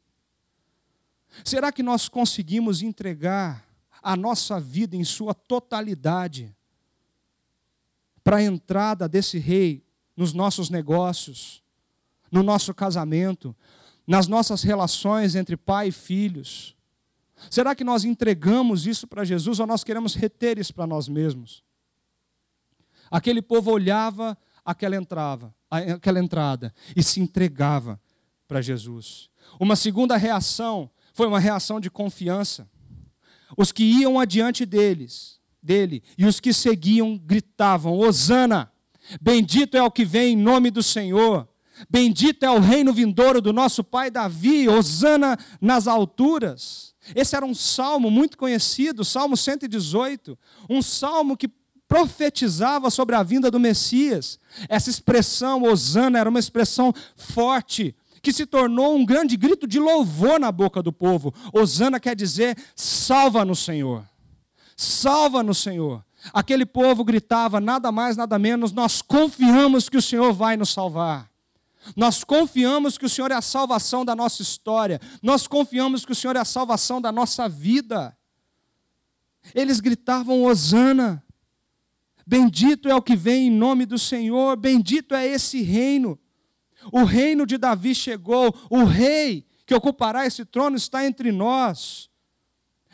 Será 1.44 1.72
que 1.72 1.82
nós 1.82 2.08
conseguimos 2.08 2.82
entregar 2.82 3.68
a 4.00 4.16
nossa 4.16 4.60
vida 4.60 4.94
em 4.94 5.02
sua 5.02 5.34
totalidade 5.34 6.56
para 8.22 8.36
a 8.36 8.42
entrada 8.42 9.08
desse 9.08 9.38
rei 9.38 9.84
nos 10.16 10.32
nossos 10.32 10.70
negócios, 10.70 11.62
no 12.30 12.42
nosso 12.42 12.74
casamento, 12.74 13.54
nas 14.06 14.26
nossas 14.26 14.62
relações 14.62 15.34
entre 15.34 15.56
pai 15.56 15.88
e 15.88 15.92
filhos? 15.92 16.76
Será 17.50 17.74
que 17.74 17.84
nós 17.84 18.04
entregamos 18.04 18.86
isso 18.86 19.06
para 19.06 19.24
Jesus 19.24 19.60
ou 19.60 19.66
nós 19.66 19.84
queremos 19.84 20.14
reter 20.14 20.58
isso 20.58 20.74
para 20.74 20.86
nós 20.86 21.08
mesmos? 21.08 21.62
Aquele 23.10 23.40
povo 23.40 23.70
olhava 23.70 24.36
aquela 24.64 24.96
aquela 25.70 26.18
entrada 26.18 26.74
e 26.94 27.02
se 27.02 27.20
entregava 27.20 28.00
para 28.46 28.60
Jesus. 28.60 29.30
Uma 29.58 29.76
segunda 29.76 30.16
reação 30.16 30.90
foi 31.14 31.26
uma 31.26 31.40
reação 31.40 31.80
de 31.80 31.90
confiança. 31.90 32.68
Os 33.56 33.72
que 33.72 33.82
iam 33.82 34.20
adiante 34.20 34.66
deles, 34.66 35.37
dele, 35.62 36.02
e 36.16 36.26
os 36.26 36.40
que 36.40 36.52
seguiam 36.52 37.16
gritavam: 37.16 37.98
Hosana! 37.98 38.70
Bendito 39.20 39.76
é 39.76 39.82
o 39.82 39.90
que 39.90 40.04
vem 40.04 40.34
em 40.34 40.36
nome 40.36 40.70
do 40.70 40.82
Senhor. 40.82 41.48
Bendito 41.88 42.44
é 42.44 42.50
o 42.50 42.58
reino 42.58 42.92
vindouro 42.92 43.40
do 43.40 43.52
nosso 43.52 43.82
pai 43.84 44.10
Davi. 44.10 44.68
Hosana 44.68 45.38
nas 45.60 45.86
alturas. 45.86 46.94
Esse 47.14 47.36
era 47.36 47.46
um 47.46 47.54
salmo 47.54 48.10
muito 48.10 48.36
conhecido, 48.36 49.04
Salmo 49.04 49.36
118, 49.36 50.38
um 50.68 50.82
salmo 50.82 51.36
que 51.36 51.48
profetizava 51.88 52.90
sobre 52.90 53.16
a 53.16 53.22
vinda 53.22 53.50
do 53.50 53.58
Messias. 53.58 54.38
Essa 54.68 54.90
expressão, 54.90 55.62
Osana, 55.62 56.18
era 56.18 56.28
uma 56.28 56.38
expressão 56.38 56.92
forte, 57.16 57.96
que 58.20 58.32
se 58.32 58.44
tornou 58.44 58.94
um 58.94 59.06
grande 59.06 59.36
grito 59.36 59.66
de 59.66 59.78
louvor 59.78 60.38
na 60.38 60.52
boca 60.52 60.82
do 60.82 60.92
povo. 60.92 61.32
Osana 61.52 61.98
quer 61.98 62.14
dizer: 62.14 62.56
salva 62.76 63.44
no 63.44 63.56
Senhor. 63.56 64.04
Salva 64.80 65.42
no 65.42 65.52
Senhor. 65.52 66.04
Aquele 66.32 66.64
povo 66.64 67.02
gritava 67.02 67.60
nada 67.60 67.90
mais, 67.90 68.16
nada 68.16 68.38
menos: 68.38 68.70
nós 68.70 69.02
confiamos 69.02 69.88
que 69.88 69.96
o 69.96 70.02
Senhor 70.02 70.32
vai 70.32 70.56
nos 70.56 70.70
salvar. 70.70 71.28
Nós 71.96 72.22
confiamos 72.22 72.96
que 72.96 73.04
o 73.04 73.08
Senhor 73.08 73.32
é 73.32 73.34
a 73.34 73.42
salvação 73.42 74.04
da 74.04 74.14
nossa 74.14 74.40
história. 74.40 75.00
Nós 75.20 75.48
confiamos 75.48 76.04
que 76.04 76.12
o 76.12 76.14
Senhor 76.14 76.36
é 76.36 76.38
a 76.38 76.44
salvação 76.44 77.00
da 77.00 77.10
nossa 77.10 77.48
vida. 77.48 78.16
Eles 79.52 79.80
gritavam: 79.80 80.44
Hosana. 80.44 81.24
Bendito 82.24 82.88
é 82.88 82.94
o 82.94 83.02
que 83.02 83.16
vem 83.16 83.48
em 83.48 83.50
nome 83.50 83.84
do 83.84 83.98
Senhor, 83.98 84.54
bendito 84.56 85.14
é 85.14 85.26
esse 85.26 85.62
reino. 85.62 86.16
O 86.92 87.02
reino 87.02 87.46
de 87.46 87.58
Davi 87.58 87.94
chegou, 87.94 88.54
o 88.70 88.84
rei 88.84 89.46
que 89.66 89.74
ocupará 89.74 90.24
esse 90.26 90.44
trono 90.44 90.76
está 90.76 91.04
entre 91.04 91.32
nós. 91.32 92.10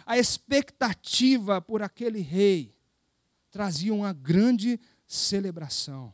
A 0.06 0.18
expectativa 0.18 1.60
por 1.60 1.82
aquele 1.82 2.20
rei 2.20 2.74
trazia 3.50 3.94
uma 3.94 4.12
grande 4.12 4.78
celebração. 5.06 6.12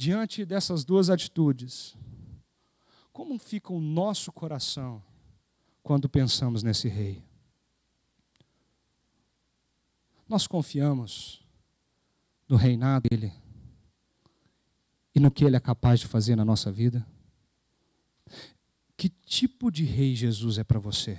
diante 0.00 0.46
dessas 0.46 0.82
duas 0.82 1.10
atitudes, 1.10 1.94
como 3.12 3.38
fica 3.38 3.70
o 3.70 3.78
nosso 3.78 4.32
coração 4.32 5.02
quando 5.82 6.08
pensamos 6.08 6.62
nesse 6.62 6.88
rei? 6.88 7.22
Nós 10.26 10.46
confiamos 10.46 11.46
no 12.48 12.56
reinado 12.56 13.10
dele 13.10 13.30
e 15.14 15.20
no 15.20 15.30
que 15.30 15.44
ele 15.44 15.56
é 15.56 15.60
capaz 15.60 16.00
de 16.00 16.06
fazer 16.06 16.34
na 16.34 16.46
nossa 16.46 16.72
vida? 16.72 17.06
Que 19.00 19.08
tipo 19.08 19.70
de 19.70 19.82
rei 19.82 20.14
Jesus 20.14 20.58
é 20.58 20.62
para 20.62 20.78
você? 20.78 21.18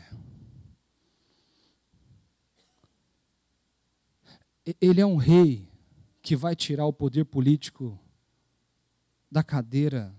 Ele 4.80 5.02
é 5.02 5.06
um 5.06 5.16
rei 5.16 5.68
que 6.22 6.36
vai 6.36 6.56
tirar 6.56 6.86
o 6.86 6.94
poder 6.94 7.26
político 7.26 8.00
da 9.32 9.42
cadeira 9.42 10.16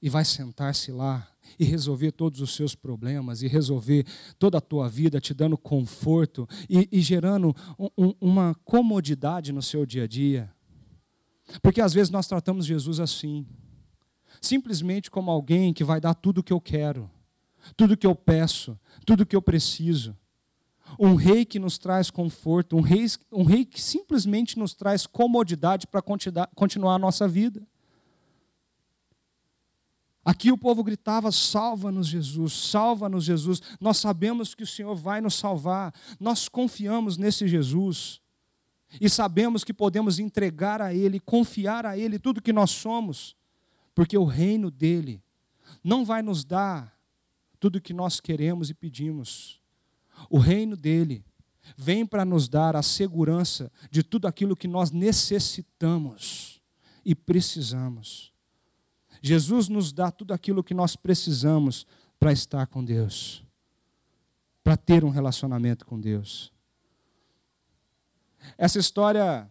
e 0.00 0.08
vai 0.08 0.24
sentar-se 0.24 0.92
lá 0.92 1.28
e 1.58 1.64
resolver 1.64 2.12
todos 2.12 2.40
os 2.40 2.54
seus 2.54 2.76
problemas 2.76 3.42
e 3.42 3.48
resolver 3.48 4.06
toda 4.38 4.58
a 4.58 4.60
tua 4.60 4.88
vida, 4.88 5.20
te 5.20 5.34
dando 5.34 5.58
conforto 5.58 6.48
e, 6.68 6.88
e 6.92 7.00
gerando 7.00 7.52
um, 7.98 8.14
uma 8.20 8.54
comodidade 8.64 9.50
no 9.50 9.62
seu 9.62 9.84
dia 9.84 10.04
a 10.04 10.06
dia. 10.06 10.48
Porque 11.60 11.80
às 11.80 11.92
vezes 11.92 12.08
nós 12.08 12.28
tratamos 12.28 12.66
Jesus 12.66 13.00
assim, 13.00 13.44
simplesmente 14.40 15.10
como 15.10 15.30
alguém 15.30 15.72
que 15.72 15.84
vai 15.84 16.00
dar 16.00 16.14
tudo 16.14 16.38
o 16.38 16.42
que 16.42 16.52
eu 16.52 16.60
quero, 16.60 17.10
tudo 17.76 17.94
o 17.94 17.96
que 17.96 18.06
eu 18.06 18.14
peço, 18.14 18.78
tudo 19.04 19.22
o 19.22 19.26
que 19.26 19.36
eu 19.36 19.42
preciso. 19.42 20.16
Um 20.98 21.14
rei 21.14 21.44
que 21.44 21.58
nos 21.58 21.78
traz 21.78 22.10
conforto, 22.10 22.76
um 22.76 22.80
rei, 22.80 23.06
um 23.30 23.44
rei 23.44 23.64
que 23.64 23.80
simplesmente 23.80 24.58
nos 24.58 24.74
traz 24.74 25.06
comodidade 25.06 25.86
para 25.86 26.02
continuar 26.02 26.94
a 26.94 26.98
nossa 26.98 27.28
vida. 27.28 27.62
Aqui 30.24 30.50
o 30.50 30.58
povo 30.58 30.82
gritava: 30.82 31.30
Salva-nos, 31.30 32.08
Jesus, 32.08 32.52
salva-nos, 32.52 33.24
Jesus. 33.24 33.62
Nós 33.80 33.98
sabemos 33.98 34.54
que 34.54 34.64
o 34.64 34.66
Senhor 34.66 34.94
vai 34.94 35.20
nos 35.20 35.34
salvar, 35.34 35.94
nós 36.18 36.48
confiamos 36.48 37.16
nesse 37.16 37.46
Jesus 37.46 38.20
e 39.00 39.08
sabemos 39.08 39.62
que 39.62 39.72
podemos 39.72 40.18
entregar 40.18 40.82
a 40.82 40.92
Ele, 40.92 41.20
confiar 41.20 41.86
a 41.86 41.96
Ele 41.96 42.18
tudo 42.18 42.42
que 42.42 42.52
nós 42.52 42.70
somos, 42.70 43.36
porque 44.00 44.16
o 44.16 44.24
reino 44.24 44.70
dele 44.70 45.22
não 45.84 46.06
vai 46.06 46.22
nos 46.22 46.42
dar 46.42 46.98
tudo 47.58 47.76
o 47.76 47.80
que 47.82 47.92
nós 47.92 48.18
queremos 48.18 48.70
e 48.70 48.74
pedimos. 48.74 49.60
O 50.30 50.38
reino 50.38 50.74
dele 50.74 51.22
vem 51.76 52.06
para 52.06 52.24
nos 52.24 52.48
dar 52.48 52.76
a 52.76 52.82
segurança 52.82 53.70
de 53.90 54.02
tudo 54.02 54.26
aquilo 54.26 54.56
que 54.56 54.66
nós 54.66 54.90
necessitamos 54.90 56.62
e 57.04 57.14
precisamos. 57.14 58.32
Jesus 59.20 59.68
nos 59.68 59.92
dá 59.92 60.10
tudo 60.10 60.32
aquilo 60.32 60.64
que 60.64 60.72
nós 60.72 60.96
precisamos 60.96 61.86
para 62.18 62.32
estar 62.32 62.66
com 62.68 62.82
Deus, 62.82 63.44
para 64.64 64.78
ter 64.78 65.04
um 65.04 65.10
relacionamento 65.10 65.84
com 65.84 66.00
Deus. 66.00 66.50
Essa 68.56 68.78
história 68.78 69.46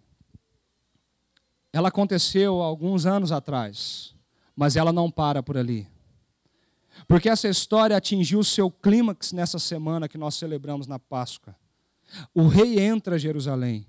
ela 1.71 1.89
aconteceu 1.89 2.63
alguns 2.63 3.05
anos 3.05 3.31
atrás, 3.31 4.17
mas 4.59 4.75
ela 4.75 4.91
não 4.91 5.09
para 5.09 5.41
por 5.41 5.57
ali. 5.57 5.87
Porque 7.07 7.29
essa 7.29 7.47
história 7.47 7.95
atingiu 7.95 8.43
seu 8.43 8.69
clímax 8.69 9.31
nessa 9.31 9.57
semana 9.57 10.09
que 10.09 10.17
nós 10.17 10.35
celebramos 10.35 10.85
na 10.85 10.99
Páscoa. 10.99 11.55
O 12.35 12.45
rei 12.45 12.77
entra 12.77 13.15
a 13.15 13.17
Jerusalém. 13.17 13.87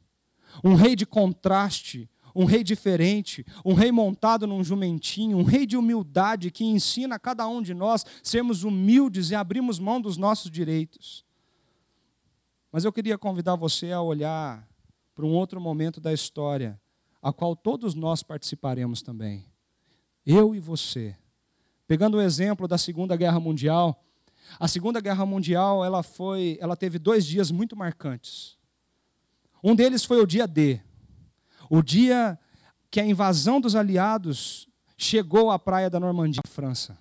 Um 0.62 0.76
rei 0.76 0.94
de 0.94 1.04
contraste, 1.04 2.08
um 2.32 2.44
rei 2.44 2.62
diferente, 2.62 3.44
um 3.64 3.74
rei 3.74 3.90
montado 3.90 4.46
num 4.46 4.62
jumentinho, 4.62 5.38
um 5.38 5.42
rei 5.42 5.66
de 5.66 5.76
humildade 5.76 6.52
que 6.52 6.64
ensina 6.64 7.16
a 7.16 7.18
cada 7.18 7.48
um 7.48 7.60
de 7.60 7.74
nós 7.74 8.06
sermos 8.22 8.62
humildes 8.62 9.32
e 9.32 9.34
abrirmos 9.34 9.80
mão 9.80 10.00
dos 10.00 10.16
nossos 10.16 10.52
direitos. 10.52 11.24
Mas 12.70 12.84
eu 12.84 12.92
queria 12.92 13.18
convidar 13.18 13.56
você 13.56 13.90
a 13.90 14.00
olhar 14.00 14.64
para 15.16 15.26
um 15.26 15.32
outro 15.32 15.60
momento 15.60 16.00
da 16.00 16.12
história, 16.12 16.80
a 17.20 17.32
qual 17.32 17.56
todos 17.56 17.92
nós 17.92 18.22
participaremos 18.22 19.02
também. 19.02 19.49
Eu 20.24 20.54
e 20.54 20.60
você. 20.60 21.16
Pegando 21.86 22.18
o 22.18 22.20
exemplo 22.20 22.68
da 22.68 22.78
Segunda 22.78 23.16
Guerra 23.16 23.40
Mundial, 23.40 24.04
a 24.58 24.68
Segunda 24.68 25.00
Guerra 25.00 25.26
Mundial, 25.26 25.84
ela 25.84 26.02
foi, 26.02 26.58
ela 26.60 26.76
teve 26.76 26.98
dois 26.98 27.24
dias 27.26 27.50
muito 27.50 27.76
marcantes. 27.76 28.58
Um 29.62 29.74
deles 29.74 30.04
foi 30.04 30.20
o 30.20 30.26
dia 30.26 30.46
D, 30.46 30.80
o 31.68 31.82
dia 31.82 32.38
que 32.90 33.00
a 33.00 33.06
invasão 33.06 33.60
dos 33.60 33.76
aliados 33.76 34.68
chegou 34.96 35.50
à 35.50 35.58
praia 35.58 35.88
da 35.88 36.00
Normandia, 36.00 36.42
França. 36.46 36.98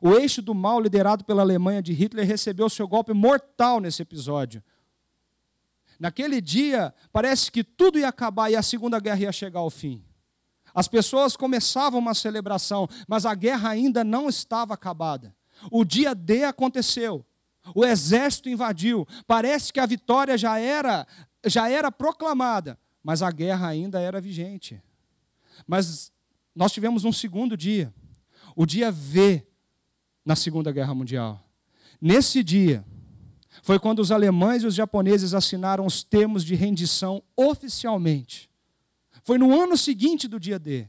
O 0.00 0.14
eixo 0.14 0.42
do 0.42 0.54
mal, 0.54 0.80
liderado 0.80 1.24
pela 1.24 1.42
Alemanha 1.42 1.82
de 1.82 1.92
Hitler, 1.92 2.26
recebeu 2.26 2.68
seu 2.68 2.86
golpe 2.86 3.12
mortal 3.12 3.80
nesse 3.80 4.02
episódio. 4.02 4.62
Naquele 5.98 6.40
dia, 6.40 6.92
parece 7.12 7.50
que 7.50 7.62
tudo 7.62 7.98
ia 7.98 8.08
acabar 8.08 8.50
e 8.50 8.56
a 8.56 8.62
Segunda 8.62 8.98
Guerra 8.98 9.20
ia 9.20 9.32
chegar 9.32 9.60
ao 9.60 9.70
fim. 9.70 10.04
As 10.74 10.88
pessoas 10.88 11.36
começavam 11.36 12.00
uma 12.00 12.14
celebração, 12.14 12.88
mas 13.06 13.24
a 13.24 13.34
guerra 13.34 13.70
ainda 13.70 14.02
não 14.02 14.28
estava 14.28 14.74
acabada. 14.74 15.34
O 15.70 15.84
dia 15.84 16.14
D 16.14 16.44
aconteceu. 16.44 17.24
O 17.74 17.84
exército 17.84 18.48
invadiu. 18.48 19.06
Parece 19.26 19.72
que 19.72 19.80
a 19.80 19.86
vitória 19.86 20.36
já 20.36 20.58
era 20.58 21.06
já 21.46 21.68
era 21.68 21.92
proclamada, 21.92 22.78
mas 23.02 23.22
a 23.22 23.30
guerra 23.30 23.68
ainda 23.68 24.00
era 24.00 24.20
vigente. 24.20 24.82
Mas 25.66 26.10
nós 26.54 26.72
tivemos 26.72 27.04
um 27.04 27.12
segundo 27.12 27.56
dia, 27.56 27.92
o 28.56 28.64
dia 28.64 28.90
V 28.90 29.46
na 30.24 30.34
Segunda 30.34 30.72
Guerra 30.72 30.94
Mundial. 30.94 31.46
Nesse 32.00 32.42
dia, 32.42 32.84
foi 33.62 33.78
quando 33.78 33.98
os 33.98 34.10
alemães 34.10 34.62
e 34.62 34.66
os 34.66 34.74
japoneses 34.74 35.34
assinaram 35.34 35.86
os 35.86 36.02
termos 36.02 36.44
de 36.44 36.54
rendição 36.54 37.22
oficialmente. 37.36 38.50
Foi 39.24 39.38
no 39.38 39.58
ano 39.58 39.76
seguinte 39.76 40.28
do 40.28 40.38
dia 40.38 40.58
D. 40.58 40.86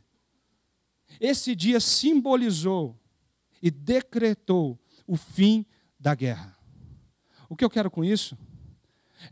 Esse 1.20 1.56
dia 1.56 1.80
simbolizou 1.80 3.00
e 3.62 3.72
decretou 3.72 4.78
o 5.08 5.16
fim 5.16 5.66
da 5.98 6.14
guerra. 6.14 6.56
O 7.48 7.56
que 7.56 7.64
eu 7.64 7.70
quero 7.70 7.90
com 7.90 8.04
isso? 8.04 8.38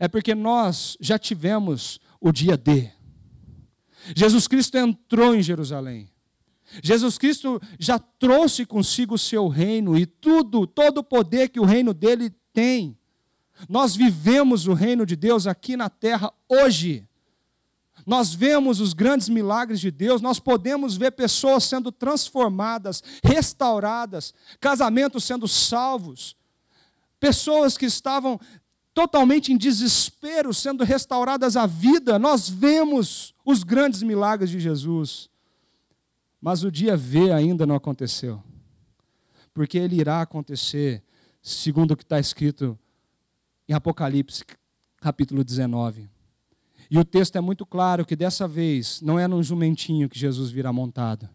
É 0.00 0.08
porque 0.08 0.34
nós 0.34 0.96
já 1.00 1.18
tivemos 1.18 2.00
o 2.18 2.32
dia 2.32 2.56
D. 2.56 2.90
Jesus 4.16 4.48
Cristo 4.48 4.78
entrou 4.78 5.34
em 5.34 5.42
Jerusalém. 5.42 6.10
Jesus 6.82 7.18
Cristo 7.18 7.60
já 7.78 7.98
trouxe 7.98 8.64
consigo 8.64 9.14
o 9.14 9.18
seu 9.18 9.48
reino 9.48 9.98
e 9.98 10.06
tudo, 10.06 10.66
todo 10.66 10.98
o 10.98 11.04
poder 11.04 11.50
que 11.50 11.60
o 11.60 11.64
reino 11.64 11.92
dele 11.92 12.30
tem. 12.54 12.98
Nós 13.68 13.94
vivemos 13.94 14.66
o 14.66 14.72
reino 14.72 15.04
de 15.04 15.14
Deus 15.14 15.46
aqui 15.46 15.76
na 15.76 15.90
terra 15.90 16.32
hoje. 16.48 17.06
Nós 18.06 18.34
vemos 18.34 18.80
os 18.80 18.92
grandes 18.92 19.28
milagres 19.28 19.80
de 19.80 19.90
Deus, 19.90 20.20
nós 20.20 20.38
podemos 20.38 20.96
ver 20.96 21.12
pessoas 21.12 21.64
sendo 21.64 21.90
transformadas, 21.90 23.02
restauradas, 23.22 24.34
casamentos 24.60 25.24
sendo 25.24 25.48
salvos, 25.48 26.36
pessoas 27.18 27.78
que 27.78 27.86
estavam 27.86 28.38
totalmente 28.92 29.52
em 29.52 29.56
desespero 29.56 30.54
sendo 30.54 30.84
restauradas 30.84 31.56
à 31.56 31.66
vida. 31.66 32.18
Nós 32.18 32.48
vemos 32.48 33.34
os 33.44 33.64
grandes 33.64 34.02
milagres 34.02 34.50
de 34.50 34.60
Jesus. 34.60 35.28
Mas 36.40 36.62
o 36.62 36.70
dia 36.70 36.96
V 36.96 37.32
ainda 37.32 37.66
não 37.66 37.74
aconteceu. 37.74 38.42
Porque 39.52 39.78
ele 39.78 39.96
irá 39.96 40.20
acontecer, 40.20 41.02
segundo 41.42 41.92
o 41.92 41.96
que 41.96 42.02
está 42.02 42.20
escrito 42.20 42.78
em 43.68 43.72
Apocalipse, 43.72 44.44
capítulo 45.00 45.42
19. 45.42 46.13
E 46.94 46.98
o 46.98 47.04
texto 47.04 47.34
é 47.34 47.40
muito 47.40 47.66
claro 47.66 48.06
que 48.06 48.14
dessa 48.14 48.46
vez 48.46 49.00
não 49.02 49.18
é 49.18 49.26
num 49.26 49.42
jumentinho 49.42 50.08
que 50.08 50.16
Jesus 50.16 50.52
virá 50.52 50.72
montado. 50.72 51.28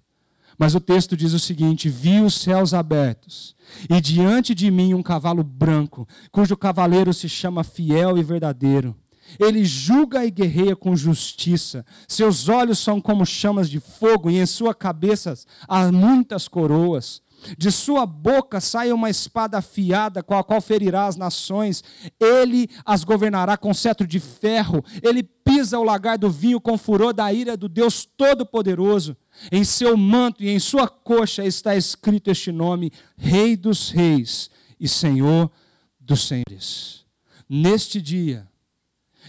Mas 0.58 0.74
o 0.74 0.80
texto 0.80 1.18
diz 1.18 1.34
o 1.34 1.40
seguinte: 1.40 1.90
Vi 1.90 2.22
os 2.22 2.36
céus 2.36 2.74
abertos, 2.74 3.58
e 3.90 4.00
diante 4.00 4.56
de 4.56 4.72
mim 4.72 4.94
um 4.94 5.04
cavalo 5.04 5.44
branco, 5.44 6.08
cujo 6.32 6.56
cavaleiro 6.56 7.14
se 7.14 7.28
chama 7.28 7.66
Fiel 7.66 8.18
e 8.18 8.24
Verdadeiro. 8.24 8.96
Ele 9.38 9.66
julga 9.66 10.26
e 10.26 10.32
guerreia 10.32 10.78
com 10.78 10.96
justiça. 10.96 11.86
Seus 12.08 12.48
olhos 12.48 12.80
são 12.80 13.02
como 13.02 13.26
chamas 13.26 13.70
de 13.70 13.82
fogo, 13.82 14.32
e 14.32 14.40
em 14.40 14.46
sua 14.46 14.74
cabeça 14.74 15.34
há 15.68 15.92
muitas 15.92 16.48
coroas. 16.48 17.22
De 17.58 17.72
sua 17.72 18.06
boca 18.06 18.60
sai 18.60 18.92
uma 18.92 19.10
espada 19.10 19.58
afiada, 19.58 20.22
com 20.22 20.38
a 20.38 20.44
qual 20.44 20.62
ferirá 20.62 21.06
as 21.06 21.16
nações. 21.16 21.84
Ele 22.20 22.70
as 22.86 23.04
governará 23.04 23.58
com 23.58 23.74
cetro 23.74 24.06
de 24.06 24.20
ferro. 24.20 24.84
Ele 25.02 25.24
pisa 25.60 25.78
o 25.78 25.84
lagar 25.84 26.18
do 26.18 26.30
vinho 26.30 26.62
com 26.62 26.78
furor 26.78 27.14
da 27.14 27.32
ira 27.34 27.58
do 27.58 27.68
Deus 27.68 28.06
Todo-Poderoso. 28.06 29.16
Em 29.52 29.64
seu 29.64 29.98
manto 29.98 30.44
e 30.44 30.50
em 30.50 30.60
sua 30.60 30.88
coxa 30.88 31.44
está 31.46 31.76
escrito 31.76 32.30
este 32.30 32.52
nome: 32.52 32.92
Rei 33.18 33.58
dos 33.58 33.90
Reis 33.90 34.50
e 34.80 34.88
Senhor 34.88 35.52
dos 36.00 36.28
Senhores. 36.28 37.06
Neste 37.48 38.02
dia, 38.02 38.48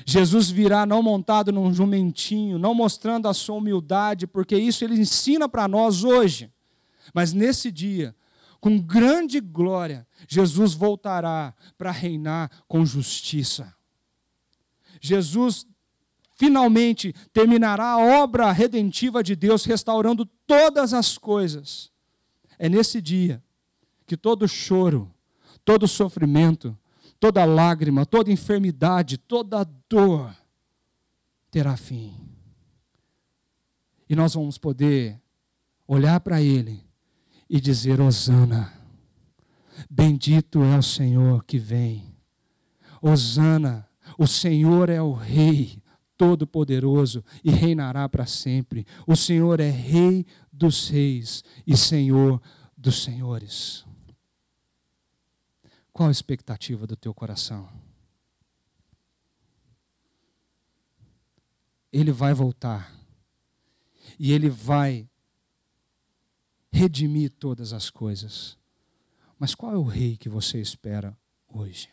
Jesus 0.07 0.51
virá 0.51 0.87
não 0.87 1.03
montado 1.03 1.51
num 1.51 1.73
jumentinho, 1.73 2.59
não 2.59 2.75
mostrando 2.75 3.29
a 3.29 3.35
sua 3.35 3.57
humildade, 3.57 4.27
porque 4.27 4.57
isso 4.57 4.85
ele 4.85 4.99
ensina 4.99 5.49
para 5.49 5.67
nós 5.67 6.05
hoje 6.05 6.51
mas 7.13 7.33
nesse 7.33 7.71
dia, 7.71 8.15
com 8.61 8.79
grande 8.79 9.41
glória, 9.41 10.07
Jesus 10.29 10.75
voltará 10.75 11.55
para 11.77 11.91
reinar 11.91 12.51
com 12.69 12.85
justiça. 12.85 13.75
Jesus 15.01 15.67
finalmente 16.41 17.13
terminará 17.35 17.91
a 17.91 18.23
obra 18.23 18.51
redentiva 18.51 19.23
de 19.23 19.37
Deus, 19.37 19.67
restaurando 19.67 20.25
todas 20.47 20.95
as 20.95 21.19
coisas. 21.19 21.91
É 22.59 22.67
nesse 22.67 23.03
dia 23.03 23.45
que 24.07 24.17
todo 24.17 24.49
choro, 24.49 25.13
todo 25.67 25.87
sofrimento, 25.87 26.75
toda 27.21 27.45
lágrima, 27.45 28.07
toda 28.07 28.33
enfermidade, 28.33 29.19
toda 29.19 29.69
dor 29.87 30.35
terá 31.51 31.77
fim. 31.77 32.15
E 34.09 34.17
nós 34.17 34.33
vamos 34.33 34.57
poder 34.57 35.21
olhar 35.87 36.21
para 36.21 36.41
Ele 36.41 36.83
e 37.51 37.61
dizer: 37.61 38.01
Hosana, 38.01 38.73
bendito 39.91 40.63
é 40.63 40.79
o 40.79 40.83
Senhor 40.83 41.45
que 41.45 41.59
vem. 41.59 42.17
Hosana, 43.03 43.87
o 44.17 44.27
Senhor 44.27 44.89
é 44.89 45.03
o 45.03 45.13
Rei 45.13 45.83
Todo-Poderoso 46.21 47.25
e 47.43 47.51
reinará 47.51 48.07
para 48.07 48.27
sempre. 48.27 48.87
O 49.07 49.17
Senhor 49.17 49.59
é 49.59 49.71
Rei 49.71 50.27
dos 50.53 50.91
Reis 50.91 51.43
e 51.67 51.75
Senhor 51.75 52.43
dos 52.77 53.03
Senhores. 53.03 53.87
Qual 55.91 56.11
a 56.11 56.13
expectativa 56.13 56.87
do 56.87 56.95
teu 56.95 57.15
coração? 57.15 57.67
Ele 61.91 62.13
vai 62.13 62.35
voltar. 62.35 62.95
E 64.19 64.31
ele 64.33 64.51
vai 64.51 65.09
redimir 66.71 67.33
todas 67.33 67.73
as 67.73 67.89
coisas. 67.89 68.59
Mas 69.39 69.55
qual 69.55 69.73
é 69.73 69.79
o 69.79 69.85
rei 69.85 70.19
que 70.19 70.29
você 70.29 70.61
espera 70.61 71.17
hoje? 71.49 71.89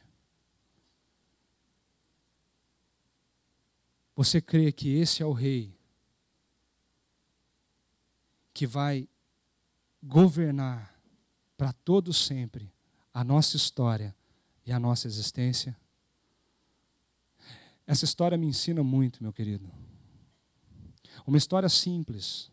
Você 4.18 4.42
crê 4.42 4.72
que 4.72 4.98
esse 4.98 5.22
é 5.22 5.26
o 5.28 5.32
rei 5.32 5.72
que 8.52 8.66
vai 8.66 9.08
governar 10.02 11.00
para 11.56 11.72
todo 11.72 12.12
sempre 12.12 12.74
a 13.14 13.24
nossa 13.24 13.56
história 13.56 14.16
e 14.66 14.72
a 14.72 14.80
nossa 14.80 15.06
existência? 15.06 15.78
Essa 17.86 18.06
história 18.06 18.36
me 18.40 18.48
ensina 18.48 18.84
muito, 18.84 19.22
meu 19.22 19.32
querido. 19.32 19.70
Uma 21.28 21.38
história 21.38 21.70
simples, 21.70 22.52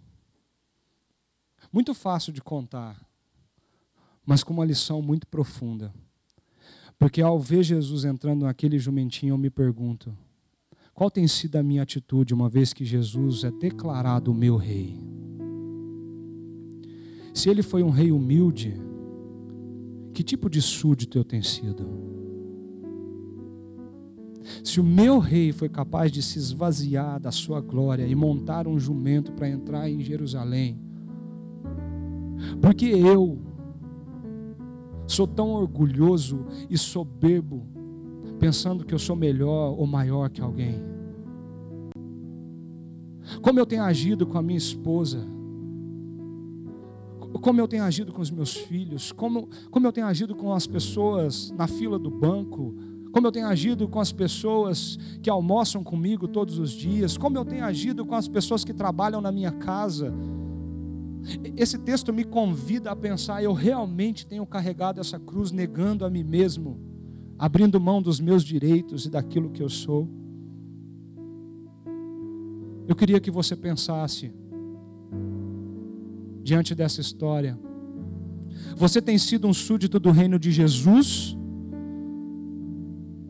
muito 1.73 1.95
fácil 1.95 2.31
de 2.31 2.43
contar, 2.43 3.03
mas 4.27 4.45
com 4.45 4.53
uma 4.53 4.67
lição 4.67 5.01
muito 5.01 5.27
profunda. 5.27 5.95
Porque 6.99 7.23
ao 7.23 7.41
ver 7.41 7.63
Jesus 7.63 8.05
entrando 8.05 8.45
naquele 8.45 8.79
jumentinho, 8.79 9.33
eu 9.33 9.39
me 9.39 9.49
pergunto: 9.49 10.15
qual 10.95 11.11
tem 11.11 11.27
sido 11.27 11.57
a 11.57 11.63
minha 11.63 11.83
atitude 11.83 12.33
uma 12.33 12.49
vez 12.49 12.73
que 12.73 12.85
Jesus 12.85 13.43
é 13.43 13.51
declarado 13.51 14.31
o 14.31 14.35
meu 14.35 14.57
rei? 14.57 14.97
Se 17.35 17.51
ele 17.51 17.65
foi 17.65 17.83
um 17.83 17.91
rei 17.91 18.13
humilde, 18.13 18.81
que 20.13 20.23
tipo 20.23 20.49
de 20.49 20.63
súdito 20.63 21.19
eu 21.19 21.25
tenho 21.25 21.43
sido? 21.43 21.85
Se 24.63 24.79
o 24.79 24.85
meu 24.85 25.19
rei 25.19 25.53
foi 25.53 25.69
capaz 25.69 26.13
de 26.13 26.23
se 26.23 26.39
esvaziar 26.39 27.19
da 27.19 27.33
sua 27.33 27.61
glória 27.61 28.07
e 28.07 28.15
montar 28.15 28.69
um 28.69 28.79
jumento 28.79 29.33
para 29.33 29.49
entrar 29.49 29.91
em 29.91 30.01
Jerusalém, 30.01 30.79
porque 32.61 32.87
eu 32.87 33.41
sou 35.09 35.27
tão 35.27 35.51
orgulhoso 35.51 36.47
e 36.71 36.79
soberbo, 36.79 37.67
pensando 38.39 38.85
que 38.85 38.95
eu 38.95 38.99
sou 38.99 39.17
melhor 39.17 39.79
ou 39.79 39.87
maior 39.87 40.29
que 40.31 40.41
alguém. 40.41 40.83
Como 43.41 43.59
eu 43.59 43.67
tenho 43.67 43.83
agido 43.83 44.27
com 44.27 44.37
a 44.39 44.43
minha 44.43 44.59
esposa, 44.59 45.25
como 47.41 47.61
eu 47.61 47.69
tenho 47.69 47.83
agido 47.83 48.13
com 48.13 48.23
os 48.23 48.31
meus 48.31 48.55
filhos, 48.55 49.13
como, 49.13 49.49
como 49.71 49.87
eu 49.87 49.93
tenho 49.93 50.07
agido 50.07 50.35
com 50.35 50.53
as 50.53 50.67
pessoas 50.67 51.53
na 51.57 51.67
fila 51.67 51.99
do 51.99 52.11
banco, 52.11 52.75
como 53.13 53.27
eu 53.27 53.33
tenho 53.33 53.47
agido 53.47 53.89
com 53.89 54.01
as 54.01 54.13
pessoas 54.13 54.99
que 55.23 55.31
almoçam 55.31 55.85
comigo 55.85 56.27
todos 56.27 56.59
os 56.59 56.71
dias, 56.71 57.17
como 57.17 57.39
eu 57.39 57.45
tenho 57.45 57.65
agido 57.65 58.05
com 58.05 58.15
as 58.15 58.29
pessoas 58.29 58.65
que 58.65 58.75
trabalham 58.75 59.21
na 59.21 59.31
minha 59.31 59.53
casa. 59.53 60.13
Esse 61.57 61.79
texto 61.79 62.13
me 62.13 62.25
convida 62.25 62.91
a 62.91 62.97
pensar: 62.97 63.43
eu 63.43 63.53
realmente 63.53 64.27
tenho 64.27 64.45
carregado 64.45 65.01
essa 65.01 65.19
cruz 65.19 65.53
negando 65.53 66.05
a 66.05 66.11
mim 66.11 66.25
mesmo, 66.25 66.79
abrindo 67.39 67.81
mão 67.81 68.01
dos 68.01 68.21
meus 68.21 68.45
direitos 68.45 69.07
e 69.07 69.11
daquilo 69.11 69.51
que 69.51 69.63
eu 69.63 69.69
sou? 69.69 70.09
Eu 72.87 72.95
queria 72.95 73.21
que 73.21 73.31
você 73.31 73.57
pensasse, 73.57 74.33
diante 76.43 76.75
dessa 76.75 77.01
história, 77.01 77.59
você 78.77 79.01
tem 79.01 79.17
sido 79.19 79.49
um 79.49 79.55
súdito 79.55 79.99
do 79.99 80.11
reino 80.11 80.39
de 80.39 80.51
Jesus, 80.51 81.37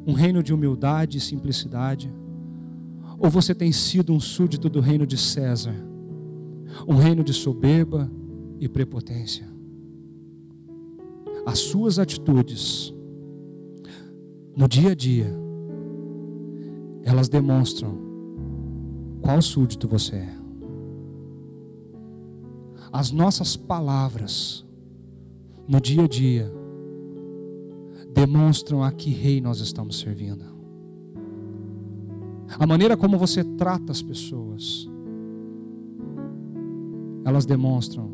um 0.06 0.12
reino 0.12 0.42
de 0.42 0.52
humildade 0.52 1.18
e 1.18 1.20
simplicidade, 1.20 2.12
ou 3.18 3.30
você 3.30 3.54
tem 3.54 3.72
sido 3.72 4.12
um 4.12 4.20
súdito 4.20 4.68
do 4.68 4.80
reino 4.80 5.06
de 5.06 5.16
César? 5.16 5.74
um 6.86 6.96
reino 6.96 7.22
de 7.22 7.32
soberba 7.32 8.10
e 8.58 8.68
prepotência. 8.68 9.46
As 11.46 11.58
suas 11.58 11.98
atitudes 11.98 12.92
no 14.56 14.68
dia 14.68 14.92
a 14.92 14.94
dia, 14.94 15.32
elas 17.02 17.28
demonstram 17.28 17.98
qual 19.20 19.40
súdito 19.42 19.88
você 19.88 20.16
é. 20.16 20.34
As 22.92 23.10
nossas 23.10 23.56
palavras 23.56 24.64
no 25.66 25.80
dia 25.80 26.04
a 26.04 26.08
dia 26.08 26.52
demonstram 28.12 28.84
a 28.84 28.92
que 28.92 29.10
rei 29.10 29.40
nós 29.40 29.60
estamos 29.60 29.98
servindo. 29.98 30.44
A 32.56 32.66
maneira 32.66 32.96
como 32.96 33.18
você 33.18 33.42
trata 33.42 33.90
as 33.90 34.00
pessoas, 34.00 34.88
elas 37.24 37.44
demonstram 37.44 38.12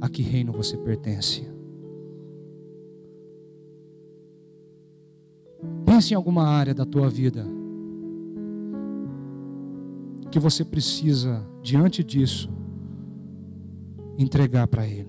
a 0.00 0.08
que 0.08 0.22
reino 0.22 0.52
você 0.52 0.76
pertence. 0.76 1.55
Pense 5.96 6.12
em 6.12 6.14
alguma 6.14 6.46
área 6.46 6.74
da 6.74 6.84
tua 6.84 7.08
vida 7.08 7.42
que 10.30 10.38
você 10.38 10.62
precisa, 10.62 11.42
diante 11.62 12.04
disso, 12.04 12.50
entregar 14.18 14.68
para 14.68 14.86
Ele. 14.86 15.08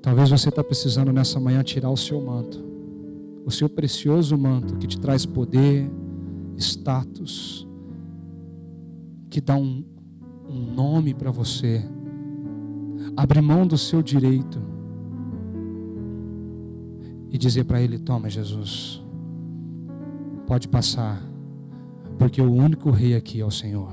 Talvez 0.00 0.30
você 0.30 0.48
está 0.48 0.64
precisando 0.64 1.12
nessa 1.12 1.38
manhã 1.38 1.62
tirar 1.62 1.90
o 1.90 1.98
seu 1.98 2.18
manto, 2.18 2.64
o 3.44 3.50
seu 3.50 3.68
precioso 3.68 4.38
manto 4.38 4.76
que 4.76 4.86
te 4.86 4.98
traz 4.98 5.26
poder, 5.26 5.86
status, 6.56 7.68
que 9.28 9.42
dá 9.42 9.54
um, 9.54 9.84
um 10.48 10.72
nome 10.74 11.12
para 11.12 11.30
você, 11.30 11.84
abrir 13.14 13.42
mão 13.42 13.66
do 13.66 13.76
seu 13.76 14.02
direito 14.02 14.69
e 17.30 17.38
dizer 17.38 17.64
para 17.64 17.80
Ele: 17.80 17.98
Toma, 17.98 18.28
Jesus, 18.28 19.02
pode 20.46 20.68
passar, 20.68 21.22
porque 22.18 22.42
o 22.42 22.52
único 22.52 22.90
rei 22.90 23.14
aqui 23.14 23.40
é 23.40 23.46
o 23.46 23.50
Senhor. 23.50 23.92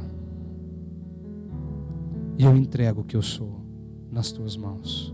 E 2.37 2.43
eu 2.43 2.55
entrego 2.55 3.01
o 3.01 3.03
que 3.03 3.15
eu 3.15 3.21
sou 3.21 3.61
nas 4.11 4.31
tuas 4.31 4.57
mãos. 4.57 5.13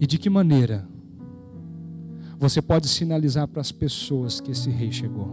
E 0.00 0.06
de 0.06 0.18
que 0.18 0.28
maneira 0.28 0.86
você 2.38 2.60
pode 2.60 2.88
sinalizar 2.88 3.48
para 3.48 3.60
as 3.60 3.72
pessoas 3.72 4.40
que 4.40 4.50
esse 4.50 4.68
rei 4.68 4.92
chegou? 4.92 5.28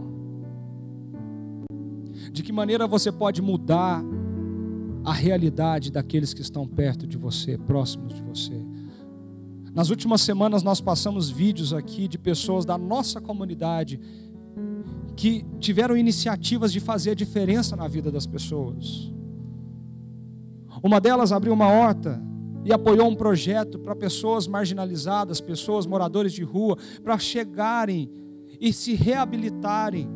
De 2.32 2.42
que 2.42 2.52
maneira 2.52 2.86
você 2.86 3.12
pode 3.12 3.42
mudar 3.42 4.02
a 5.04 5.12
realidade 5.12 5.90
daqueles 5.90 6.32
que 6.32 6.42
estão 6.42 6.66
perto 6.66 7.06
de 7.06 7.16
você, 7.16 7.58
próximos 7.58 8.14
de 8.14 8.22
você? 8.22 8.64
Nas 9.74 9.90
últimas 9.90 10.20
semanas 10.20 10.62
nós 10.62 10.80
passamos 10.80 11.30
vídeos 11.30 11.72
aqui 11.72 12.06
de 12.06 12.18
pessoas 12.18 12.64
da 12.64 12.76
nossa 12.76 13.20
comunidade 13.20 13.98
que 15.16 15.44
tiveram 15.58 15.96
iniciativas 15.96 16.72
de 16.72 16.80
fazer 16.80 17.12
a 17.12 17.14
diferença 17.14 17.74
na 17.74 17.88
vida 17.88 18.10
das 18.10 18.26
pessoas. 18.26 19.12
Uma 20.82 21.00
delas 21.00 21.32
abriu 21.32 21.52
uma 21.52 21.68
horta 21.68 22.22
e 22.64 22.72
apoiou 22.72 23.08
um 23.08 23.14
projeto 23.14 23.78
para 23.78 23.94
pessoas 23.94 24.46
marginalizadas, 24.46 25.40
pessoas 25.40 25.86
moradores 25.86 26.32
de 26.32 26.42
rua, 26.42 26.76
para 27.02 27.18
chegarem 27.18 28.10
e 28.60 28.72
se 28.72 28.94
reabilitarem. 28.94 30.08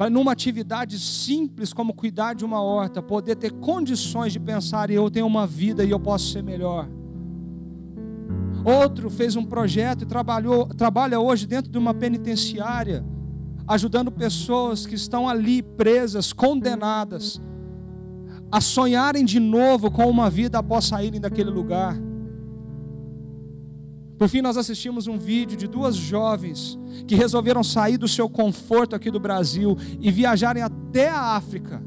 Para 0.00 0.08
numa 0.08 0.32
atividade 0.32 0.98
simples 0.98 1.74
como 1.74 1.92
cuidar 1.92 2.32
de 2.32 2.42
uma 2.42 2.62
horta, 2.62 3.02
poder 3.02 3.36
ter 3.36 3.52
condições 3.52 4.32
de 4.32 4.40
pensar 4.40 4.90
eu 4.90 5.10
tenho 5.10 5.26
uma 5.26 5.46
vida 5.46 5.84
e 5.84 5.90
eu 5.90 6.00
posso 6.00 6.32
ser 6.32 6.42
melhor. 6.42 6.88
Outro 8.64 9.10
fez 9.10 9.36
um 9.36 9.44
projeto 9.44 10.04
e 10.04 10.06
trabalhou, 10.06 10.66
trabalha 10.68 11.20
hoje 11.20 11.46
dentro 11.46 11.70
de 11.70 11.76
uma 11.76 11.92
penitenciária, 11.92 13.04
ajudando 13.68 14.10
pessoas 14.10 14.86
que 14.86 14.94
estão 14.94 15.28
ali 15.28 15.62
presas, 15.62 16.32
condenadas, 16.32 17.38
a 18.50 18.58
sonharem 18.58 19.22
de 19.22 19.38
novo 19.38 19.90
com 19.90 20.08
uma 20.08 20.30
vida 20.30 20.60
após 20.60 20.86
saírem 20.86 21.20
daquele 21.20 21.50
lugar. 21.50 21.94
Por 24.20 24.28
fim, 24.28 24.42
nós 24.42 24.58
assistimos 24.58 25.06
um 25.06 25.16
vídeo 25.16 25.56
de 25.56 25.66
duas 25.66 25.96
jovens 25.96 26.78
que 27.06 27.14
resolveram 27.14 27.64
sair 27.64 27.96
do 27.96 28.06
seu 28.06 28.28
conforto 28.28 28.94
aqui 28.94 29.10
do 29.10 29.18
Brasil 29.18 29.78
e 29.98 30.10
viajarem 30.10 30.62
até 30.62 31.08
a 31.08 31.36
África 31.36 31.82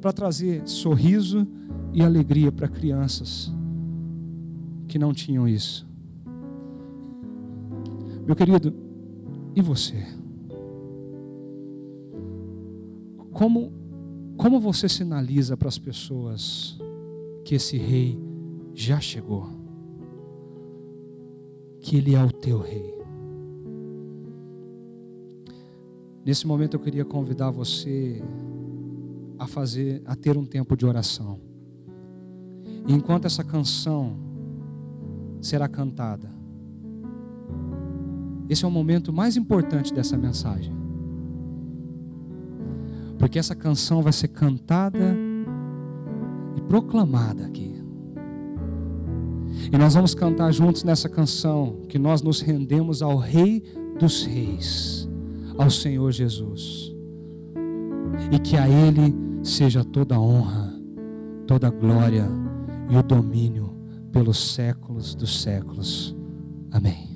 para 0.00 0.12
trazer 0.12 0.66
sorriso 0.66 1.46
e 1.92 2.02
alegria 2.02 2.50
para 2.50 2.66
crianças 2.66 3.54
que 4.88 4.98
não 4.98 5.14
tinham 5.14 5.46
isso. 5.46 5.86
Meu 8.26 8.34
querido, 8.34 8.74
e 9.54 9.62
você? 9.62 10.04
Como 13.30 13.72
como 14.36 14.58
você 14.58 14.88
sinaliza 14.88 15.56
para 15.56 15.68
as 15.68 15.78
pessoas 15.78 16.76
que 17.44 17.54
esse 17.54 17.78
rei 17.78 18.18
já 18.74 18.98
chegou? 18.98 19.53
Que 21.84 21.98
ele 21.98 22.14
é 22.14 22.24
o 22.24 22.32
teu 22.32 22.60
rei? 22.60 22.94
Nesse 26.24 26.46
momento 26.46 26.74
eu 26.74 26.80
queria 26.80 27.04
convidar 27.04 27.50
você 27.50 28.22
a 29.38 29.46
fazer, 29.46 30.00
a 30.06 30.16
ter 30.16 30.38
um 30.38 30.46
tempo 30.46 30.74
de 30.78 30.86
oração. 30.86 31.38
E 32.88 32.94
enquanto 32.94 33.26
essa 33.26 33.44
canção 33.44 34.16
será 35.42 35.68
cantada, 35.68 36.32
esse 38.48 38.64
é 38.64 38.68
o 38.68 38.70
momento 38.70 39.12
mais 39.12 39.36
importante 39.36 39.92
dessa 39.92 40.16
mensagem. 40.16 40.74
Porque 43.18 43.38
essa 43.38 43.54
canção 43.54 44.00
vai 44.00 44.14
ser 44.14 44.28
cantada 44.28 45.14
e 46.56 46.62
proclamada 46.62 47.44
aqui. 47.44 47.73
E 49.72 49.78
nós 49.78 49.94
vamos 49.94 50.14
cantar 50.14 50.52
juntos 50.52 50.84
nessa 50.84 51.08
canção 51.08 51.80
que 51.88 51.98
nós 51.98 52.22
nos 52.22 52.40
rendemos 52.40 53.02
ao 53.02 53.16
Rei 53.16 53.62
dos 53.98 54.24
Reis, 54.24 55.08
ao 55.56 55.70
Senhor 55.70 56.10
Jesus. 56.12 56.94
E 58.30 58.38
que 58.38 58.56
a 58.56 58.68
Ele 58.68 59.14
seja 59.42 59.84
toda 59.84 60.14
a 60.14 60.20
honra, 60.20 60.74
toda 61.46 61.68
a 61.68 61.70
glória 61.70 62.28
e 62.88 62.96
o 62.96 63.02
domínio 63.02 63.74
pelos 64.12 64.54
séculos 64.54 65.14
dos 65.14 65.42
séculos. 65.42 66.16
Amém. 66.70 67.13